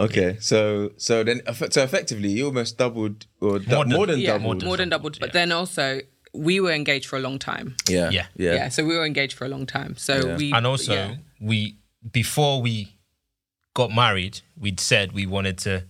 Okay, 0.00 0.36
so 0.40 0.92
so 0.96 1.24
then 1.24 1.40
so 1.70 1.82
effectively 1.82 2.28
you 2.28 2.46
almost 2.46 2.78
doubled 2.78 3.26
or 3.40 3.58
du- 3.58 3.68
More 3.74 3.84
more, 3.84 4.06
than- 4.06 4.16
than 4.16 4.20
yeah, 4.20 4.38
doubled. 4.38 4.64
more 4.64 4.76
than 4.76 4.88
doubled. 4.90 5.18
But 5.18 5.32
then 5.32 5.50
also, 5.50 6.00
we 6.32 6.60
were 6.60 6.70
engaged 6.72 7.06
for 7.06 7.16
a 7.16 7.20
long 7.20 7.38
time. 7.38 7.74
yeah, 7.88 8.10
Yeah. 8.10 8.26
yeah, 8.36 8.54
Yeah. 8.54 8.68
so 8.68 8.84
we 8.84 8.96
were 8.96 9.04
engaged 9.04 9.36
for 9.36 9.44
a 9.44 9.48
long 9.48 9.66
time. 9.66 9.96
So 9.96 10.14
Yeah. 10.14 10.36
we 10.36 10.52
and 10.52 10.66
also 10.66 10.94
yeah. 10.94 11.14
we 11.40 11.78
before 12.12 12.62
we 12.62 12.94
got 13.74 13.90
married, 13.92 14.40
we'd 14.56 14.78
said 14.80 15.12
we 15.12 15.26
wanted 15.26 15.58
to 15.58 15.84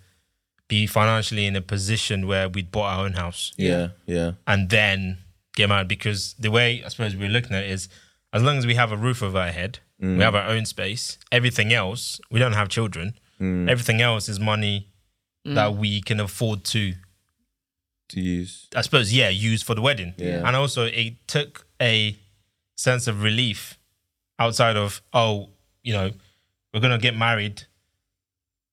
be 0.68 0.86
financially 0.86 1.46
in 1.46 1.56
a 1.56 1.62
position 1.62 2.26
where 2.26 2.48
we'd 2.48 2.70
bought 2.70 2.92
our 2.98 3.04
own 3.04 3.14
house. 3.14 3.52
yeah, 3.56 3.88
yeah, 4.06 4.32
and 4.46 4.70
then 4.70 5.18
get 5.54 5.68
married 5.68 5.88
because 5.88 6.34
the 6.38 6.50
way 6.50 6.82
I 6.84 6.88
suppose 6.88 7.14
we're 7.16 7.28
looking 7.28 7.54
at 7.56 7.64
it 7.64 7.70
is 7.70 7.88
as 8.32 8.42
long 8.42 8.58
as 8.58 8.66
we 8.66 8.74
have 8.74 8.92
a 8.92 8.96
roof 8.96 9.22
over 9.22 9.38
our 9.38 9.50
head, 9.50 9.80
we 9.98 10.08
mm. 10.08 10.20
have 10.22 10.34
our 10.34 10.46
own 10.48 10.64
space, 10.66 11.18
everything 11.32 11.72
else, 11.72 12.20
we 12.30 12.38
don't 12.38 12.52
have 12.52 12.68
children, 12.68 13.14
Mm. 13.40 13.70
everything 13.70 14.00
else 14.00 14.28
is 14.28 14.40
money 14.40 14.88
mm. 15.46 15.54
that 15.54 15.74
we 15.76 16.00
can 16.00 16.18
afford 16.20 16.64
to, 16.64 16.94
To 18.08 18.20
use. 18.20 18.66
I 18.74 18.80
suppose, 18.82 19.12
yeah, 19.12 19.28
use 19.28 19.62
for 19.62 19.74
the 19.74 19.82
wedding. 19.82 20.14
Yeah. 20.16 20.42
And 20.46 20.56
also, 20.56 20.86
it 20.86 21.14
took 21.28 21.66
a 21.80 22.16
sense 22.76 23.06
of 23.06 23.22
relief 23.22 23.78
outside 24.38 24.76
of, 24.76 25.02
oh, 25.12 25.50
you 25.82 25.92
know, 25.92 26.10
we're 26.72 26.80
going 26.80 26.92
to 26.98 27.02
get 27.02 27.16
married. 27.16 27.62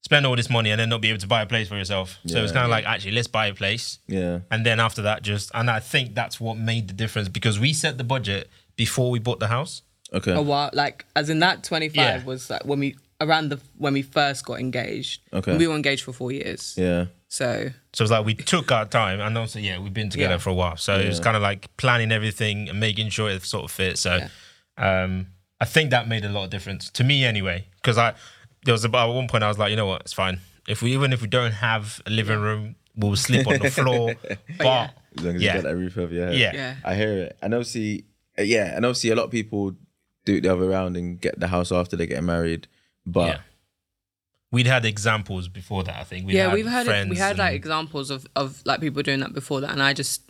Spend 0.03 0.25
all 0.25 0.35
this 0.35 0.49
money 0.49 0.69
and 0.69 0.79
then 0.79 0.89
not 0.89 1.01
be 1.01 1.09
able 1.09 1.19
to 1.19 1.27
buy 1.27 1.41
a 1.41 1.45
place 1.47 1.67
for 1.67 1.75
yourself. 1.77 2.19
So 2.27 2.43
it's 2.43 2.51
Yeah. 2.51 2.53
kind 2.53 2.65
of 2.65 2.69
like, 2.71 2.85
actually, 2.85 3.13
let's 3.13 3.27
buy 3.27 3.47
a 3.47 3.53
place 3.55 3.99
Yeah, 4.07 4.39
and 4.51 4.63
then 4.65 4.79
after 4.79 5.01
that 5.01 5.23
just 5.23 5.49
and 5.55 5.67
i 5.69 5.79
think 5.79 6.13
that's 6.13 6.39
what 6.39 6.57
made 6.59 6.87
the 6.87 6.93
difference 6.93 7.27
because 7.27 7.59
we 7.59 7.73
set 7.73 7.97
the 7.97 8.03
budget 8.03 8.49
before 8.75 9.09
we 9.09 9.17
bought 9.19 9.39
the 9.39 9.47
house 9.47 9.81
okay, 10.13 10.33
a 10.33 10.41
while, 10.41 10.69
like 10.73 11.05
as 11.15 11.29
in 11.31 11.39
that 11.39 11.63
twenty 11.63 11.89
five 11.89 12.21
Yeah. 12.21 12.23
was 12.23 12.49
like 12.51 12.63
when 12.65 12.79
we 12.79 12.95
around 13.21 13.49
the 13.49 13.59
when 13.77 13.93
we 13.93 14.01
first 14.01 14.45
got 14.45 14.59
engaged. 14.59 15.21
Okay. 15.33 15.57
we 15.57 15.67
were 15.67 15.75
engaged 15.75 16.03
for 16.03 16.13
four 16.13 16.31
years. 16.31 16.75
yeah, 16.77 17.05
So 17.29 17.69
so 17.93 18.03
it's 18.03 18.11
like 18.11 18.25
we 18.25 18.33
took 18.35 18.71
our 18.71 18.85
time 18.85 19.19
and 19.21 19.37
also 19.37 19.59
yeah 19.59 19.79
we've 19.79 19.93
been 19.93 20.09
together 20.09 20.33
Yeah. 20.35 20.37
for 20.39 20.49
a 20.49 20.53
while 20.53 20.75
so 20.77 20.99
it 20.99 21.07
was 21.07 21.19
kind 21.19 21.37
of 21.37 21.41
like 21.43 21.75
planning 21.77 22.11
everything 22.11 22.69
and 22.69 22.79
making 22.79 23.09
sure 23.09 23.29
it 23.29 23.41
sort 23.43 23.63
of 23.65 23.71
fit 23.71 23.97
so 23.97 24.27
um 24.77 25.27
i 25.61 25.65
think 25.65 25.91
that 25.91 26.07
made 26.07 26.25
a 26.25 26.29
lot 26.29 26.43
of 26.43 26.49
difference 26.49 26.89
to 26.91 27.03
me 27.03 27.23
anyway 27.23 27.65
because 27.77 27.97
i 27.97 28.13
there 28.65 28.73
was 28.73 28.83
about 28.83 29.09
at 29.09 29.15
one 29.15 29.27
point 29.29 29.43
i 29.43 29.47
was 29.47 29.57
like 29.57 29.69
you 29.69 29.77
know 29.77 29.85
what 29.85 30.01
it's 30.01 30.11
fine 30.13 30.39
if 30.67 30.81
we 30.81 30.91
even 30.93 31.13
if 31.13 31.21
we 31.21 31.27
don't 31.27 31.53
have 31.53 32.01
a 32.05 32.09
living 32.09 32.39
room 32.39 32.75
we'll 32.97 33.15
sleep 33.15 33.47
on 33.47 33.57
the 33.59 33.69
floor 33.79 34.13
but 34.57 34.91
as 35.17 35.23
long 35.23 35.35
as 35.37 35.41
Yeah. 35.41 35.55
you 35.55 35.61
got 35.61 35.69
that 35.69 35.75
roof 35.77 35.97
over 35.97 36.13
your 36.13 36.27
head. 36.27 36.35
Yeah. 36.35 36.51
Yeah. 36.53 36.75
I 36.83 36.95
hear 36.95 37.13
it, 37.23 37.37
and 37.41 37.53
obviously, 37.53 38.03
uh, 38.37 38.41
yeah, 38.41 38.75
and 38.75 38.85
obviously 38.85 39.09
a 39.11 39.15
lot 39.15 39.23
of 39.25 39.31
people 39.31 39.71
do 40.25 40.35
it 40.35 40.41
the 40.43 40.49
other 40.51 40.61
way 40.61 40.67
around 40.73 40.97
and 40.97 41.19
get 41.21 41.39
the 41.39 41.47
house 41.47 41.71
after 41.71 41.95
they 41.95 42.05
get 42.07 42.21
married, 42.23 42.67
but 43.05 43.27
yeah 43.27 43.37
we'd 44.51 44.67
had 44.67 44.85
examples 44.85 45.47
before 45.47 45.83
that 45.83 45.97
i 45.97 46.03
think 46.03 46.25
We'd 46.27 46.35
yeah, 46.35 46.45
had 46.45 46.53
we've 46.53 46.65
had 46.67 47.09
we 47.09 47.17
had 47.17 47.37
like 47.37 47.53
examples 47.55 48.09
of 48.09 48.25
of 48.35 48.61
like 48.65 48.79
people 48.79 49.01
doing 49.03 49.19
that 49.19 49.33
before 49.33 49.59
that, 49.61 49.71
and 49.71 49.81
I 49.83 49.93
just 49.93 50.21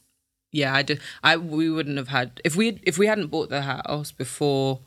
yeah, 0.51 0.73
I 0.73 0.83
did. 0.83 1.01
I 1.21 1.35
we 1.35 1.69
wouldn't 1.69 1.97
have 1.97 2.07
had 2.07 2.39
if 2.45 2.55
we 2.55 2.79
if 2.83 2.97
we 2.97 3.07
hadn't 3.07 3.27
bought 3.27 3.49
the 3.49 3.61
house 3.63 4.13
before 4.13 4.79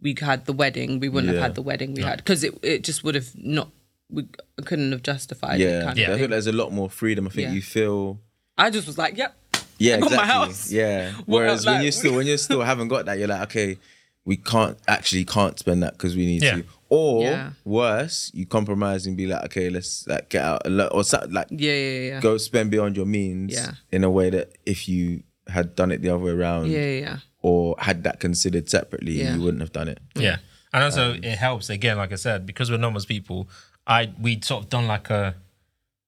we 0.00 0.14
had 0.20 0.44
the 0.46 0.52
wedding, 0.52 1.00
we 1.00 1.08
wouldn't 1.08 1.32
Yeah. 1.32 1.40
have 1.40 1.48
had 1.48 1.54
the 1.56 1.62
wedding 1.62 1.92
we 1.94 2.02
had 2.02 2.18
because 2.18 2.44
it 2.44 2.56
it 2.62 2.84
just 2.84 3.02
would 3.02 3.16
have 3.16 3.30
not 3.36 3.68
we 4.08 4.26
couldn't 4.64 4.92
have 4.92 5.02
justified 5.02 5.60
it. 5.60 5.64
yeah, 5.64 5.82
Kind 5.82 5.98
Yeah. 5.98 6.08
Of 6.10 6.14
I 6.14 6.18
think 6.18 6.30
there's 6.30 6.46
a 6.46 6.52
lot 6.52 6.72
more 6.72 6.88
freedom. 6.88 7.26
I 7.26 7.30
think 7.30 7.48
Yeah. 7.48 7.52
you 7.54 7.62
feel. 7.62 8.20
I 8.56 8.70
just 8.70 8.86
was 8.86 8.96
like, 8.96 9.16
yep. 9.16 9.34
Yeah, 9.78 9.96
I 9.96 9.98
got 9.98 10.06
exactly. 10.12 10.16
my 10.28 10.32
house. 10.32 10.70
Yeah. 10.70 11.12
What 11.26 11.26
Whereas 11.26 11.58
else, 11.60 11.66
when 11.66 11.74
like- 11.76 11.84
you 11.84 11.92
still 11.92 12.14
when 12.14 12.26
you 12.28 12.36
still 12.46 12.62
haven't 12.62 12.88
got 12.88 13.06
that, 13.06 13.18
you're 13.18 13.28
like, 13.28 13.42
okay, 13.50 13.76
we 14.24 14.36
can't 14.36 14.78
actually 14.86 15.24
can't 15.24 15.58
spend 15.58 15.82
that 15.82 15.94
because 15.94 16.14
we 16.16 16.26
need 16.26 16.42
Yeah. 16.44 16.56
to. 16.58 16.64
Or 16.90 17.22
Yeah. 17.22 17.50
worse, 17.64 18.30
you 18.32 18.46
compromise 18.46 19.06
and 19.06 19.16
be 19.16 19.26
like, 19.26 19.44
okay, 19.46 19.68
let's 19.68 20.06
like 20.06 20.30
get 20.30 20.42
out 20.42 20.62
or 20.92 21.04
something 21.04 21.32
like 21.32 21.48
Yeah, 21.50 21.72
yeah, 21.74 22.00
yeah. 22.10 22.20
go 22.20 22.38
spend 22.38 22.70
beyond 22.70 22.96
your 22.96 23.04
means 23.06 23.52
Yeah. 23.52 23.72
in 23.92 24.04
a 24.04 24.10
way 24.10 24.30
that 24.30 24.52
if 24.64 24.88
you 24.88 25.22
had 25.48 25.74
done 25.74 25.90
it 25.92 26.00
the 26.02 26.08
other 26.08 26.24
way 26.24 26.30
around 26.30 26.70
Yeah, 26.70 26.78
yeah, 26.78 27.00
yeah. 27.00 27.16
or 27.42 27.74
had 27.78 28.04
that 28.04 28.20
considered 28.20 28.68
separately, 28.70 29.20
Yeah. 29.20 29.34
you 29.34 29.42
wouldn't 29.42 29.60
have 29.60 29.72
done 29.72 29.88
it. 29.88 29.98
Yeah, 30.14 30.38
and 30.72 30.82
also 30.84 31.12
Um, 31.12 31.24
it 31.24 31.36
helps 31.38 31.68
again, 31.70 31.98
like 31.98 32.12
I 32.12 32.16
said, 32.16 32.46
because 32.46 32.70
we're 32.70 32.78
numbers 32.78 33.04
people. 33.04 33.48
I 33.86 34.12
we'd 34.18 34.44
sort 34.44 34.64
of 34.64 34.70
done 34.70 34.86
like 34.86 35.10
a 35.10 35.34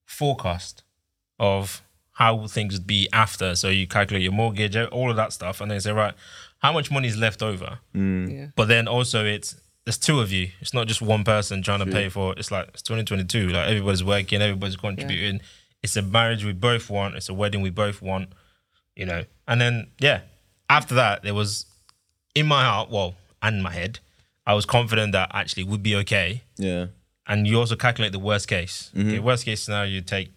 forecast 0.06 0.82
of 1.38 1.82
how 2.12 2.46
things 2.46 2.74
would 2.74 2.86
be 2.86 3.08
after. 3.12 3.54
So 3.54 3.68
you 3.68 3.86
calculate 3.86 4.22
your 4.22 4.32
mortgage, 4.32 4.76
all 4.76 5.10
of 5.10 5.16
that 5.16 5.32
stuff, 5.32 5.60
and 5.60 5.70
then 5.70 5.80
say, 5.80 5.92
right, 5.92 6.14
how 6.58 6.72
much 6.72 6.90
money 6.90 7.08
is 7.08 7.16
left 7.16 7.42
over? 7.42 7.78
yeah. 7.94 8.48
But 8.56 8.66
then 8.68 8.86
also 8.88 9.24
it's 9.24 9.56
there's 9.84 9.98
two 9.98 10.20
of 10.20 10.30
you. 10.30 10.50
It's 10.60 10.74
not 10.74 10.86
just 10.86 11.00
one 11.00 11.24
person 11.24 11.62
trying 11.62 11.80
to 11.80 11.86
pay 11.86 12.08
for. 12.08 12.32
It. 12.32 12.38
It's 12.38 12.50
like 12.50 12.68
it's 12.68 12.82
2022. 12.82 13.48
Like 13.48 13.68
everybody's 13.68 14.04
working, 14.04 14.42
everybody's 14.42 14.76
contributing. 14.76 15.40
It's 15.82 15.96
a 15.96 16.02
marriage 16.02 16.44
we 16.44 16.52
both 16.52 16.90
want. 16.90 17.14
It's 17.14 17.28
a 17.28 17.34
wedding 17.34 17.62
we 17.62 17.70
both 17.70 18.02
want. 18.02 18.30
You 18.94 19.06
know, 19.06 19.24
and 19.48 19.60
then 19.60 19.88
yeah, 19.98 20.20
after 20.68 20.94
that 20.96 21.22
there 21.22 21.34
was 21.34 21.66
in 22.34 22.46
my 22.46 22.64
heart, 22.64 22.90
well, 22.90 23.14
and 23.42 23.62
my 23.62 23.72
head, 23.72 24.00
I 24.46 24.54
was 24.54 24.66
confident 24.66 25.12
that 25.12 25.30
actually 25.32 25.64
would 25.64 25.82
be 25.82 25.96
okay. 25.96 26.42
Yeah. 26.56 26.86
And 27.26 27.46
you 27.46 27.58
also 27.58 27.76
calculate 27.76 28.12
the 28.12 28.18
worst 28.18 28.48
case. 28.48 28.90
Mm-hmm. 28.94 29.08
Okay, 29.08 29.18
worst 29.20 29.44
case 29.44 29.62
scenario, 29.62 29.90
you 29.90 30.00
take 30.00 30.30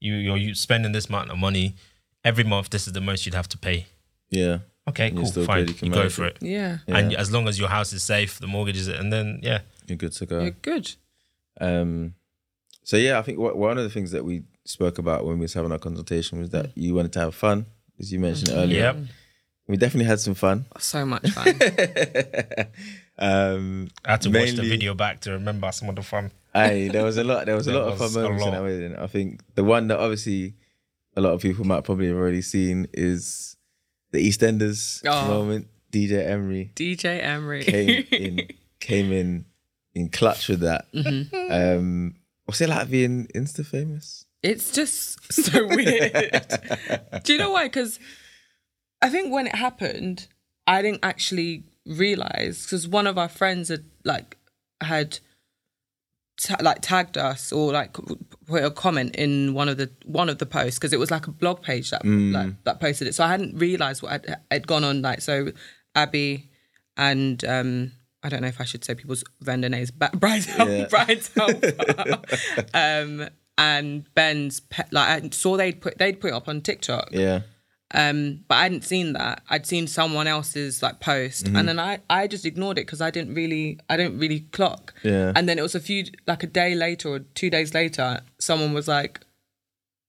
you 0.00 0.14
you're 0.14 0.36
you 0.36 0.54
spending 0.54 0.92
this 0.92 1.06
amount 1.06 1.30
of 1.30 1.38
money 1.38 1.76
every 2.24 2.44
month. 2.44 2.70
This 2.70 2.86
is 2.86 2.92
the 2.92 3.00
most 3.00 3.24
you'd 3.24 3.34
have 3.34 3.48
to 3.48 3.58
pay. 3.58 3.86
Yeah. 4.30 4.58
Okay, 4.88 5.10
cool, 5.12 5.26
still 5.26 5.44
fine. 5.44 5.66
good, 5.66 5.68
you 5.68 5.74
You, 5.86 5.92
can 5.92 6.02
go 6.02 6.08
for 6.08 6.24
it. 6.24 6.38
it. 6.40 6.48
Yeah. 6.48 6.78
And 6.88 7.14
as 7.14 7.32
long 7.32 7.46
as 7.48 7.58
your 7.58 7.68
house 7.68 7.92
is 7.92 8.02
safe, 8.02 8.38
the 8.40 8.46
mortgage 8.48 8.76
is, 8.76 8.88
and 8.88 9.12
then 9.12 9.38
yeah, 9.42 9.60
You're 9.86 9.96
good 9.96 10.12
to 10.12 10.26
go. 10.26 10.40
You're 10.40 10.50
good. 10.50 10.92
Um, 11.60 12.14
so 12.82 12.96
yeah, 12.96 13.18
I 13.18 13.22
think 13.22 13.38
wha- 13.38 13.54
one 13.54 13.78
of 13.78 13.84
the 13.84 13.90
things 13.90 14.10
that 14.10 14.24
we 14.24 14.42
spoke 14.64 14.98
about 14.98 15.24
when 15.24 15.36
we 15.38 15.42
was 15.42 15.54
having 15.54 15.70
our 15.72 15.78
consultation 15.78 16.40
was 16.40 16.50
that 16.50 16.76
you 16.76 16.94
wanted 16.94 17.12
to 17.12 17.20
have 17.20 17.34
fun, 17.34 17.66
as 18.00 18.12
you 18.12 18.18
mentioned 18.18 18.50
earlier. 18.52 18.80
Yep. 18.80 18.96
We 19.68 19.76
definitely 19.76 20.06
had 20.06 20.18
some 20.18 20.34
fun. 20.34 20.64
So 20.80 21.06
much 21.06 21.30
fun. 21.30 21.46
um, 23.18 23.88
I 24.04 24.12
had 24.12 24.20
to 24.22 24.30
watch 24.30 24.52
the 24.52 24.62
video 24.62 24.94
back 24.94 25.20
to 25.22 25.32
remember 25.32 25.70
some 25.72 25.88
of 25.88 25.96
the 25.96 26.02
fun. 26.02 26.32
Aye, 26.54 26.90
there 26.92 27.04
was 27.04 27.16
a 27.16 27.24
lot. 27.24 27.46
There 27.46 27.54
was 27.54 27.66
a 27.66 27.72
There 27.72 27.80
lot 27.80 27.92
of 27.92 27.98
fun 27.98 28.12
moments 28.22 28.44
in 28.44 28.50
that 28.52 28.62
wedding. 28.62 28.96
I 28.96 29.06
think 29.06 29.40
the 29.54 29.64
one 29.64 29.88
that 29.88 29.98
obviously 29.98 30.54
a 31.16 31.20
lot 31.20 31.32
of 31.32 31.40
people 31.40 31.64
might 31.64 31.84
probably 31.84 32.08
have 32.08 32.16
already 32.16 32.42
seen 32.42 32.88
is 32.92 33.56
the 34.12 34.26
EastEnders 34.28 35.02
Oh. 35.06 35.26
moment. 35.28 35.68
DJ 35.92 36.26
Emery 36.26 36.70
DJ 36.74 37.22
Emery. 37.22 37.64
came 37.64 38.06
in 38.12 38.48
came 38.80 39.12
in 39.12 39.44
in 39.94 40.08
clutch 40.08 40.48
with 40.48 40.60
that. 40.60 40.90
Mm-hmm. 40.94 41.52
Um, 41.52 42.14
what's 42.46 42.60
it 42.62 42.68
like 42.70 42.88
being 42.90 43.26
Insta 43.34 43.64
famous? 43.66 44.24
It's 44.42 44.72
just 44.72 45.32
so 45.32 45.66
weird. 45.76 46.46
Do 47.24 47.32
you 47.32 47.38
know 47.38 47.50
why? 47.50 47.64
Because 47.66 48.00
I 49.02 49.08
think 49.10 49.32
when 49.32 49.46
it 49.46 49.54
happened, 49.54 50.26
I 50.66 50.80
didn't 50.82 51.00
actually 51.04 51.64
realize 51.86 52.62
because 52.64 52.88
one 52.88 53.06
of 53.06 53.18
our 53.18 53.28
friends 53.28 53.68
had 53.68 53.84
like 54.04 54.38
had 54.80 55.18
ta- 56.40 56.56
like 56.60 56.78
tagged 56.82 57.16
us 57.18 57.52
or 57.52 57.72
like 57.72 57.92
put 58.46 58.64
a 58.64 58.70
comment 58.70 59.16
in 59.16 59.54
one 59.54 59.68
of 59.68 59.76
the 59.76 59.90
one 60.04 60.28
of 60.28 60.38
the 60.38 60.46
posts 60.46 60.78
because 60.78 60.92
it 60.92 60.98
was 60.98 61.10
like 61.10 61.26
a 61.26 61.30
blog 61.32 61.62
page 61.62 61.90
that 61.90 62.04
like, 62.04 62.62
that 62.64 62.80
posted 62.80 63.08
it. 63.08 63.14
So 63.14 63.24
I 63.24 63.28
hadn't 63.28 63.56
realized 63.58 64.02
what 64.02 64.12
had, 64.12 64.40
had 64.50 64.66
gone 64.66 64.84
on. 64.84 65.02
Like 65.02 65.20
so, 65.20 65.52
Abby 65.94 66.50
and 66.96 67.44
um 67.44 67.92
I 68.24 68.28
don't 68.28 68.40
know 68.42 68.48
if 68.48 68.60
I 68.60 68.64
should 68.64 68.84
say 68.84 68.94
people's 68.94 69.24
vendor 69.40 69.68
names, 69.68 69.90
but 69.90 70.12
Bride's 70.20 70.46
Yeah. 70.46 70.86
Bride's 70.88 71.28
helper. 71.36 72.20
um, 72.74 73.28
and 73.58 74.12
Ben's 74.14 74.60
pe- 74.60 74.84
like 74.92 75.24
I 75.24 75.28
saw 75.30 75.56
they'd 75.56 75.80
put 75.80 75.98
they'd 75.98 76.20
put 76.20 76.28
it 76.28 76.34
up 76.34 76.48
on 76.48 76.60
TikTok. 76.62 77.08
Yeah. 77.12 77.40
Um, 77.94 78.44
but 78.48 78.54
I 78.56 78.62
hadn't 78.64 78.84
seen 78.84 79.12
that. 79.14 79.42
I'd 79.50 79.66
seen 79.66 79.86
someone 79.86 80.26
else's 80.26 80.82
like 80.82 81.00
post, 81.00 81.44
Mm-hmm. 81.46 81.56
and 81.56 81.68
then 81.68 81.78
I 81.78 81.98
I 82.08 82.26
just 82.26 82.46
ignored 82.46 82.78
it 82.78 82.86
because 82.86 83.00
I 83.00 83.10
didn't 83.10 83.34
really 83.34 83.78
I 83.88 83.96
didn't 83.96 84.18
really 84.18 84.40
clock. 84.52 84.94
Yeah. 85.02 85.32
And 85.36 85.48
then 85.48 85.58
it 85.58 85.62
was 85.62 85.74
a 85.74 85.80
few 85.80 86.04
like 86.26 86.42
a 86.42 86.46
day 86.46 86.74
later 86.74 87.08
or 87.10 87.18
two 87.20 87.50
days 87.50 87.74
later, 87.74 88.20
someone 88.38 88.72
was 88.72 88.88
like, 88.88 89.20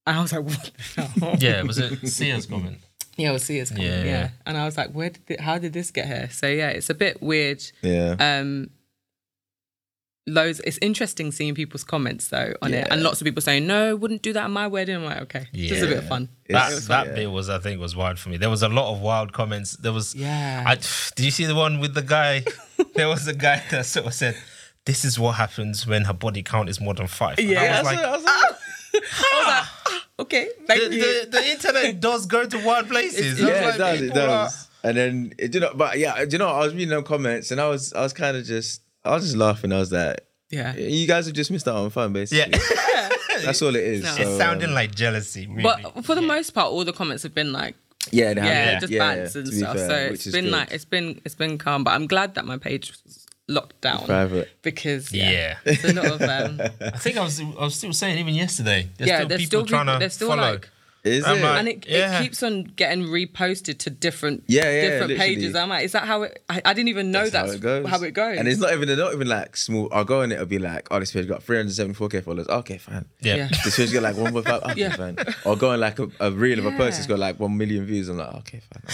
and 0.07 0.17
I 0.17 0.21
was 0.21 0.31
like, 0.33 0.43
what 0.45 0.71
the 0.95 1.01
hell? 1.01 1.35
Yeah, 1.39 1.61
was 1.63 1.77
it 1.77 2.07
Sia's 2.07 2.45
comment? 2.45 2.77
yeah, 3.17 3.29
we'll 3.29 3.39
see 3.39 3.61
us 3.61 3.69
coming. 3.69 3.85
Yeah, 3.85 3.97
Yeah, 3.99 4.03
yeah. 4.05 4.29
And 4.45 4.57
I 4.57 4.65
was 4.65 4.75
like, 4.77 4.91
where 4.91 5.09
did 5.11 5.21
it, 5.27 5.39
how 5.41 5.57
did 5.59 5.73
this 5.73 5.91
get 5.91 6.07
here? 6.07 6.29
So 6.31 6.47
yeah, 6.47 6.69
it's 6.69 6.89
a 6.89 6.95
bit 6.95 7.21
weird. 7.21 7.61
Yeah. 7.81 8.15
Um, 8.19 8.69
loads. 10.27 10.59
It's 10.61 10.77
interesting 10.81 11.31
seeing 11.31 11.55
people's 11.55 11.83
comments 11.83 12.27
though 12.29 12.53
on 12.61 12.73
it, 12.73 12.87
and 12.89 13.03
lots 13.03 13.21
of 13.21 13.25
people 13.25 13.41
saying, 13.41 13.65
"No, 13.67 13.95
wouldn't 13.95 14.21
do 14.21 14.33
that 14.33 14.45
at 14.45 14.49
my 14.51 14.67
wedding." 14.67 14.95
I'm 14.97 15.05
like, 15.05 15.21
okay, 15.23 15.47
just 15.53 15.83
a 15.83 15.87
bit 15.87 15.97
of 15.97 16.07
fun. 16.07 16.29
That, 16.49 16.67
It's- 16.71 16.87
that 16.87 17.07
yeah. 17.07 17.13
bit 17.15 17.31
was, 17.31 17.49
I 17.49 17.59
think, 17.59 17.79
was 17.79 17.95
wild 17.95 18.19
for 18.19 18.29
me. 18.29 18.37
There 18.37 18.49
was 18.49 18.63
a 18.63 18.69
lot 18.69 18.91
of 18.93 19.01
wild 19.01 19.33
comments. 19.33 19.77
There 19.77 19.93
was, 19.93 20.13
Yeah. 20.15 20.63
I, 20.65 20.75
did 21.15 21.25
you 21.25 21.31
see 21.31 21.45
the 21.45 21.55
one 21.55 21.79
with 21.79 21.93
the 21.93 22.01
guy? 22.01 22.43
there 22.95 23.07
was 23.07 23.27
a 23.27 23.33
guy 23.33 23.61
that 23.71 23.85
sort 23.85 24.05
of 24.07 24.13
said, 24.13 24.35
"This 24.85 25.03
is 25.05 25.17
what 25.19 25.33
happens 25.33 25.85
when 25.87 26.03
her 26.05 26.13
body 26.13 26.43
count 26.43 26.69
is 26.69 26.79
more 26.81 26.93
than 26.93 27.07
five. 27.07 27.37
And 27.39 27.47
Yeah, 27.49 27.81
ah! 27.83 27.89
I 27.89 28.11
was 28.11 28.23
like, 28.23 29.03
ah, 29.23 29.79
Okay, 30.19 30.47
thank 30.67 30.79
the, 30.89 30.95
you. 30.95 31.01
the, 31.25 31.29
the 31.31 31.49
internet 31.51 31.99
does 31.99 32.27
go 32.27 32.45
to 32.45 32.57
wild 32.63 32.87
places. 32.87 33.39
Yeah, 33.41 33.47
like, 33.47 33.75
it 33.75 33.77
does. 33.77 34.01
It 34.01 34.07
people 34.13 34.21
are- 34.29 34.49
And 34.83 34.97
then 34.97 35.33
it, 35.39 35.53
you 35.55 35.59
know, 35.59 35.71
but 35.73 35.97
yeah, 35.97 36.23
do 36.23 36.31
you 36.33 36.37
know, 36.37 36.49
I 36.49 36.59
was 36.59 36.73
reading 36.73 36.89
them 36.89 37.03
comments 37.03 37.49
and 37.51 37.59
I 37.59 37.67
was, 37.67 37.93
I 37.93 38.01
was 38.01 38.13
kind 38.13 38.37
of 38.37 38.45
just, 38.45 38.81
I 39.05 39.15
was 39.15 39.23
just 39.23 39.37
laughing. 39.37 39.71
I 39.71 39.79
was 39.79 39.91
like, 39.91 40.25
yeah. 40.49 40.75
you 40.75 41.07
guys 41.07 41.25
have 41.25 41.35
just 41.35 41.51
missed 41.51 41.67
out 41.67 41.75
on 41.75 41.89
fun, 41.89 42.13
basically. 42.13 42.53
Yeah, 42.59 43.09
That's 43.43 43.61
all 43.61 43.75
it 43.75 43.83
is. 43.83 44.03
No. 44.03 44.11
So, 44.11 44.21
it's 44.21 44.37
sounding 44.37 44.69
um, 44.69 44.75
like 44.75 44.95
jealousy. 44.95 45.47
Really. 45.47 45.63
But 45.63 46.05
for 46.05 46.15
the 46.15 46.21
most 46.21 46.51
part, 46.51 46.67
all 46.67 46.85
the 46.85 46.93
comments 46.93 47.23
have 47.23 47.33
been 47.33 47.51
like, 47.51 47.75
yeah, 48.11 48.33
they 48.33 48.41
have, 48.41 48.49
yeah, 48.49 48.71
yeah, 48.71 48.79
just 48.79 48.93
yeah, 48.93 49.15
bants 49.15 49.35
and 49.35 49.47
stuff. 49.47 49.77
fair, 49.77 49.87
so 49.87 50.13
it's 50.13 50.27
been 50.31 50.45
good. 50.45 50.51
like 50.51 50.71
it's 50.71 50.85
been 50.85 51.21
it's 51.23 51.35
been 51.35 51.57
calm. 51.57 51.83
But 51.83 51.91
I'm 51.91 52.05
glad 52.05 52.35
that 52.35 52.45
my 52.45 52.57
page 52.57 52.91
was 52.91 53.25
locked 53.47 53.79
down 53.81 54.05
private. 54.05 54.49
because 54.61 55.11
yeah, 55.13 55.31
yeah. 55.31 55.57
it's 55.65 55.83
a 55.83 55.93
lot 55.93 56.05
of 56.05 56.21
um, 56.21 56.61
I 56.81 56.97
think 56.97 57.17
I 57.17 57.23
was 57.23 57.39
I 57.39 57.63
was 57.63 57.75
still 57.75 57.93
saying 57.93 58.17
even 58.19 58.35
yesterday. 58.35 58.89
There's 58.97 59.07
yeah. 59.07 59.17
still 59.19 59.27
There's 59.29 59.41
people 59.41 59.47
still 59.47 59.65
trying 59.65 59.85
people, 59.85 59.93
to 59.95 59.99
there's 59.99 60.13
still 60.13 60.27
follow. 60.29 60.51
like 60.51 60.69
Is 61.03 61.25
I'm 61.25 61.37
it? 61.39 61.41
like- 61.41 61.59
and 61.59 61.67
it, 61.67 61.85
Yeah. 61.87 62.19
it 62.19 62.23
keeps 62.23 62.41
on 62.43 62.63
getting 62.63 63.03
reposted 63.05 63.77
to 63.79 63.89
different 63.89 64.43
Yeah, 64.47 64.63
yeah, 64.71 64.81
different 64.81 65.07
literally. 65.09 65.35
pages. 65.35 65.55
I'm 65.55 65.67
like, 65.67 65.83
is 65.83 65.91
that 65.91 66.03
how 66.05 66.23
it? 66.23 66.41
I, 66.49 66.61
I 66.63 66.73
didn't 66.73 66.87
even 66.89 67.11
know 67.11 67.27
that's, 67.29 67.35
how 67.51 67.53
it 67.55 67.59
goes. 67.61 67.87
how 67.89 68.01
it 68.03 68.11
goes. 68.13 68.37
And 68.39 68.47
it's 68.47 68.59
not 68.59 68.71
even 68.71 68.87
they're 68.87 68.95
not 68.95 69.13
even 69.13 69.27
like 69.27 69.57
small. 69.57 69.89
I'll 69.91 70.05
go 70.05 70.21
on 70.21 70.31
it. 70.31 70.35
It'll 70.35 70.45
be 70.45 70.59
like, 70.59 70.87
oh, 70.91 70.99
this 71.01 71.11
page 71.11 71.27
got 71.27 71.41
374k 71.45 72.23
followers. 72.23 72.47
Okay, 72.47 72.77
fine. 72.77 73.03
yeah. 73.19 73.35
Yeah. 73.35 73.47
This 73.65 73.75
page 73.75 73.91
got 73.91 74.03
like 74.03 74.15
1.5. 74.15 74.63
Okay, 74.71 74.79
Yeah. 74.79 74.95
fine. 74.95 75.17
Or 75.43 75.57
going 75.57 75.81
like 75.81 75.99
a, 75.99 76.09
a 76.21 76.31
reel 76.31 76.59
of 76.59 76.65
a 76.67 76.71
post. 76.71 76.99
It's 76.99 77.07
Yeah. 77.07 77.15
got 77.15 77.19
like 77.19 77.39
one 77.39 77.57
million 77.57 77.85
views. 77.85 78.07
I'm 78.07 78.17
like, 78.17 78.33
okay, 78.35 78.61
fine. 78.61 78.83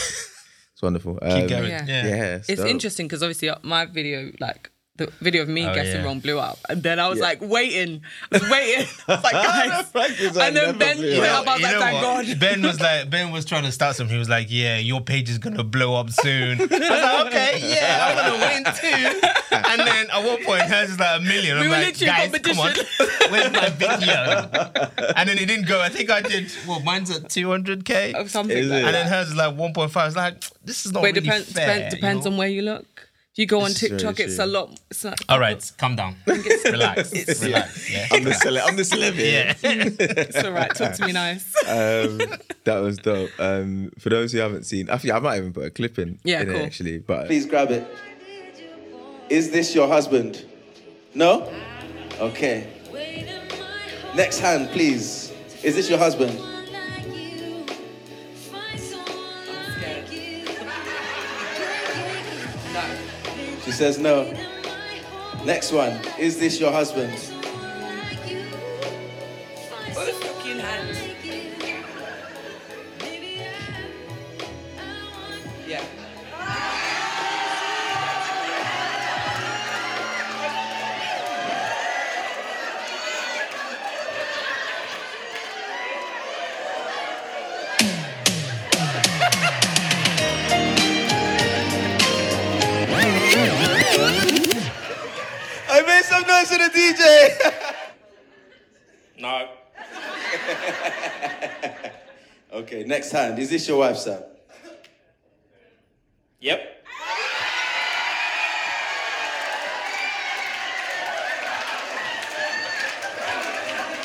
It's 0.74 0.82
wonderful. 0.82 1.20
Um, 1.22 1.42
Keep 1.42 1.50
going. 1.50 1.70
Yeah. 1.70 1.86
Yeah. 1.86 2.06
Yeah, 2.08 2.40
it's 2.48 2.62
interesting 2.62 3.06
because 3.08 3.22
obviously 3.22 3.50
uh, 3.50 3.58
my 3.64 3.86
video 3.86 4.32
like. 4.40 4.72
The 5.00 5.12
video 5.22 5.42
of 5.44 5.50
me 5.50 5.66
Oh, 5.66 5.74
guessing 5.74 6.02
yeah. 6.02 6.04
wrong 6.06 6.20
blew 6.20 6.38
up, 6.40 6.60
and 6.70 6.84
then 6.84 7.00
I 7.00 7.08
was 7.08 7.20
Yeah. 7.20 7.24
like 7.26 7.40
waiting, 7.42 8.02
I 8.32 8.38
was 8.38 8.50
waiting. 8.50 8.86
I 9.08 9.12
was 9.16 9.24
like, 9.24 9.34
guys, 9.34 9.92
Frank 9.92 10.20
is 10.20 10.38
and 10.38 10.56
then 10.56 10.78
Ben 10.78 10.98
blew 10.98 11.16
blew 11.16 11.24
up. 11.24 11.42
up. 11.42 11.48
I 11.48 11.52
was 11.54 11.62
You 11.62 11.68
like, 11.68 11.80
thank? 11.80 12.02
God. 12.30 12.40
Ben 12.40 12.62
was 12.62 12.80
like, 12.88 13.10
Ben 13.10 13.32
was 13.32 13.46
trying 13.46 13.64
to 13.64 13.72
start 13.72 13.96
something. 13.96 14.14
He 14.14 14.20
was 14.20 14.30
like, 14.30 14.48
"Yeah, 14.50 14.78
your 14.78 15.02
page 15.02 15.30
is 15.30 15.38
gonna 15.38 15.64
blow 15.64 15.96
up 15.96 16.10
soon." 16.10 16.60
I 16.60 16.64
was 16.66 16.72
like, 16.72 17.28
"Okay, 17.28 17.60
yeah, 17.64 18.06
I'm 18.08 18.16
gonna 18.18 18.46
win 18.46 18.64
too." 18.76 19.22
And 19.52 19.80
then 19.88 20.10
at 20.12 20.24
one 20.24 20.44
point, 20.44 20.62
hers 20.64 20.90
is 20.92 21.00
like 21.00 21.20
a 21.20 21.24
million. 21.24 21.58
I'm 21.58 21.62
We 21.64 21.68
were 21.70 21.74
like, 21.74 22.00
literally 22.00 22.26
in 22.26 22.32
"Guys, 22.32 22.42
come 22.42 22.60
on, 22.60 22.74
where's 23.32 23.52
my 23.54 23.70
video?" 23.70 25.14
And 25.16 25.30
then 25.30 25.38
it 25.38 25.46
didn't 25.48 25.68
go. 25.68 25.82
I 25.82 25.90
think 25.90 26.10
I 26.12 26.22
did. 26.22 26.52
Well, 26.68 26.80
mine's 26.82 27.10
at 27.12 27.24
200k, 27.30 28.16
Or 28.16 28.28
something 28.28 28.68
like 28.70 28.82
it? 28.82 28.86
and 28.86 28.96
then 28.96 29.08
hers 29.08 29.30
is 29.30 29.36
like 29.36 29.56
1.5. 29.56 29.96
I 29.98 30.06
was 30.06 30.16
like, 30.16 30.44
"This 30.66 30.86
is 30.86 30.92
not 30.92 31.04
Wait, 31.04 31.16
really 31.16 31.22
depends 31.26 31.52
fair." 31.52 31.66
depends, 31.68 31.94
you 31.96 32.02
depends 32.02 32.26
know? 32.26 32.32
on 32.32 32.38
where 32.38 32.48
you 32.48 32.62
look. 32.64 32.86
If 33.40 33.44
you 33.44 33.48
go 33.48 33.62
on 33.62 33.70
This 33.70 33.84
is 33.84 33.90
TikTok, 33.92 34.20
it's 34.20 34.36
true. 34.36 34.44
a 34.44 34.48
lot. 34.48 34.78
It's 34.92 35.06
like, 35.06 35.18
All 35.30 35.40
right, 35.40 35.72
calm 35.78 35.96
down. 35.96 36.18
Relax. 36.28 37.42
Relax. 37.42 37.90
Yeah. 37.90 38.06
I'm 38.12 38.26
the 38.26 38.34
cele- 38.34 38.60
I'm 38.60 38.76
the 38.76 38.82
celeb 38.84 39.14
here. 39.14 39.56
Yeah. 39.64 39.86
it's 39.98 40.44
all 40.44 40.52
right. 40.52 40.76
Talk 40.76 40.92
to 40.96 41.06
me 41.06 41.14
nice. 41.14 41.46
um, 41.66 42.18
that 42.66 42.80
was 42.80 42.98
dope. 42.98 43.30
Um, 43.40 43.92
for 43.98 44.10
those 44.10 44.34
who 44.34 44.40
haven't 44.40 44.66
seen, 44.66 44.90
actually, 44.90 45.14
I 45.14 45.20
might 45.20 45.38
even 45.38 45.54
put 45.54 45.64
a 45.64 45.70
clip 45.70 45.98
in. 45.98 46.20
Yeah, 46.26 46.42
in 46.42 46.50
it 46.50 46.66
actually, 46.66 46.98
but 46.98 47.28
Please 47.28 47.46
grab 47.46 47.72
it. 47.72 47.88
Is 49.30 49.52
this 49.52 49.74
your 49.74 49.88
husband? 49.88 50.46
No? 51.16 51.50
Okay. 52.20 52.68
Next 54.16 54.40
hand, 54.40 54.70
please. 54.72 55.32
Is 55.64 55.76
this 55.76 55.90
your 55.90 56.00
husband? 56.00 56.38
She 63.70 63.76
says 63.76 64.00
no. 64.00 64.24
Next 65.46 65.72
one. 65.72 66.02
Is 66.18 66.40
this 66.40 66.60
your 66.60 66.72
husband? 66.72 67.39
Next 102.90 103.12
hand. 103.12 103.40
Is 103.40 103.50
this 103.50 103.68
your 103.68 103.78
wife, 103.80 103.98
sir? 103.98 104.24
Yep. 106.42 106.60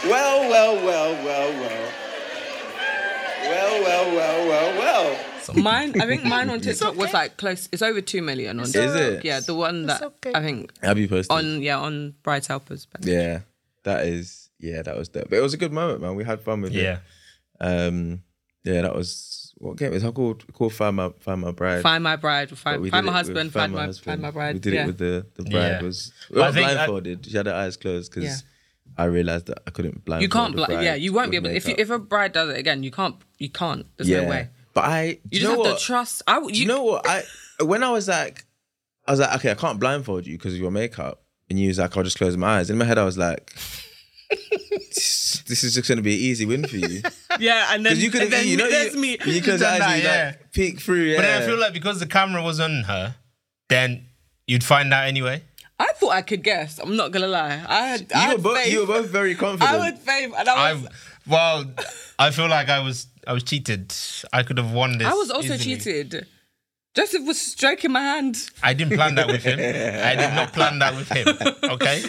Well, 0.05 0.51
well, 0.51 0.75
well, 0.85 1.15
well, 1.25 1.51
well. 1.61 1.93
Well, 3.49 3.83
well, 3.83 4.15
well, 4.17 4.49
well, 4.49 4.79
well. 4.79 5.55
Mine, 5.63 5.99
I 6.01 6.07
think 6.07 6.25
mine 6.25 6.51
on 6.51 6.61
TikTok 6.61 6.97
was 6.97 7.13
like 7.15 7.37
close. 7.39 7.69
It's 7.73 7.81
over 7.83 8.01
two 8.03 8.21
million 8.23 8.59
on 8.59 8.65
Is 8.67 8.73
TikTok. 8.73 8.97
it? 8.97 9.25
Yeah, 9.25 9.41
the 9.41 9.55
one 9.55 9.87
that 9.87 10.03
I 10.35 10.41
think 10.43 10.73
have 10.83 10.99
you 10.99 11.09
posted? 11.09 11.33
on 11.37 11.63
yeah 11.63 11.79
on 11.79 12.15
Bride's 12.23 12.47
Helpers. 12.47 12.87
page. 12.87 13.07
yeah, 13.07 13.41
that 13.85 14.07
is. 14.07 14.51
Yeah, 14.59 14.83
that 14.83 14.97
was 14.97 15.09
dope. 15.09 15.29
But 15.31 15.39
it 15.39 15.43
was 15.43 15.53
a 15.55 15.59
good 15.59 15.73
moment, 15.73 16.01
man. 16.03 16.15
We 16.17 16.25
had 16.25 16.41
fun 16.41 16.61
with 16.63 16.73
Yeah. 16.73 16.99
it. 17.61 17.65
Um, 17.67 18.23
yeah, 18.65 18.83
that 18.83 18.95
was 18.95 19.53
what 19.59 19.77
game 19.77 19.93
is 19.93 20.03
it 20.03 20.15
called? 20.15 20.45
Called 20.53 20.73
Find 20.75 20.97
My 20.97 21.11
Find 21.21 21.41
My 21.41 21.53
Bride. 21.53 21.83
Find 21.83 22.03
my 22.03 22.17
bride, 22.17 22.51
find, 22.59 22.83
we 22.83 22.91
find 22.91 23.07
my 23.07 23.13
husband, 23.13 23.53
find 23.53 23.73
my 23.73 23.85
husband. 23.87 24.05
find 24.05 24.23
my 24.23 24.31
bride. 24.31 24.55
We 24.55 24.61
did 24.61 24.75
yeah. 24.75 24.83
it 24.83 24.87
with 24.89 24.99
the 24.99 25.27
the 25.37 25.45
bride 25.45 25.53
Yeah. 25.53 25.83
was 25.83 26.13
we 26.31 26.43
I 26.43 26.47
were 26.49 26.53
think 26.53 26.67
I- 26.69 26.75
blindfolded. 26.75 27.27
she 27.27 27.37
had 27.37 27.47
her 27.47 27.55
eyes 27.55 27.77
closed 27.77 28.11
because 28.13 28.25
Yeah. 28.25 28.37
I 28.99 29.05
realized 29.05 29.47
that 29.47 29.59
I 29.67 29.71
couldn't 29.71 30.05
blindfold. 30.05 30.23
you 30.23 30.29
can't. 30.29 30.53
the 30.57 30.63
Bl- 30.67 30.73
bride 30.73 30.85
yeah, 30.85 30.95
you 30.95 31.13
won't 31.13 31.31
be 31.31 31.39
with 31.39 31.47
able. 31.47 31.57
If 31.57 31.69
you, 31.69 31.75
if 31.79 31.91
a 31.91 31.99
bride 31.99 32.33
does 32.33 32.51
it 32.51 32.59
again, 32.59 32.83
you 32.83 32.91
can't. 32.91 33.17
You 33.39 33.49
can't. 33.51 33.87
There's 33.97 34.09
yeah, 34.09 34.23
no 34.23 34.29
way. 34.29 34.49
but 34.75 34.85
I 34.85 35.03
You 35.05 35.15
do 35.31 35.39
just 35.39 35.43
know 35.45 35.51
have 35.51 35.59
what? 35.73 35.79
to 35.79 35.85
trust. 35.85 36.23
I. 36.27 36.35
w- 36.35 36.53
Do 36.55 36.61
you 36.61 36.67
know 36.67 36.83
what 36.85 37.07
I 37.09 37.23
when 37.65 37.83
I 37.83 37.91
was 37.91 38.09
like, 38.09 38.45
I 39.07 39.13
was 39.13 39.21
like, 39.21 39.35
okay, 39.37 39.51
I 39.53 39.55
can't 39.55 39.79
blindfold 39.81 40.27
you 40.27 40.37
because 40.37 40.55
of 40.55 40.59
your 40.61 40.71
makeup, 40.71 41.23
and 41.49 41.59
you 41.61 41.69
was 41.69 41.79
like, 41.79 41.97
I'll 41.97 42.03
just 42.03 42.19
close 42.19 42.37
my 42.37 42.59
eyes. 42.59 42.71
In 42.71 42.79
my 42.79 42.85
head, 42.85 42.99
I 42.99 43.05
was 43.05 43.17
like, 43.19 43.53
this, 45.45 45.61
this 45.61 45.65
is 45.65 45.75
just 45.75 45.89
gonna 45.89 46.03
be 46.03 46.15
an 46.15 46.21
easy 46.21 46.47
win 46.47 46.67
for 46.67 46.77
you 46.77 47.03
Yeah, 47.39 47.69
and 47.71 47.85
then 47.85 47.97
you 47.97 48.11
could, 48.11 48.23
and 48.23 48.33
then 48.33 48.47
you 48.47 48.57
know, 48.57 48.69
there's 48.69 48.95
you, 48.95 49.01
me. 49.01 49.11
you 49.13 49.43
close 49.43 49.47
your 49.47 49.59
done 49.59 49.79
that, 49.81 50.03
yeah. 50.03 50.27
like 50.27 50.53
peek 50.53 50.81
through. 50.81 51.03
Yeah. 51.03 51.17
But 51.17 51.23
then 51.23 51.43
I 51.43 51.47
feel 51.47 51.59
like 51.59 51.73
because 51.73 52.01
the 52.01 52.07
camera 52.07 52.43
was 52.43 52.61
on 52.61 52.85
her, 52.85 53.17
then 53.69 54.07
you'd 54.47 54.65
find 54.65 54.93
out 54.93 55.07
anyway. 55.09 55.43
I 55.79 55.93
thought 55.97 56.13
I 56.13 56.23
could 56.23 56.45
guess. 56.45 56.79
I'm 56.79 56.97
not 56.97 57.11
gonna 57.11 57.27
lie. 57.27 57.65
I 57.67 57.87
had, 57.89 58.13
I 58.15 58.31
You 58.31 58.37
were, 58.37 58.43
both, 58.43 58.57
faith. 58.59 58.73
you 58.73 58.81
were 58.81 58.87
both 58.87 59.09
very 59.09 59.35
confident. 59.35 59.71
I 59.71 59.79
would 59.79 59.99
faith, 59.99 60.33
and 60.37 60.49
I 60.49 60.73
was. 60.75 60.87
I 60.87 60.89
well, 61.27 61.65
I 62.19 62.31
feel 62.31 62.49
like 62.49 62.69
I 62.69 62.81
was 62.81 63.07
I 63.27 63.33
was 63.33 63.43
cheated. 63.43 63.93
I 64.33 64.43
could 64.43 64.59
have 64.59 64.73
won 64.73 64.99
this. 64.99 65.07
I 65.07 65.15
was 65.15 65.31
also 65.31 65.55
easily. 65.55 65.77
cheated. 65.77 66.27
Joseph 66.95 67.27
was 67.27 67.41
stroking 67.41 67.91
my 67.91 68.01
hand. 68.01 68.37
I 68.63 68.73
didn't 68.73 68.95
plan 68.97 69.17
that 69.17 69.27
with 69.27 69.43
him. 69.43 69.59
I 69.59 70.15
did 70.15 70.33
not 70.35 70.53
plan 70.53 70.79
that 70.79 70.95
with 70.95 71.09
him. 71.09 71.27
Okay, 71.75 72.03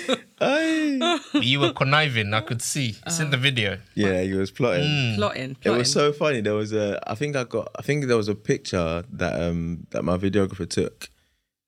you 1.41 1.59
were 1.59 1.73
conniving. 1.73 2.33
I 2.33 2.41
could 2.41 2.61
see. 2.61 2.95
It's 3.05 3.19
in 3.19 3.31
the 3.31 3.37
video. 3.37 3.79
yeah, 3.95 4.21
he 4.21 4.33
was 4.33 4.51
plotting. 4.51 4.83
Mm. 4.83 5.15
Plotting, 5.15 5.57
It 5.63 5.69
was 5.71 5.91
so 5.91 6.13
funny. 6.13 6.41
There 6.41 6.53
was 6.53 6.71
a, 6.71 6.99
I 7.09 7.15
think 7.15 7.35
I 7.35 7.45
got, 7.45 7.69
I 7.77 7.81
think 7.81 8.05
there 8.05 8.17
was 8.17 8.27
a 8.27 8.35
picture 8.35 9.03
that 9.11 9.41
um 9.41 9.87
that 9.89 10.03
my 10.03 10.17
videographer 10.17 10.69
took, 10.69 11.09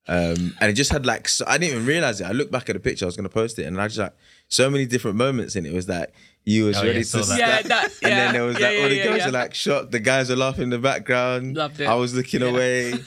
um 0.08 0.54
and 0.62 0.70
it 0.70 0.74
just 0.74 0.92
had 0.92 1.06
like, 1.06 1.28
so, 1.28 1.44
I 1.48 1.58
didn't 1.58 1.74
even 1.74 1.86
realize 1.88 2.22
it. 2.22 2.26
I 2.26 2.34
looked 2.34 2.52
back 2.52 2.70
at 2.70 2.74
the 2.74 2.80
picture, 2.80 3.06
I 3.06 3.08
was 3.08 3.16
gonna 3.18 3.30
post 3.30 3.58
it, 3.58 3.64
and 3.64 3.82
I 3.82 3.88
just 3.88 3.98
like 4.00 4.14
so 4.48 4.70
many 4.70 4.86
different 4.86 5.18
moments 5.18 5.56
in 5.56 5.66
it. 5.66 5.72
It 5.72 5.76
was 5.76 5.90
like 5.90 6.14
you 6.54 6.66
was 6.66 6.78
Oh, 6.78 6.86
ready 6.86 7.04
saw 7.04 7.22
to 7.22 7.26
that. 7.30 7.40
Yeah, 7.40 7.62
snap, 7.62 7.66
that- 7.92 8.04
and 8.04 8.12
then 8.14 8.34
there 8.34 8.44
was 8.44 8.58
yeah, 8.60 8.68
like 8.68 8.78
yeah, 8.78 8.84
all 8.84 8.90
the 8.90 8.96
yeah, 8.96 9.04
girls 9.04 9.18
yeah. 9.20 9.26
were 9.28 9.32
like 9.44 9.54
shocked. 9.54 9.92
The 9.92 10.00
guys 10.00 10.30
were 10.30 10.36
laughing 10.38 10.64
in 10.64 10.70
the 10.70 10.80
background. 10.80 11.56
Loved 11.58 11.80
it. 11.82 11.88
I 11.88 11.96
was 11.96 12.14
looking 12.16 12.42
Yeah. 12.42 12.48
away. 12.48 12.94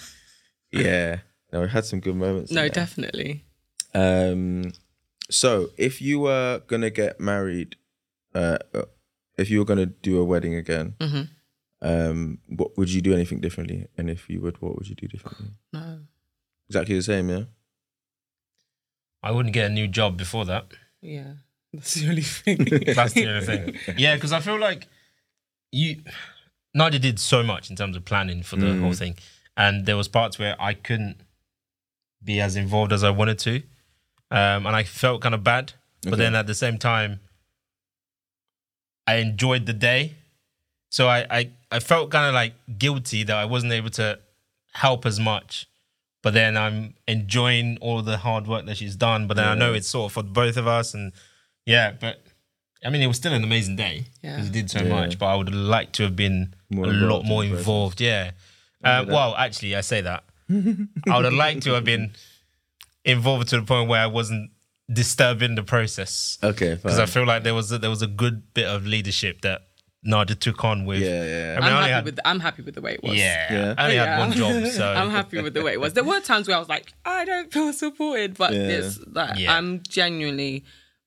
Yeah, 0.72 1.18
no, 1.52 1.62
we 1.62 1.68
had 1.68 1.84
some 1.84 1.98
good 1.98 2.14
moments. 2.14 2.52
no, 2.52 2.68
definitely. 2.68 3.44
Um, 3.92 4.70
so 5.28 5.70
if 5.76 6.00
you 6.00 6.20
were 6.20 6.62
gonna 6.68 6.90
get 6.90 7.18
married, 7.18 7.74
uh, 8.36 8.58
uh, 8.72 8.82
if 9.36 9.50
you 9.50 9.58
were 9.58 9.64
gonna 9.64 9.86
do 9.86 10.20
a 10.20 10.24
wedding 10.24 10.54
again, 10.54 10.94
Mhm. 11.00 11.28
um, 11.82 12.38
what 12.46 12.76
would 12.78 12.88
you 12.92 13.00
do 13.00 13.12
anything 13.12 13.40
differently? 13.40 13.88
And 13.98 14.08
if 14.08 14.30
you 14.30 14.40
would, 14.42 14.60
what 14.62 14.76
would 14.76 14.86
you 14.88 14.94
do 14.94 15.08
differently? 15.08 15.48
No. 15.72 16.00
Exactly 16.68 16.94
the 16.94 17.02
same, 17.02 17.28
yeah. 17.30 17.44
I 19.22 19.32
wouldn't 19.32 19.52
get 19.54 19.66
a 19.70 19.74
new 19.74 19.88
job 19.88 20.16
before 20.16 20.44
that. 20.46 20.66
Yeah. 21.02 21.32
That's 21.72 21.94
the 21.94 22.08
only 22.08 22.22
thing. 22.22 22.56
That's 22.94 23.12
the 23.14 23.28
only 23.28 23.46
thing. 23.46 23.76
Yeah, 23.96 24.14
because 24.16 24.32
I 24.32 24.40
feel 24.40 24.58
like 24.58 24.88
you 25.72 26.02
Nardia 26.76 27.00
did 27.00 27.18
so 27.20 27.42
much 27.42 27.70
in 27.70 27.76
terms 27.76 27.96
of 27.96 28.04
planning 28.04 28.42
for 28.42 28.56
the 28.56 28.66
Mm. 28.66 28.80
whole 28.80 28.92
thing, 28.92 29.16
and 29.56 29.86
there 29.86 29.96
was 29.96 30.08
parts 30.08 30.38
where 30.38 30.56
I 30.60 30.74
couldn't 30.74 31.20
be 32.22 32.40
as 32.40 32.56
involved 32.56 32.92
as 32.92 33.02
I 33.04 33.10
wanted 33.10 33.38
to, 33.40 33.56
um, 34.30 34.66
and 34.66 34.74
I 34.76 34.82
felt 34.84 35.20
kind 35.22 35.34
of 35.34 35.42
bad. 35.44 35.72
But 36.02 36.14
Okay. 36.14 36.22
then 36.24 36.34
at 36.34 36.46
the 36.46 36.54
same 36.54 36.78
time, 36.78 37.20
I 39.06 39.16
enjoyed 39.16 39.66
the 39.66 39.72
day, 39.72 40.14
so 40.90 41.08
I 41.08 41.26
I, 41.30 41.50
I 41.70 41.78
felt 41.80 42.10
kind 42.10 42.26
of 42.28 42.34
like 42.34 42.54
guilty 42.78 43.22
that 43.24 43.36
I 43.36 43.44
wasn't 43.44 43.72
able 43.72 43.90
to 43.90 44.18
help 44.72 45.06
as 45.06 45.18
much. 45.20 45.66
But 46.22 46.34
then 46.34 46.56
I'm 46.56 46.94
enjoying 47.08 47.78
all 47.80 48.02
the 48.02 48.18
hard 48.18 48.46
work 48.46 48.66
that 48.66 48.76
she's 48.76 48.94
done. 48.94 49.26
But 49.26 49.38
then 49.38 49.46
I 49.46 49.54
know 49.54 49.72
it's 49.72 49.88
sort 49.88 50.10
of 50.10 50.12
for 50.12 50.22
both 50.22 50.56
of 50.58 50.66
us, 50.66 50.92
and 50.94 51.12
yeah, 51.70 51.92
but 52.04 52.22
I 52.84 52.90
mean, 52.90 53.02
it 53.02 53.06
was 53.06 53.16
still 53.18 53.32
an 53.34 53.44
amazing 53.44 53.76
day 53.76 54.04
Yeah. 54.22 54.36
because 54.36 54.48
it 54.48 54.52
did 54.52 54.70
so 54.70 54.80
Yeah. 54.82 54.88
much. 54.88 55.18
But 55.18 55.26
I 55.26 55.34
would 55.36 55.52
like 55.54 55.92
to 55.98 56.02
have 56.04 56.16
been 56.16 56.54
More 56.70 56.86
a 56.86 56.88
lot 56.88 57.22
involved 57.22 57.24
in 57.24 57.28
more 57.28 57.42
the 57.42 57.48
process. 57.50 57.60
involved. 57.66 58.00
Yeah. 58.00 58.30
Uh, 58.82 59.04
well, 59.08 59.34
actually, 59.36 59.76
I 59.76 59.82
say 59.82 60.00
that 60.00 60.24
I 60.50 61.16
would 61.16 61.24
have 61.26 61.34
liked 61.34 61.62
to 61.64 61.72
have 61.74 61.84
been 61.84 62.12
involved 63.04 63.48
to 63.48 63.56
the 63.60 63.66
point 63.66 63.88
where 63.88 64.00
I 64.02 64.06
wasn't 64.06 64.50
disturbing 64.92 65.54
the 65.54 65.62
process 65.62 66.38
Okay, 66.42 66.74
because 66.74 66.98
I 66.98 67.06
feel 67.06 67.24
like 67.24 67.42
there 67.44 67.54
was 67.54 67.70
a, 67.70 67.78
there 67.78 67.90
was 67.90 68.02
a 68.02 68.06
good 68.08 68.52
bit 68.54 68.66
of 68.66 68.86
leadership 68.86 69.42
that 69.42 69.62
Nardia 70.04 70.38
took 70.38 70.64
on 70.64 70.86
with. 70.86 71.00
Yeah, 71.00 71.24
yeah. 71.24 71.56
I 71.58 71.60
mean, 71.60 71.68
I'm 71.68 71.76
only 71.76 71.90
happy 71.90 71.92
had, 71.92 72.04
with 72.06 72.20
I'm 72.24 72.40
happy 72.40 72.62
with 72.62 72.74
the 72.74 72.80
way 72.80 72.94
it 72.94 73.02
was. 73.02 73.14
yeah, 73.16 73.52
Yeah. 73.52 73.74
I 73.76 73.82
only 73.84 73.96
Yeah. 73.96 74.06
had 74.06 74.18
one 74.18 74.32
job, 74.32 74.66
so 74.72 74.92
I'm 75.00 75.10
happy 75.10 75.40
with 75.42 75.52
the 75.54 75.62
way 75.62 75.72
it 75.74 75.80
was. 75.80 75.92
There 75.92 76.02
were 76.04 76.20
times 76.20 76.48
where 76.48 76.56
I 76.56 76.60
was 76.60 76.68
like, 76.70 76.92
I 77.04 77.24
don't 77.26 77.52
feel 77.52 77.72
supported, 77.74 78.36
but 78.38 78.52
Yeah. 78.54 78.60
it's 78.78 78.98
like 79.12 79.38
Yeah. 79.38 79.54
I'm 79.56 79.82
genuinely 79.88 80.64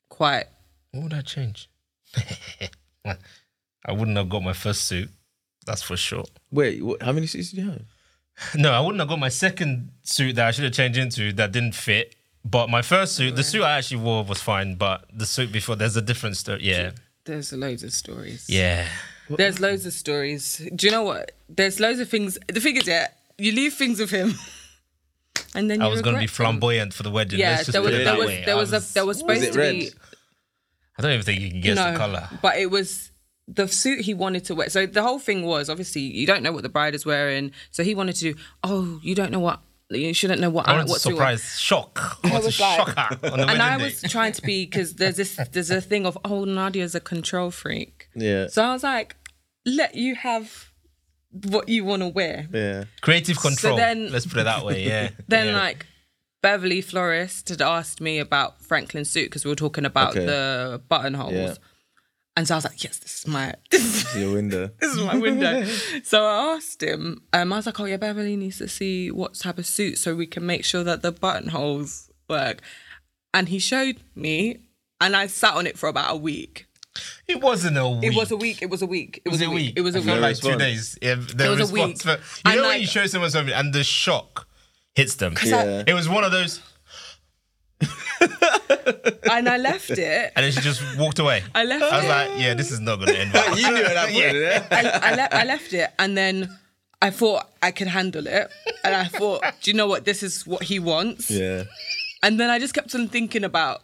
quite 0.10 0.45
What 0.93 1.03
would 1.03 1.13
I 1.13 1.21
change? 1.21 1.69
I 3.86 3.91
wouldn't 3.91 4.15
have 4.17 4.29
got 4.29 4.43
my 4.43 4.53
first 4.53 4.86
suit. 4.86 5.10
That's 5.65 5.82
for 5.82 5.97
sure. 5.97 6.23
Wait, 6.51 6.84
what, 6.84 7.01
how 7.01 7.12
many 7.12 7.27
suits 7.27 7.51
did 7.51 7.60
you 7.63 7.69
have? 7.71 7.82
No, 8.56 8.71
I 8.71 8.79
wouldn't 8.79 8.99
have 8.99 9.10
got 9.10 9.19
my 9.19 9.29
second 9.29 9.91
suit 10.01 10.36
that 10.38 10.47
I 10.47 10.51
should 10.51 10.63
have 10.63 10.73
changed 10.73 10.97
into 10.97 11.32
that 11.34 11.51
didn't 11.51 11.75
fit. 11.75 12.15
But 12.43 12.67
my 12.67 12.82
first 12.82 13.15
suit, 13.15 13.36
the 13.36 13.43
suit 13.43 13.62
I 13.62 13.77
actually 13.77 13.97
wore 14.01 14.23
was 14.23 14.41
fine. 14.41 14.73
But 14.75 15.06
the 15.13 15.25
suit 15.27 15.51
before, 15.51 15.75
there's 15.75 15.95
a 15.95 16.01
different 16.01 16.36
story. 16.38 16.63
Yeah, 16.63 16.91
there's 17.25 17.53
loads 17.53 17.84
of 17.84 17.93
stories. 17.93 18.45
yeah. 18.49 18.88
There's 19.29 19.60
loads 19.60 19.86
of 19.86 19.93
stories. 19.93 20.58
Do 20.75 20.86
you 20.88 20.91
know 20.91 21.03
what? 21.03 21.32
There's 21.47 21.79
loads 21.79 21.99
of 21.99 22.10
things. 22.10 22.38
The 22.47 22.60
thing 22.60 22.75
is, 22.75 22.88
yeah, 22.88 23.08
you 23.38 23.51
leave 23.53 23.73
things 23.75 23.99
with 23.99 24.10
him, 24.10 24.34
and 25.56 25.69
then 25.69 25.82
I 25.82 25.86
you 25.86 25.91
was 25.91 26.01
going 26.01 26.15
to 26.15 26.19
be 26.19 26.25
regret 26.25 26.38
them. 26.38 26.45
flamboyant 26.60 26.93
for 26.95 27.03
the 27.03 27.12
wedding. 27.12 27.39
Yeah, 27.39 27.51
Let's 27.51 27.60
just 27.67 27.71
there 27.73 27.82
was 27.84 27.91
put 27.91 28.01
it 28.01 28.03
there 28.03 28.13
that 28.13 28.17
was 28.17 28.27
way. 28.27 28.43
there 28.45 28.56
I 28.56 28.58
was 28.58 28.73
a 28.73 28.93
there 28.95 29.06
was 29.06 29.19
supposed 29.19 29.43
it 29.43 29.53
to 29.53 29.60
red? 29.60 29.89
Be 30.97 30.99
I 30.99 31.01
don't 31.03 31.12
even 31.13 31.23
think 31.25 31.41
you 31.41 31.49
can 31.51 31.62
guess 31.62 31.75
no, 31.75 31.91
the 31.91 31.97
color. 31.97 32.29
but 32.41 32.58
it 32.58 32.69
was 32.71 33.12
the 33.47 33.67
suit 33.67 34.01
he 34.01 34.13
wanted 34.13 34.45
to 34.45 34.56
wear. 34.56 34.69
So 34.69 34.86
the 34.86 35.01
whole 35.03 35.19
thing 35.19 35.43
was 35.45 35.69
obviously 35.69 36.01
you 36.01 36.25
don't 36.25 36.43
know 36.43 36.51
what 36.51 36.63
the 36.63 36.69
bride 36.69 36.95
is 36.95 37.06
wearing, 37.06 37.51
so 37.71 37.84
he 37.84 37.93
wanted 37.95 38.15
to. 38.17 38.34
do, 38.34 38.39
Oh, 38.63 38.99
you 39.03 39.15
don't 39.15 39.32
know 39.32 39.39
what 39.39 39.62
you 39.89 40.13
shouldn't 40.13 40.39
know 40.41 40.49
what 40.49 40.67
I 40.67 40.71
I 40.71 40.75
wanted 40.77 40.88
to 40.88 40.91
what 40.93 41.01
to 41.01 41.08
wear. 41.10 41.15
surprise, 41.38 41.60
shock. 41.60 42.19
I 42.23 42.34
was 42.39 42.45
like- 42.45 42.53
shock 42.53 42.97
her 42.97 43.19
And 43.23 43.62
I 43.62 43.77
was 43.77 44.01
day. 44.01 44.08
trying 44.08 44.32
to 44.34 44.41
be 44.41 44.65
because 44.65 44.95
there's 44.95 45.17
this 45.17 45.39
there's 45.51 45.69
a 45.71 45.82
thing 45.82 46.06
of 46.06 46.17
oh 46.25 46.45
Nardia's 46.45 46.95
a 46.95 46.99
control 46.99 47.51
freak. 47.51 48.08
Yeah, 48.15 48.47
So 48.47 48.63
I 48.63 48.71
was 48.73 48.84
like, 48.84 49.15
let 49.65 49.93
you 49.95 50.15
have 50.15 50.69
what 51.47 51.67
you 51.69 51.84
want 51.84 52.01
to 52.03 52.08
wear. 52.10 52.47
yeah. 52.53 52.84
Creative 53.01 53.38
control. 53.39 53.73
So 53.73 53.75
then- 53.75 54.12
Let's 54.12 54.25
put 54.25 54.38
it 54.39 54.43
that 54.45 54.63
way. 54.65 54.86
Yeah. 54.86 55.10
Then 55.27 55.47
yeah. 55.47 55.58
like 55.58 55.86
Beverly 56.43 56.82
Florist 56.82 57.49
had 57.49 57.62
asked 57.62 57.99
me 58.01 58.19
about 58.19 58.62
Franklyn's 58.62 59.10
suit 59.10 59.25
because 59.32 59.45
we 59.45 59.49
were 59.49 59.56
talking 59.56 59.86
about 59.86 60.12
Okay. 60.12 60.25
the 60.25 60.82
buttonholes. 60.89 61.34
Yeah. 61.34 61.53
And 62.36 62.47
so 62.47 62.56
I 62.56 62.58
was 62.58 62.65
like, 62.65 62.84
yes, 62.84 62.97
this 62.99 63.19
is 63.19 63.27
my 63.27 63.53
this 63.71 63.84
is, 64.13 64.15
Your 64.21 64.34
window. 64.34 64.69
this 64.79 64.91
is 64.93 65.03
my 65.06 65.15
window. 65.15 65.63
so 66.03 66.25
I 66.25 66.56
asked 66.56 66.84
him, 66.84 67.21
um, 67.32 67.53
I 67.53 67.56
was 67.56 67.65
like, 67.65 67.79
oh 67.79 67.86
yeah, 67.86 67.97
Beverly 67.97 68.36
needs 68.36 68.58
to 68.60 68.67
see 68.67 69.10
what 69.10 69.36
type 69.36 69.58
of 69.58 69.65
suit 69.65 69.97
so 69.97 70.13
we 70.15 70.27
can 70.27 70.45
make 70.45 70.65
sure 70.65 70.84
that 70.84 71.01
the 71.01 71.12
buttonholes 71.12 72.12
work. 72.29 72.62
And 73.34 73.49
he 73.49 73.58
showed 73.60 73.97
me 74.15 74.58
and 75.01 75.15
I 75.15 75.27
sat 75.27 75.56
on 75.56 75.65
it 75.65 75.77
for 75.77 75.88
about 75.89 76.13
a 76.13 76.17
week. 76.17 76.67
it 77.27 77.39
wasn't 77.41 77.77
a 77.77 77.88
week. 77.88 78.03
It 78.12 78.15
was 78.15 78.32
a 78.32 78.38
week. 78.38 78.62
It 78.62 78.69
was 78.69 78.82
a 78.82 78.86
week. 78.88 79.21
It 79.25 79.29
was 79.29 79.39
was, 79.39 79.41
a 79.41 79.45
a 79.45 79.49
week. 79.49 79.65
week. 79.67 79.73
It 79.77 79.82
was 79.82 79.95
a 79.95 79.99
week. 79.99 80.08
like 80.08 80.21
response. 80.32 80.53
two 80.53 80.60
days. 80.60 80.97
Yeah, 81.01 81.15
the 81.15 81.45
It 81.45 81.49
was 81.58 81.69
a 81.71 81.73
week. 81.73 82.01
For, 82.01 82.10
you 82.12 82.17
And 82.45 82.56
know 82.62 82.67
when 82.67 82.82
you 82.82 82.88
show 82.88 83.06
someone 83.08 83.32
something 83.32 83.53
and 83.53 83.73
the 83.73 83.84
shock 83.84 84.47
hits 84.95 85.15
them. 85.15 85.36
Yeah. 85.43 85.84
It 85.86 85.93
was 85.93 86.08
one 86.10 86.23
of 86.23 86.32
those, 86.32 86.62
and 89.32 89.49
I 89.49 89.58
left 89.58 89.89
it. 89.89 90.32
and 90.36 90.43
then 90.45 90.51
she 90.51 90.62
just 90.62 90.82
walked 90.97 91.19
away. 91.19 91.43
I 91.53 91.63
left 91.63 91.84
I 91.84 91.95
was 91.97 92.06
it. 92.06 92.10
like, 92.10 92.29
yeah, 92.41 92.53
this 92.53 92.71
is 92.71 92.79
not 92.79 92.97
going 92.97 93.13
to 93.13 93.19
end 93.19 93.34
well. 93.34 93.58
you 93.58 93.69
knew 93.69 93.84
at 93.84 93.93
that 93.93 94.13
yeah. 94.13 94.67
I, 94.71 95.10
I, 95.12 95.15
le- 95.15 95.29
I 95.32 95.43
left 95.45 95.73
it 95.73 95.89
and 95.99 96.17
then 96.17 96.49
I 97.01 97.10
thought 97.10 97.49
I 97.62 97.71
could 97.71 97.88
handle 97.88 98.27
it. 98.27 98.49
And 98.84 98.95
I 98.95 99.06
thought, 99.06 99.43
do 99.62 99.71
you 99.71 99.77
know 99.77 99.88
what? 99.88 100.06
This 100.06 100.23
is 100.23 100.47
what 100.47 100.63
he 100.63 100.79
wants. 100.79 101.29
Yeah. 101.29 101.63
And 102.21 102.39
then 102.39 102.49
I 102.49 102.60
just 102.60 102.73
kept 102.73 102.95
on 102.95 103.08
thinking 103.10 103.43
about 103.43 103.82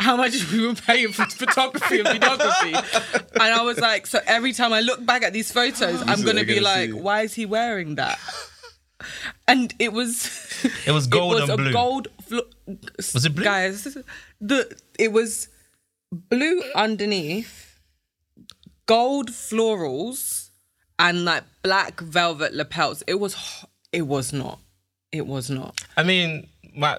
how 0.00 0.16
much 0.16 0.50
we 0.52 0.66
were 0.66 0.74
paying 0.74 1.12
for 1.12 1.24
photography 1.26 2.00
and 2.00 2.08
videography. 2.08 2.74
And 3.34 3.42
I 3.42 3.62
was 3.62 3.78
like, 3.78 4.06
so 4.06 4.18
every 4.26 4.52
time 4.52 4.72
I 4.72 4.80
look 4.80 5.04
back 5.04 5.22
at 5.22 5.32
these 5.32 5.52
photos, 5.52 6.02
I'm 6.06 6.22
going 6.22 6.36
to 6.36 6.44
be 6.44 6.54
gonna 6.56 6.64
like, 6.66 6.90
see. 6.90 7.00
why 7.00 7.22
is 7.22 7.34
he 7.34 7.46
wearing 7.46 7.96
that? 7.96 8.18
And 9.46 9.74
it 9.78 9.92
was 9.92 10.28
It 10.86 10.90
was 10.92 11.06
gold 11.18 11.32
it 11.38 11.40
was 11.42 11.50
and 11.50 11.52
a 11.52 11.56
blue. 11.62 11.72
gold 11.72 12.08
flo- 12.26 12.48
Was 13.14 13.24
it 13.24 13.34
blue? 13.34 13.44
guys 13.44 13.96
the 14.40 14.76
it 14.98 15.12
was 15.12 15.48
blue 16.12 16.62
underneath 16.74 17.78
gold 18.86 19.30
florals 19.30 20.50
and 20.98 21.24
like 21.24 21.44
black 21.62 22.00
velvet 22.00 22.54
lapels 22.54 23.02
it 23.06 23.14
was 23.20 23.34
h- 23.34 23.66
it 23.92 24.02
was 24.02 24.32
not 24.32 24.58
it 25.12 25.26
was 25.26 25.50
not 25.50 25.78
I 25.96 26.02
mean, 26.02 26.48
my, 26.74 26.98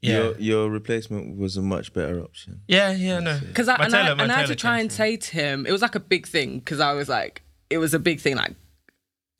yeah. 0.00 0.12
Your 0.18 0.38
your 0.38 0.70
replacement 0.70 1.36
was 1.38 1.56
a 1.56 1.62
much 1.62 1.92
better 1.92 2.20
option. 2.20 2.60
yeah, 2.66 2.90
yeah, 2.92 3.20
no. 3.20 3.38
because 3.46 3.68
I, 3.68 3.74
and, 3.76 3.94
I, 3.94 4.02
tailor- 4.02 4.16
my 4.16 4.22
and 4.24 4.32
I 4.32 4.38
had 4.40 4.46
to 4.48 4.56
try 4.56 4.80
and 4.80 4.90
say 4.90 5.16
to 5.16 5.30
him 5.32 5.66
it 5.66 5.72
was 5.72 5.82
like 5.82 5.94
a 5.94 6.00
big 6.00 6.26
thing 6.26 6.58
because 6.58 6.80
I 6.80 6.92
was 6.94 7.08
like 7.08 7.42
it 7.70 7.78
was 7.78 7.94
a 7.94 7.98
big 7.98 8.20
thing 8.20 8.36
like 8.36 8.54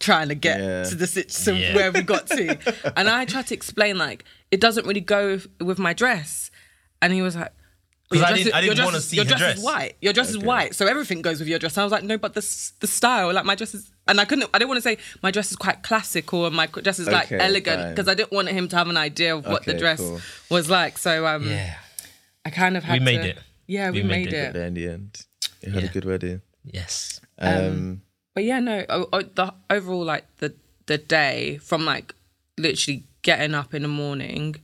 trying 0.09 0.29
to 0.29 0.35
get 0.35 0.59
Yeah. 0.61 0.83
to 0.91 0.95
the 1.03 1.07
situation 1.07 1.57
Yeah. 1.57 1.75
where 1.77 1.91
we 1.97 2.03
got 2.03 2.27
to 2.37 2.45
and 2.99 3.09
I 3.09 3.25
tried 3.25 3.47
to 3.51 3.55
explain 3.55 3.95
like 4.07 4.25
it 4.51 4.61
doesn't 4.61 4.87
really 4.87 5.01
go 5.17 5.23
with, 5.33 5.47
with 5.69 5.79
my 5.79 5.93
dress 6.03 6.51
and 7.01 7.13
he 7.13 7.23
was 7.23 7.35
like 7.37 7.53
'Cause 8.11 8.19
your 8.19 8.27
I 8.27 8.29
dress 8.31 8.39
didn't- 8.39 8.49
is- 8.49 8.55
I 8.55 8.61
didn't 8.61 8.77
dress 8.77 8.85
wanna 8.91 9.01
see 9.01 9.17
your 9.17 9.25
dress, 9.25 9.39
dress. 9.41 9.59
is 9.59 9.65
white 9.65 9.95
your 10.07 10.13
dress 10.13 10.31
is 10.35 10.39
white 10.39 10.75
so 10.75 10.87
everything 10.87 11.23
goes 11.23 11.39
with 11.41 11.49
your 11.49 11.59
dress 11.63 11.75
and 11.77 11.83
I 11.83 11.85
was 11.85 11.93
like 11.93 12.05
no 12.13 12.19
but 12.19 12.35
the 12.35 12.45
the 12.81 12.87
style 12.99 13.33
like 13.33 13.47
my 13.53 13.55
dress 13.55 13.73
is 13.79 13.91
and 14.09 14.21
I 14.21 14.25
couldn't 14.27 14.49
I 14.53 14.59
didn't 14.59 14.69
want 14.73 14.79
to 14.83 14.89
say 14.91 14.99
my 15.23 15.31
dress 15.31 15.49
is 15.53 15.57
quite 15.57 15.79
classic 15.89 16.27
or 16.35 16.51
my 16.51 16.67
dress 16.67 16.99
is 16.99 17.09
like 17.09 17.31
elegant 17.33 17.81
because 17.95 18.09
I 18.13 18.15
didn't 18.15 18.33
want 18.33 18.49
him 18.49 18.69
to 18.69 18.77
have 18.77 18.89
an 18.95 18.97
idea 18.99 19.31
of 19.37 19.47
what 19.47 19.65
the 19.65 19.75
dress 19.83 20.01
cool. 20.01 20.21
was 20.51 20.69
like 20.69 20.99
so 20.99 21.27
um 21.27 21.49
Yeah. 21.49 21.75
I 22.45 22.51
kind 22.51 22.77
of 22.77 22.83
had 22.85 22.95
We 22.99 23.05
made 23.11 23.23
to- 23.23 23.29
it. 23.31 23.39
yeah 23.69 23.89
we, 23.91 24.03
We 24.03 24.09
made 24.09 24.27
made, 24.27 24.35
it. 24.35 24.57
it. 24.57 24.67
In 24.69 24.75
the 24.75 24.87
end, 24.89 25.11
you 25.63 25.71
had 25.73 25.83
Yeah. 25.85 25.89
a 25.91 25.93
good 25.93 26.05
wedding. 26.05 26.41
Yes. 26.65 27.21
Um, 27.39 28.03
But 28.35 28.45
yeah, 28.45 28.61
no. 28.61 28.85
o- 28.89 29.09
o- 29.13 29.23
The 29.23 29.55
overall, 29.71 30.05
like 30.05 30.25
the 30.39 30.55
the 30.87 30.99
day 30.99 31.59
from 31.59 31.85
like 31.85 32.15
literally 32.59 33.05
getting 33.23 33.55
up 33.55 33.73
in 33.75 33.83
the 33.83 33.89
morning 33.89 34.57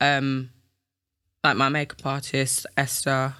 um, 0.00 0.50
like 1.42 1.56
my 1.56 1.68
makeup 1.68 2.04
artist 2.06 2.66
Esther, 2.76 3.34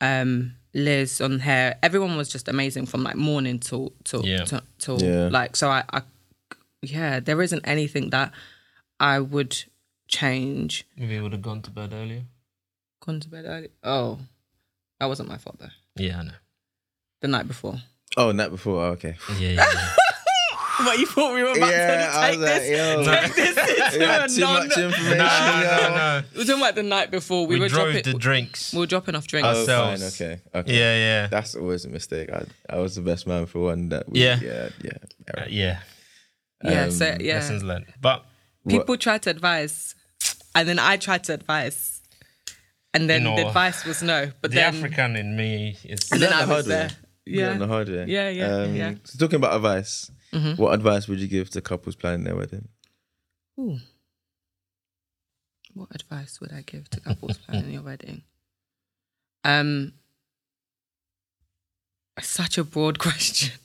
um, 0.00 0.54
Liz 0.74 1.20
on 1.20 1.40
hair. 1.40 1.76
Everyone 1.82 2.16
was 2.16 2.28
just 2.28 2.48
amazing 2.48 2.86
from 2.86 3.02
like 3.02 3.16
morning 3.16 3.58
till 3.58 3.92
till 4.04 4.24
Yeah. 4.26 4.44
till, 4.44 4.60
till 4.78 5.02
Yeah. 5.02 5.28
like 5.28 5.56
so. 5.56 5.68
I, 5.70 5.84
I 5.92 6.02
yeah, 6.82 7.18
there 7.20 7.40
isn't 7.42 7.66
anything 7.66 8.10
that 8.10 8.32
I 9.00 9.18
would 9.20 9.64
change. 10.06 10.84
Maybe 10.96 11.16
I 11.18 11.20
would 11.22 11.32
have 11.32 11.42
gone 11.42 11.62
to 11.62 11.70
bed 11.70 11.92
earlier. 11.92 12.22
Gone 13.04 13.20
to 13.20 13.28
bed 13.28 13.44
early. 13.46 13.68
Oh, 13.82 14.18
that 15.00 15.06
wasn't 15.06 15.28
my 15.28 15.38
fault 15.38 15.58
though. 15.58 15.70
Yeah, 15.96 16.20
I 16.20 16.22
know. 16.24 16.32
The 17.20 17.28
night 17.28 17.48
before. 17.48 17.80
Oh, 18.16 18.32
night 18.32 18.50
before. 18.50 18.82
Oh, 18.84 18.90
okay. 18.92 19.16
Yeah, 19.38 19.50
yeah. 19.50 19.66
yeah. 19.72 19.88
What 20.80 20.96
you 21.00 21.06
thought 21.06 21.34
we 21.34 21.42
were 21.42 21.50
about 21.50 21.70
Yeah, 21.70 22.12
I 22.14 22.30
to 22.34 22.38
was 22.38 22.48
take 22.48 22.52
like, 22.52 22.60
this? 22.62 22.78
yo. 22.78 23.04
Take 23.04 23.34
this 23.34 23.58
into 23.94 23.98
Yeah, 23.98 24.24
a 24.24 24.28
too 24.28 24.40
non- 24.40 24.68
much 24.68 24.78
information. 24.78 25.18
no, 25.18 25.24
yo. 25.24 25.88
no, 25.88 25.94
no. 25.96 26.22
We 26.34 26.38
were 26.38 26.44
talking 26.44 26.62
about 26.62 26.74
the 26.76 26.82
night 26.84 27.10
before. 27.10 27.46
We, 27.48 27.56
We, 27.56 27.60
were 27.62 27.68
drove 27.68 27.92
dropping. 27.94 28.12
the 28.12 28.18
drinks. 28.18 28.72
we 28.72 28.78
were 28.78 28.86
dropping 28.86 29.16
off 29.16 29.26
drinks. 29.26 29.48
Oh, 29.48 29.66
fine. 29.66 29.74
ourselves. 29.90 30.20
Okay. 30.22 30.40
Okay. 30.54 30.72
Yeah, 30.72 30.94
yeah. 30.94 31.26
That's 31.26 31.56
always 31.56 31.84
a 31.84 31.88
mistake. 31.88 32.30
I, 32.30 32.44
I 32.70 32.78
was 32.78 32.94
the 32.94 33.00
best 33.02 33.26
man 33.26 33.46
for 33.46 33.58
one. 33.58 33.88
That 33.88 34.08
we, 34.08 34.20
Yeah. 34.22 34.38
yeah, 34.40 34.68
yeah. 34.80 34.92
Uh, 35.36 35.44
yeah. 35.48 35.80
yeah, 36.62 36.88
so 36.90 37.10
um, 37.10 37.16
yeah. 37.22 37.34
Lessons 37.34 37.64
learned. 37.64 37.86
But 38.00 38.24
People 38.68 38.96
tried 38.98 39.22
to 39.22 39.30
advise, 39.30 39.96
and 40.54 40.68
then 40.68 40.78
I 40.78 40.96
tried 40.96 41.24
to 41.24 41.34
advise, 41.34 42.02
and 42.94 43.10
then 43.10 43.22
You 43.22 43.30
know, 43.30 43.36
the 43.36 43.46
advice 43.48 43.84
was 43.84 44.00
no. 44.00 44.30
But 44.42 44.52
the 44.52 44.56
then, 44.58 44.74
African 44.76 45.16
in 45.16 45.36
me 45.36 45.76
is 45.82 46.12
and 46.12 46.22
then 46.22 46.30
learn 46.30 46.38
I 46.38 46.42
was 46.42 46.48
hard 46.50 46.64
way. 46.66 46.68
there. 46.68 46.90
Yeah. 47.36 47.58
the 47.58 47.66
hard 47.66 47.88
way. 47.88 48.04
Yeah, 48.06 48.28
yeah, 48.30 48.54
Um, 48.54 48.74
yeah. 48.76 48.94
So 49.04 49.18
talking 49.18 49.36
about 49.36 49.54
advice, 49.56 50.10
what 50.56 50.72
advice 50.74 51.08
would 51.08 51.20
you 51.20 51.28
give 51.28 51.50
to 51.50 51.60
couples 51.60 51.94
planning 51.96 52.24
their 52.24 52.36
wedding? 52.36 52.68
Ooh. 53.58 53.78
What 55.74 55.88
advice 55.94 56.40
would 56.40 56.52
I 56.52 56.62
give 56.62 56.88
to 56.90 57.00
couples 57.00 57.38
planning 57.46 57.72
your 57.72 57.82
wedding? 57.82 58.22
Um, 59.44 59.92
such 62.20 62.58
a 62.58 62.64
broad 62.64 62.98
question. 63.06 63.58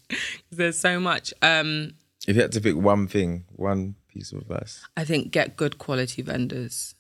There's 0.52 0.78
so 0.80 1.00
much. 1.00 1.34
Um, 1.42 1.94
If 2.28 2.36
you 2.36 2.42
had 2.42 2.52
to 2.54 2.62
pick 2.62 2.76
one 2.76 3.08
thing, 3.08 3.46
one 3.56 3.96
piece 4.08 4.32
of 4.32 4.40
advice. 4.42 4.86
I 4.96 5.04
think 5.06 5.32
get 5.32 5.56
good 5.58 5.78
quality 5.78 6.22
vendors. 6.22 6.96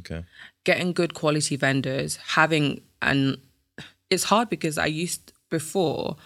Okay. 0.00 0.24
Getting 0.64 0.92
good 0.92 1.14
quality 1.14 1.56
vendors, 1.56 2.16
having 2.16 2.82
and 3.00 3.38
it's 4.10 4.24
hard 4.24 4.50
because 4.50 4.76
I 4.76 4.86
used 4.86 5.32
before. 5.50 6.16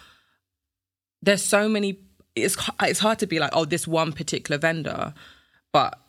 There's 1.21 1.43
so 1.43 1.69
many. 1.69 1.99
It's 2.35 2.57
it's 2.81 2.99
hard 2.99 3.19
to 3.19 3.27
be 3.27 3.39
like, 3.39 3.51
oh, 3.53 3.65
this 3.65 3.87
one 3.87 4.11
particular 4.11 4.57
vendor, 4.57 5.13
but 5.71 5.99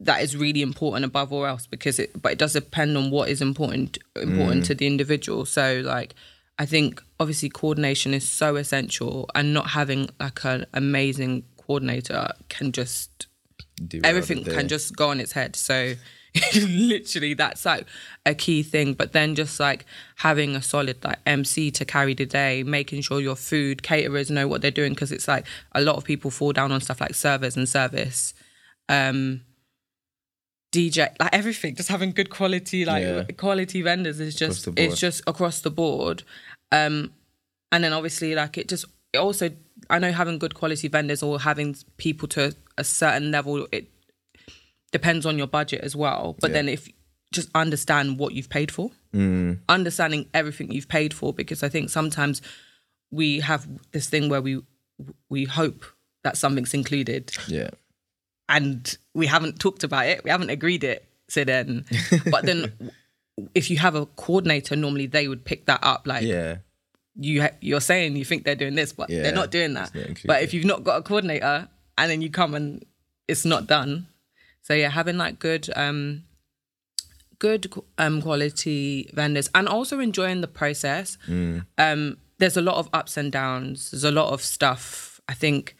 that 0.00 0.22
is 0.22 0.36
really 0.36 0.62
important 0.62 1.04
above 1.04 1.32
all 1.32 1.44
else 1.44 1.66
because 1.66 1.98
it. 1.98 2.20
But 2.20 2.32
it 2.32 2.38
does 2.38 2.54
depend 2.54 2.96
on 2.96 3.10
what 3.10 3.28
is 3.28 3.40
important 3.42 3.98
important 4.16 4.64
to 4.66 4.74
the 4.74 4.86
individual. 4.86 5.44
So 5.44 5.82
like, 5.84 6.14
I 6.58 6.66
think 6.66 7.02
obviously 7.20 7.48
coordination 7.50 8.14
is 8.14 8.28
so 8.28 8.56
essential, 8.56 9.28
and 9.34 9.52
not 9.52 9.68
having 9.70 10.08
like 10.18 10.44
an 10.44 10.66
amazing 10.72 11.44
coordinator 11.56 12.30
can 12.48 12.72
just 12.72 13.26
everything 14.02 14.42
can 14.44 14.68
just 14.68 14.96
go 14.96 15.10
on 15.10 15.20
its 15.20 15.32
head. 15.32 15.54
So 15.54 15.94
literally 16.68 17.34
that's 17.34 17.64
like 17.64 17.86
a 18.26 18.34
key 18.34 18.62
thing. 18.62 18.94
But 18.94 19.12
then 19.12 19.34
just 19.34 19.58
like 19.60 19.84
having 20.16 20.56
a 20.56 20.62
solid 20.62 21.02
like 21.04 21.18
MC 21.26 21.70
to 21.72 21.84
carry 21.84 22.14
the 22.14 22.26
day, 22.26 22.62
making 22.62 23.02
sure 23.02 23.20
your 23.20 23.36
food 23.36 23.82
caterers 23.82 24.30
know 24.30 24.48
what 24.48 24.62
they're 24.62 24.70
doing 24.70 24.92
because 24.94 25.12
it's 25.12 25.28
like 25.28 25.46
a 25.72 25.80
lot 25.80 25.96
of 25.96 26.04
people 26.04 26.30
fall 26.30 26.52
down 26.52 26.72
on 26.72 26.80
stuff 26.80 27.00
like 27.00 27.14
servers 27.14 27.56
and 27.56 27.68
service. 27.68 28.34
Um 28.88 29.42
DJ, 30.72 31.08
like 31.18 31.30
everything, 31.32 31.74
just 31.74 31.88
having 31.88 32.12
good 32.12 32.28
quality, 32.30 32.84
like 32.84 33.02
Yeah. 33.02 33.22
quality 33.36 33.80
vendors 33.82 34.20
is 34.20 34.34
just 34.34 34.68
it's 34.76 35.00
just 35.00 35.22
across 35.26 35.60
the 35.60 35.70
board. 35.70 36.22
Um 36.72 37.12
and 37.72 37.84
then 37.84 37.92
obviously 37.92 38.34
like 38.34 38.58
it 38.58 38.68
just 38.68 38.84
it 39.12 39.18
also 39.18 39.50
I 39.88 39.98
know 39.98 40.12
having 40.12 40.38
good 40.38 40.54
quality 40.54 40.88
vendors 40.88 41.22
or 41.22 41.40
having 41.40 41.76
people 41.96 42.28
to 42.28 42.54
a 42.76 42.84
certain 42.84 43.30
level 43.30 43.66
it 43.72 43.88
depends 44.92 45.26
on 45.26 45.36
your 45.38 45.46
budget 45.46 45.80
as 45.82 45.94
well. 45.96 46.36
But 46.40 46.50
Yeah. 46.50 46.54
then 46.54 46.68
if 46.68 46.88
just 47.32 47.48
understand 47.54 48.18
what 48.18 48.32
you've 48.32 48.48
paid 48.48 48.70
for, 48.70 48.90
Mm. 49.14 49.58
understanding 49.68 50.28
everything 50.32 50.72
you've 50.72 50.88
paid 50.88 51.12
for, 51.12 51.32
because 51.34 51.62
I 51.62 51.68
think 51.68 51.90
sometimes 51.90 52.40
we 53.10 53.40
have 53.40 53.66
this 53.92 54.08
thing 54.08 54.28
where 54.28 54.40
we 54.42 54.62
we 55.28 55.44
hope 55.44 55.84
that 56.24 56.36
something's 56.36 56.74
included 56.74 57.32
Yeah. 57.46 57.70
and 58.48 58.96
we 59.14 59.26
haven't 59.26 59.60
talked 59.60 59.84
about 59.84 60.06
it, 60.06 60.24
we 60.24 60.30
haven't 60.30 60.50
agreed 60.50 60.82
it. 60.84 61.04
So 61.28 61.44
then, 61.44 61.84
but 62.30 62.44
then 62.46 62.72
if 63.54 63.70
you 63.70 63.76
have 63.78 63.94
a 63.94 64.06
coordinator, 64.06 64.74
normally 64.74 65.06
they 65.06 65.28
would 65.28 65.44
pick 65.44 65.66
that 65.66 65.80
up. 65.82 66.06
Like 66.06 66.24
Yeah. 66.24 66.56
you 67.14 67.42
ha- 67.42 67.56
you're 67.60 67.80
saying 67.80 68.16
you 68.16 68.24
think 68.24 68.44
they're 68.44 68.54
doing 68.56 68.74
this, 68.74 68.92
but 68.92 69.10
Yeah, 69.10 69.22
they're 69.22 69.32
not 69.34 69.50
doing 69.50 69.74
that. 69.74 69.94
not 69.94 70.22
but 70.24 70.42
if 70.42 70.52
you've 70.54 70.64
not 70.64 70.82
got 70.82 70.96
a 70.96 71.02
coordinator 71.02 71.68
and 71.98 72.10
then 72.10 72.22
you 72.22 72.30
come 72.30 72.54
and 72.54 72.84
it's 73.28 73.44
not 73.44 73.66
done, 73.66 74.06
so 74.68 74.74
yeah, 74.74 74.90
having 74.90 75.16
like 75.16 75.38
good 75.38 75.70
um 75.76 76.24
good 77.38 77.72
um 77.96 78.20
quality 78.20 79.08
vendors 79.14 79.48
and 79.54 79.66
also 79.68 79.98
enjoying 80.00 80.40
the 80.42 80.48
process. 80.48 81.16
Mm. 81.26 81.64
Um, 81.78 82.18
there's 82.38 82.56
a 82.58 82.60
lot 82.62 82.76
of 82.76 82.88
ups 82.92 83.16
and 83.16 83.32
downs. 83.32 83.90
There's 83.90 84.04
a 84.04 84.10
lot 84.12 84.30
of 84.32 84.42
stuff. 84.42 85.20
I 85.28 85.34
think 85.34 85.74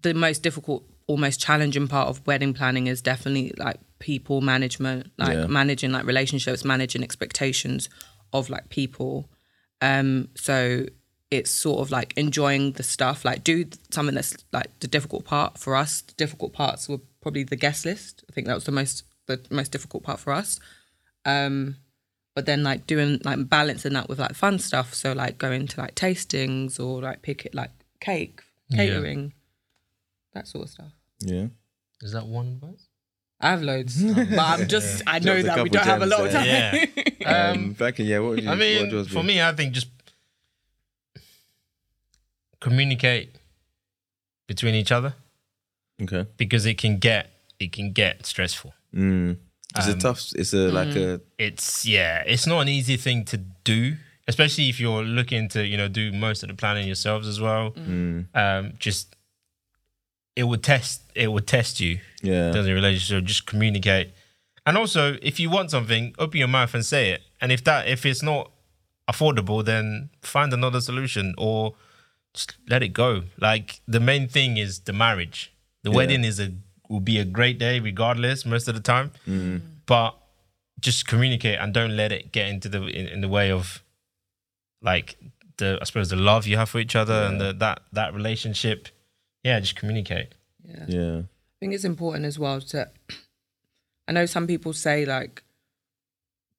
the 0.00 0.14
most 0.14 0.42
difficult, 0.44 0.84
almost 1.08 1.40
challenging 1.40 1.88
part 1.88 2.08
of 2.08 2.24
wedding 2.26 2.54
planning 2.54 2.86
is 2.86 3.02
definitely 3.02 3.52
like 3.56 3.80
people 3.98 4.40
management, 4.40 5.10
like 5.18 5.34
Yeah. 5.36 5.46
managing 5.46 5.90
like 5.90 6.04
relationships, 6.06 6.64
managing 6.64 7.02
expectations 7.02 7.88
of 8.32 8.48
like 8.48 8.68
people. 8.68 9.28
Um, 9.80 10.28
so 10.36 10.86
it's 11.36 11.50
sort 11.50 11.80
of 11.80 11.90
like 11.90 12.12
enjoying 12.16 12.72
the 12.72 12.82
stuff, 12.82 13.24
like 13.24 13.44
do 13.44 13.66
something 13.90 14.14
that's 14.14 14.36
like 14.52 14.78
the 14.80 14.88
difficult 14.88 15.24
part 15.24 15.58
for 15.58 15.74
us. 15.76 16.00
The 16.02 16.14
difficult 16.14 16.52
parts 16.52 16.88
were 16.88 16.98
probably 17.20 17.44
the 17.44 17.56
guest 17.56 17.84
list. 17.84 18.24
I 18.28 18.32
think 18.32 18.46
that 18.46 18.54
was 18.54 18.64
the 18.64 18.72
most 18.72 19.04
the 19.26 19.40
most 19.50 19.72
difficult 19.72 20.02
part 20.02 20.20
for 20.20 20.32
us. 20.32 20.60
Um, 21.24 21.76
but 22.34 22.46
then 22.46 22.62
like 22.62 22.86
doing 22.86 23.20
like 23.24 23.48
balancing 23.48 23.92
that 23.94 24.08
with 24.08 24.18
like 24.18 24.34
fun 24.34 24.58
stuff. 24.58 24.94
So 24.94 25.12
like 25.12 25.38
going 25.38 25.66
to 25.68 25.80
like 25.80 25.94
tastings 25.94 26.78
or 26.78 27.00
like 27.00 27.22
pick 27.22 27.46
it 27.46 27.54
like 27.54 27.70
cake, 28.00 28.42
catering, 28.72 29.32
that 30.34 30.46
sort 30.48 30.64
of 30.64 30.70
stuff. 30.70 30.92
Yeah. 31.20 31.46
is 32.00 32.12
that 32.12 32.26
one 32.26 32.58
advice? 32.62 32.88
I 33.40 33.50
have 33.50 33.62
loads, 33.62 34.02
but 34.14 34.38
I'm 34.38 34.68
just 34.68 35.02
I 35.06 35.18
know 35.18 35.40
Dropped 35.40 35.44
a 35.44 35.46
that 35.56 35.62
we 35.64 35.70
don't 35.70 35.84
have 35.84 36.02
a 36.02 36.06
lot 36.06 36.26
of 36.26 36.32
time. 36.32 36.46
Yeah. 36.46 36.84
Um, 37.24 37.72
Frankie, 37.74 38.04
yeah. 38.04 38.18
What 38.18 38.32
would 38.32 38.42
you? 38.42 38.48
I 38.48 38.52
what 38.52 38.58
would 38.58 38.92
mean, 38.92 39.04
for 39.06 39.22
be? 39.22 39.28
me, 39.28 39.42
I 39.42 39.52
think 39.52 39.72
just 39.72 39.88
communicate 42.64 43.28
between 44.48 44.74
each 44.74 44.92
other 44.92 45.12
Okay. 46.02 46.24
because 46.36 46.64
it 46.66 46.76
can 46.78 46.98
get 46.98 47.24
it 47.60 47.70
can 47.76 47.92
get 47.92 48.26
stressful. 48.26 48.72
Mm. 48.94 49.36
It's 49.76 49.88
a 49.88 49.92
Um, 49.92 49.98
tough. 49.98 50.20
It's 50.40 50.52
a 50.54 50.70
like 50.80 50.94
a. 50.96 51.20
It's 51.38 51.84
yeah, 51.86 52.22
it's 52.32 52.46
not 52.46 52.60
an 52.64 52.68
easy 52.68 52.96
thing 52.96 53.24
to 53.32 53.36
do, 53.72 53.80
especially 54.28 54.68
if 54.68 54.76
you're 54.80 55.04
looking 55.18 55.48
to 55.54 55.60
you 55.70 55.76
know 55.80 55.88
do 55.88 56.04
most 56.12 56.42
of 56.42 56.48
the 56.48 56.54
planning 56.62 56.86
yourselves 56.92 57.26
as 57.28 57.38
well. 57.40 57.64
Mm. 57.72 58.26
Um, 58.42 58.72
just 58.86 59.14
it 60.36 60.44
would 60.50 60.62
test 60.62 61.02
it 61.14 61.28
would 61.32 61.46
test 61.46 61.80
you 61.80 61.92
Yeah. 62.22 62.50
does 62.56 62.66
a 62.66 62.72
relationship 62.80 63.24
just 63.24 63.46
communicate 63.46 64.08
and 64.66 64.76
also 64.76 65.02
if 65.22 65.38
you 65.40 65.48
want 65.56 65.70
something 65.70 66.12
open 66.18 66.38
your 66.42 66.48
mouth 66.58 66.74
and 66.74 66.84
say 66.84 67.04
it 67.14 67.20
and 67.40 67.52
if 67.52 67.62
that 67.68 67.86
if 67.94 68.04
it's 68.04 68.20
not 68.32 68.50
affordable 69.12 69.64
then 69.64 70.10
find 70.22 70.52
another 70.52 70.80
solution 70.80 71.34
or 71.38 71.74
just 72.34 72.56
let 72.68 72.82
it 72.82 72.88
go 72.92 73.22
like 73.40 73.80
the 73.86 74.00
main 74.00 74.28
thing 74.28 74.56
is 74.56 74.80
the 74.80 74.92
marriage 74.92 75.52
the 75.82 75.90
Yeah. 75.90 75.96
wedding 75.96 76.24
is 76.24 76.38
a 76.40 76.52
will 76.88 77.00
be 77.00 77.18
a 77.18 77.24
great 77.24 77.58
day 77.58 77.80
regardless 77.80 78.44
most 78.44 78.68
of 78.68 78.74
the 78.74 78.80
time 78.80 79.10
mm-hmm. 79.26 79.58
but 79.86 80.14
just 80.80 81.06
communicate 81.06 81.58
and 81.58 81.72
don't 81.72 81.96
let 81.96 82.12
it 82.12 82.30
get 82.32 82.48
into 82.48 82.68
the 82.68 82.82
in, 82.86 83.06
in 83.08 83.20
the 83.20 83.28
way 83.28 83.50
of 83.50 83.82
like 84.82 85.16
the 85.56 85.78
i 85.80 85.84
suppose 85.84 86.10
the 86.10 86.16
love 86.16 86.46
you 86.46 86.56
have 86.56 86.68
for 86.68 86.78
each 86.80 86.94
other 86.96 87.14
and 87.24 87.40
the, 87.40 87.52
that 87.52 87.80
that 87.92 88.12
relationship 88.12 88.88
yeah 89.42 89.58
just 89.60 89.76
communicate 89.76 90.28
Yeah. 90.64 90.84
Yeah. 90.88 91.18
I 91.20 91.56
think 91.60 91.74
it's 91.74 91.84
important 91.84 92.26
as 92.26 92.38
well 92.38 92.60
to. 92.60 92.90
I 94.08 94.12
know 94.12 94.26
some 94.26 94.46
people 94.46 94.72
say 94.74 95.06
like, 95.06 95.42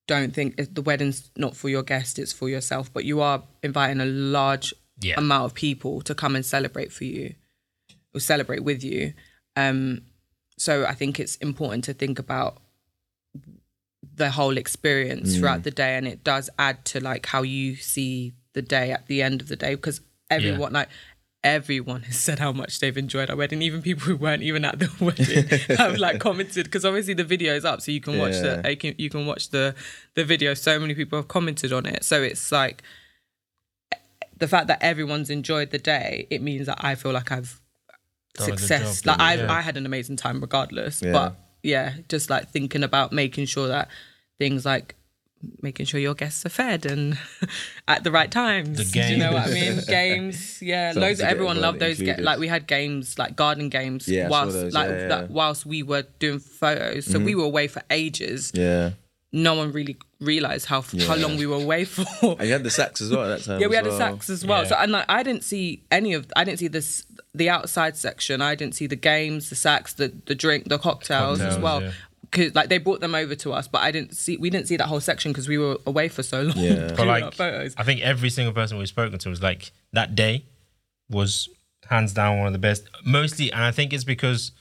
don't 0.08 0.34
think 0.34 0.56
it- 0.58 0.74
the 0.74 0.82
wedding's 0.82 1.30
not 1.36 1.56
for 1.56 1.70
your 1.70 1.84
guest; 1.84 2.18
it's 2.18 2.34
for 2.34 2.49
yourself. 2.49 2.91
But 2.91 3.06
you 3.06 3.22
are 3.22 3.43
inviting 3.62 4.02
a 4.02 4.06
large 4.06 4.74
Yeah. 5.00 5.16
amount 5.18 5.46
of 5.46 5.54
people 5.54 6.02
to 6.02 6.16
come 6.16 6.36
and 6.36 6.46
celebrate 6.46 6.91
for 6.91 7.04
you, 7.04 7.36
or 8.14 8.20
celebrate 8.20 8.64
with 8.64 8.84
you. 8.84 9.14
Um, 9.56 10.02
so 10.58 10.86
I 10.86 10.93
think 10.93 11.20
it's 11.20 11.36
important 11.38 11.84
to 11.86 11.93
think 11.93 12.18
about 12.20 12.62
the 14.16 14.32
whole 14.32 14.58
experience 14.58 15.36
throughout 15.38 15.64
the 15.64 15.72
day, 15.72 15.98
and 15.98 16.08
it 16.08 16.24
does 16.24 16.50
add 16.58 16.86
to 16.86 17.00
like 17.00 17.26
how 17.26 17.41
you 17.41 17.76
see 17.76 18.34
the 18.54 18.62
day 18.62 18.91
at 18.91 19.08
the 19.08 19.22
end 19.22 19.41
of 19.41 19.48
the 19.50 19.56
day 19.58 19.76
because 19.76 20.00
everyone 20.30 20.72
like 20.74 20.88
everyone 21.43 22.02
has 22.04 22.18
said 22.18 22.39
how 22.39 22.52
much 22.52 22.80
they've 22.80 22.98
enjoyed 22.98 23.30
our 23.30 23.36
wedding. 23.36 23.62
Even 23.62 23.82
people 23.82 24.04
who 24.04 24.16
weren't 24.16 24.41
even 24.43 24.64
at 24.66 24.80
the 24.80 24.89
wedding 25.00 25.78
have 25.78 25.98
like 25.98 26.20
commented 26.20 26.66
because 26.66 26.86
obviously 26.86 27.14
the 27.14 27.24
video 27.26 27.54
is 27.54 27.66
up, 27.66 27.82
so 27.82 27.91
you 27.91 28.00
can 28.02 28.18
watch 28.18 28.34
Yeah. 28.36 28.62
the 28.62 28.70
you 28.72 28.78
can, 28.78 28.96
you 28.98 29.10
can 29.10 29.26
watch 29.26 29.50
the 29.50 29.76
the 30.16 30.24
video. 30.24 30.54
So 30.54 30.80
many 30.80 30.96
people 30.96 31.20
have 31.20 31.28
commented 31.28 31.74
on 31.74 31.86
it, 31.86 32.04
so 32.06 32.22
it's 32.24 32.52
like 32.52 32.82
the 34.38 34.48
fact 34.48 34.68
that 34.68 34.80
everyone's 34.84 35.30
enjoyed 35.30 35.72
the 35.72 35.78
day. 35.80 36.28
It 36.30 36.42
means 36.42 36.68
that 36.68 36.84
I 36.84 36.96
feel 36.96 37.12
like 37.14 37.32
I've 37.32 37.62
Done 38.36 38.48
success. 38.58 39.02
job, 39.02 39.08
like 39.08 39.20
I 39.22 39.36
yeah. 39.36 39.52
I 39.52 39.62
had 39.62 39.78
an 39.78 39.86
amazing 39.86 40.18
time 40.18 40.42
regardless. 40.42 41.02
Yeah. 41.02 41.12
But 41.14 41.36
yeah, 41.64 41.94
just 42.10 42.30
like 42.30 42.50
thinking 42.52 42.84
about 42.84 43.12
making 43.14 43.46
sure 43.46 43.68
that 43.70 43.88
things 44.38 44.66
like 44.66 44.96
making 45.62 45.86
sure 45.86 46.00
your 46.00 46.16
guests 46.16 46.46
are 46.46 46.50
fed 46.50 46.86
and 46.86 47.18
at 47.88 48.04
the 48.04 48.12
right 48.12 48.32
times. 48.32 48.78
The 48.78 48.84
Do 48.84 49.00
you 49.14 49.18
know 49.18 49.32
what 49.32 49.44
I 49.48 49.54
mean? 49.54 49.64
games. 49.76 49.86
games, 49.86 50.62
yeah. 50.62 50.92
Something 50.92 51.02
loads. 51.10 51.20
to 51.20 51.24
get 51.26 51.32
Everyone 51.32 51.58
everyone 51.58 51.62
loved 51.62 51.80
those. 51.80 52.02
Ga- 52.02 52.22
like 52.22 52.40
we 52.40 52.48
had 52.48 52.68
games, 52.68 53.18
like 53.20 53.36
garden 53.36 53.70
games, 53.70 54.08
Yeah, 54.08 54.26
I 54.26 54.30
whilst 54.30 54.54
those. 54.54 54.74
like 54.74 54.90
Yeah, 54.90 54.98
yeah, 55.02 55.08
that, 55.08 55.30
whilst 55.32 55.66
we 55.66 55.84
were 55.84 56.04
doing 56.20 56.40
photos. 56.40 57.06
So 57.06 57.20
we 57.20 57.36
were 57.36 57.46
away 57.46 57.68
for 57.68 57.84
ages. 57.90 58.52
Yeah. 58.54 58.92
No 59.36 59.54
one 59.54 59.72
really 59.74 59.98
realized 60.22 60.66
how 60.66 60.82
how 60.82 61.16
long 61.16 61.38
we 61.38 61.46
were 61.46 61.58
away 61.58 61.84
for. 61.84 62.06
And 62.40 62.48
you 62.48 62.54
had 62.54 62.64
the 62.64 62.70
sax 62.70 63.02
as 63.02 63.12
well 63.12 63.24
at 63.30 63.40
that 63.40 63.46
time. 63.46 63.60
Yeah, 63.62 63.68
we 63.68 63.76
had 63.76 63.86
a 63.86 63.90
well. 63.90 63.98
sax 63.98 64.30
as 64.30 64.46
well. 64.46 64.64
Yeah. 64.64 64.70
So 64.70 64.76
and 64.76 64.92
like, 64.94 65.06
I 65.10 65.24
didn't 65.24 65.44
see 65.44 65.84
any 65.92 66.14
of 66.14 66.32
I 66.36 66.44
didn't 66.46 66.60
see 66.60 66.70
this 66.70 67.06
the 67.34 67.50
outside 67.50 67.98
section. 67.98 68.42
I 68.42 68.56
didn't 68.56 68.76
see 68.76 68.88
the 68.88 68.96
games, 68.96 69.50
the 69.50 69.56
sax, 69.56 69.94
the 69.94 70.14
the 70.26 70.36
drink, 70.36 70.70
the 70.70 70.80
cocktails, 70.80 71.42
as 71.42 71.60
well. 71.60 71.82
yeah. 71.82 71.92
Cause 72.32 72.56
like 72.56 72.70
they 72.70 72.80
brought 72.80 73.02
them 73.02 73.14
over 73.16 73.36
to 73.36 73.54
us, 73.54 73.68
but 73.68 73.82
I 73.82 73.92
didn't 73.92 74.16
see 74.16 74.38
we 74.38 74.50
didn't 74.50 74.68
see 74.68 74.78
that 74.78 74.88
whole 74.88 75.00
section 75.02 75.32
because 75.32 75.48
we 75.48 75.58
were 75.58 75.78
away 75.86 76.08
for 76.08 76.24
so 76.24 76.42
long. 76.44 76.58
Yeah. 76.58 76.88
doing 76.88 76.96
But 76.98 77.08
like. 77.08 77.42
I 77.78 77.84
think 77.84 78.02
every 78.02 78.30
single 78.30 78.54
person 78.54 78.78
we've 78.78 78.88
spoken 78.88 79.20
to 79.20 79.30
was 79.30 79.42
like 79.42 79.72
that 79.94 80.16
day 80.16 80.46
was 81.10 81.50
hands 81.90 82.14
down 82.14 82.38
one 82.40 82.48
of 82.48 82.54
the 82.54 82.60
best. 82.60 82.88
Mostly, 83.06 83.52
and 83.52 83.64
I 83.64 83.72
think 83.72 83.94
it's 83.94 84.04
because 84.04 84.52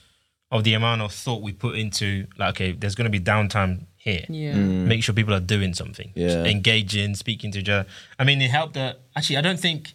of 0.51 0.63
the 0.63 0.73
amount 0.73 1.01
of 1.01 1.11
thought 1.11 1.41
we 1.41 1.51
put 1.53 1.75
into 1.75 2.27
like, 2.37 2.49
okay, 2.55 2.71
there's 2.71 2.95
going 2.95 3.11
to 3.11 3.19
be 3.19 3.23
downtime 3.23 3.85
here. 4.05 4.23
Yeah. 4.29 4.53
Make 4.55 5.03
sure 5.03 5.13
people 5.13 5.33
are 5.33 5.39
doing 5.41 5.73
something, 5.73 6.11
Yeah. 6.15 6.45
engaging, 6.45 7.15
speaking 7.15 7.51
to 7.51 7.59
each 7.59 7.67
other. 7.69 7.89
I 8.17 8.23
mean, 8.23 8.41
it 8.41 8.51
helped 8.51 8.75
that 8.75 9.01
actually. 9.17 9.37
I 9.37 9.41
don't 9.41 9.59
think 9.59 9.93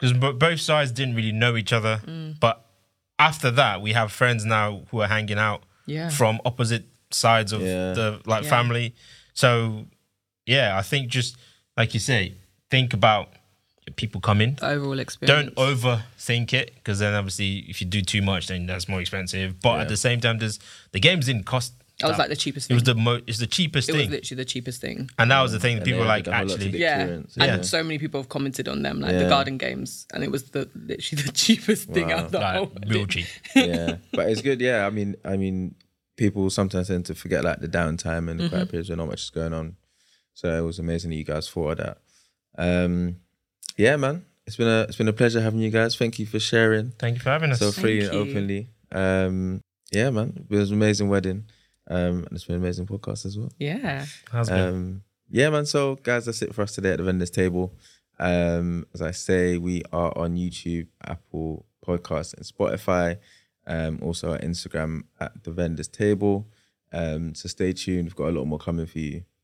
because 0.00 0.16
both 0.16 0.60
sides 0.60 0.90
didn't 0.90 1.14
really 1.14 1.30
know 1.32 1.56
each 1.56 1.72
other, 1.72 2.00
Mm. 2.04 2.40
but 2.40 2.64
after 3.18 3.50
that, 3.52 3.80
we 3.80 3.92
have 3.92 4.10
friends 4.10 4.44
now 4.44 4.82
who 4.90 5.00
are 5.02 5.08
hanging 5.08 5.38
out 5.38 5.62
Yeah. 5.86 6.08
from 6.08 6.40
opposite 6.44 6.86
sides 7.10 7.52
of 7.52 7.60
Yeah. 7.62 7.92
the 7.92 8.20
like 8.26 8.42
Yeah. 8.44 8.50
family. 8.50 8.94
So 9.34 9.86
yeah, 10.46 10.76
I 10.76 10.82
think 10.82 11.08
just 11.08 11.36
like 11.76 11.94
you 11.94 12.00
say, 12.00 12.32
think 12.70 12.92
about 12.94 13.32
people 13.96 14.20
coming. 14.22 14.54
The 14.54 14.68
overall 14.68 14.98
experience. 14.98 15.52
Don't 15.54 15.56
overthink 15.56 16.54
it 16.54 16.74
because 16.76 16.98
then 17.00 17.12
obviously 17.12 17.58
if 17.68 17.82
you 17.82 17.86
do 17.86 18.00
too 18.00 18.22
much, 18.22 18.46
then 18.46 18.64
that's 18.66 18.88
more 18.88 19.00
expensive. 19.02 19.60
But 19.60 19.74
Yeah. 19.74 19.82
at 19.82 19.88
the 19.88 19.96
same 19.98 20.20
time, 20.20 20.38
there's 20.38 20.58
the 20.92 21.00
games 21.00 21.26
didn't 21.26 21.44
cost. 21.44 21.74
That 22.00 22.08
was 22.08 22.18
like 22.18 22.28
the 22.28 22.36
cheapest 22.36 22.66
thing. 22.68 22.76
It 22.76 22.80
thing. 22.84 22.96
was 22.96 22.96
the 22.96 23.00
mo- 23.00 23.20
It's 23.26 23.38
the 23.38 23.46
cheapest 23.46 23.86
thing. 23.86 23.94
it 23.94 23.98
was 23.98 24.04
thing, 24.06 24.10
literally 24.12 24.42
the 24.42 24.44
cheapest 24.44 24.80
thing. 24.80 25.08
and 25.18 25.30
that 25.30 25.40
was 25.42 25.52
the 25.52 25.60
thing. 25.60 25.76
And 25.76 25.84
People 25.84 26.00
were 26.00 26.06
like 26.06 26.26
added 26.26 26.32
a 26.32 26.36
whole 26.36 26.46
lot 26.46 26.48
to 26.48 26.54
actually, 26.54 26.70
the 26.72 26.78
Yeah. 26.78 26.98
experience. 26.98 27.36
And 27.36 27.46
Yeah. 27.46 27.62
so 27.62 27.82
many 27.84 27.98
people 27.98 28.20
have 28.20 28.28
commented 28.28 28.68
on 28.68 28.82
them, 28.82 29.00
like 29.00 29.12
Yeah. 29.12 29.22
the 29.24 29.28
garden 29.28 29.58
games, 29.58 30.06
and 30.12 30.24
it 30.24 30.30
was 30.30 30.50
the 30.50 30.68
literally 30.74 31.22
the 31.22 31.32
cheapest 31.44 31.90
thing 31.90 32.08
Wow. 32.08 32.14
out 32.16 32.24
of 32.26 32.32
the 32.32 32.40
whole. 32.46 32.72
like 32.74 32.88
real 32.90 33.06
cheap. 33.06 33.26
yeah, 33.54 33.96
but 34.12 34.28
it's 34.28 34.42
good. 34.42 34.60
Yeah, 34.60 34.86
I 34.86 34.90
mean, 34.90 35.14
I 35.24 35.36
mean, 35.36 35.76
people 36.16 36.50
sometimes 36.50 36.88
tend 36.88 37.06
to 37.06 37.14
forget 37.14 37.44
like 37.44 37.60
the 37.60 37.68
downtime 37.68 38.28
and 38.30 38.40
the 38.40 38.44
Mm-hmm. 38.44 38.48
quiet 38.54 38.68
periods 38.70 38.88
when 38.88 38.98
not 38.98 39.08
much 39.08 39.22
is 39.22 39.30
going 39.30 39.52
on. 39.54 39.76
So 40.34 40.52
it 40.58 40.62
was 40.62 40.80
amazing 40.80 41.10
that 41.10 41.16
you 41.16 41.24
guys 41.24 41.48
thought 41.48 41.78
of 41.78 41.78
that. 41.78 41.98
Um, 42.58 43.16
yeah, 43.76 43.96
man, 43.96 44.24
it's 44.48 44.56
been 44.56 44.66
a 44.68 44.80
it's 44.82 44.96
been 44.96 45.08
a 45.08 45.12
pleasure 45.12 45.40
having 45.40 45.60
you 45.60 45.70
guys. 45.70 45.94
Thank 45.96 46.18
you 46.18 46.26
for 46.26 46.40
sharing 46.40 46.90
Thank 46.98 47.16
you 47.16 47.22
for 47.22 47.30
having 47.30 47.52
us. 47.52 47.60
so 47.60 47.70
free 47.70 48.02
and 48.02 48.12
you. 48.12 48.18
openly. 48.18 48.68
Um, 48.90 49.60
yeah, 49.92 50.10
man, 50.10 50.46
it 50.50 50.54
was 50.54 50.70
an 50.70 50.76
amazing 50.76 51.08
wedding. 51.08 51.44
Um, 51.88 52.24
and 52.24 52.28
it's 52.32 52.44
been 52.44 52.56
an 52.56 52.62
amazing 52.62 52.86
podcast 52.86 53.26
as 53.26 53.38
well. 53.38 53.52
Yeah. 53.58 54.06
Has 54.32 54.48
been. 54.48 54.68
Um, 54.68 55.02
yeah, 55.30 55.50
man. 55.50 55.66
So, 55.66 55.96
guys, 55.96 56.26
that's 56.26 56.42
it 56.42 56.54
for 56.54 56.62
us 56.62 56.74
today 56.74 56.92
at 56.92 56.98
the 56.98 57.04
vendors 57.04 57.30
table. 57.30 57.74
Um, 58.18 58.86
as 58.94 59.02
I 59.02 59.10
say, 59.10 59.58
we 59.58 59.82
are 59.92 60.16
on 60.16 60.36
YouTube, 60.36 60.86
Apple 61.04 61.66
Podcasts, 61.84 62.34
and 62.34 62.44
Spotify. 62.44 63.18
Um, 63.66 63.98
also 64.02 64.34
at 64.34 64.42
Instagram 64.42 65.04
at 65.18 65.42
the 65.44 65.50
vendors 65.50 65.88
table. 65.88 66.46
Um, 66.92 67.34
so 67.34 67.48
stay 67.48 67.72
tuned. 67.72 68.04
We've 68.04 68.16
got 68.16 68.28
a 68.28 68.38
lot 68.38 68.44
more 68.44 68.58
coming 68.58 68.86
for 68.86 68.98
you. 68.98 69.24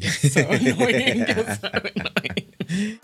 So 0.00 0.40
annoying. 0.42 1.18
You're 1.18 1.56
so 1.56 1.70
annoying. 1.72 3.00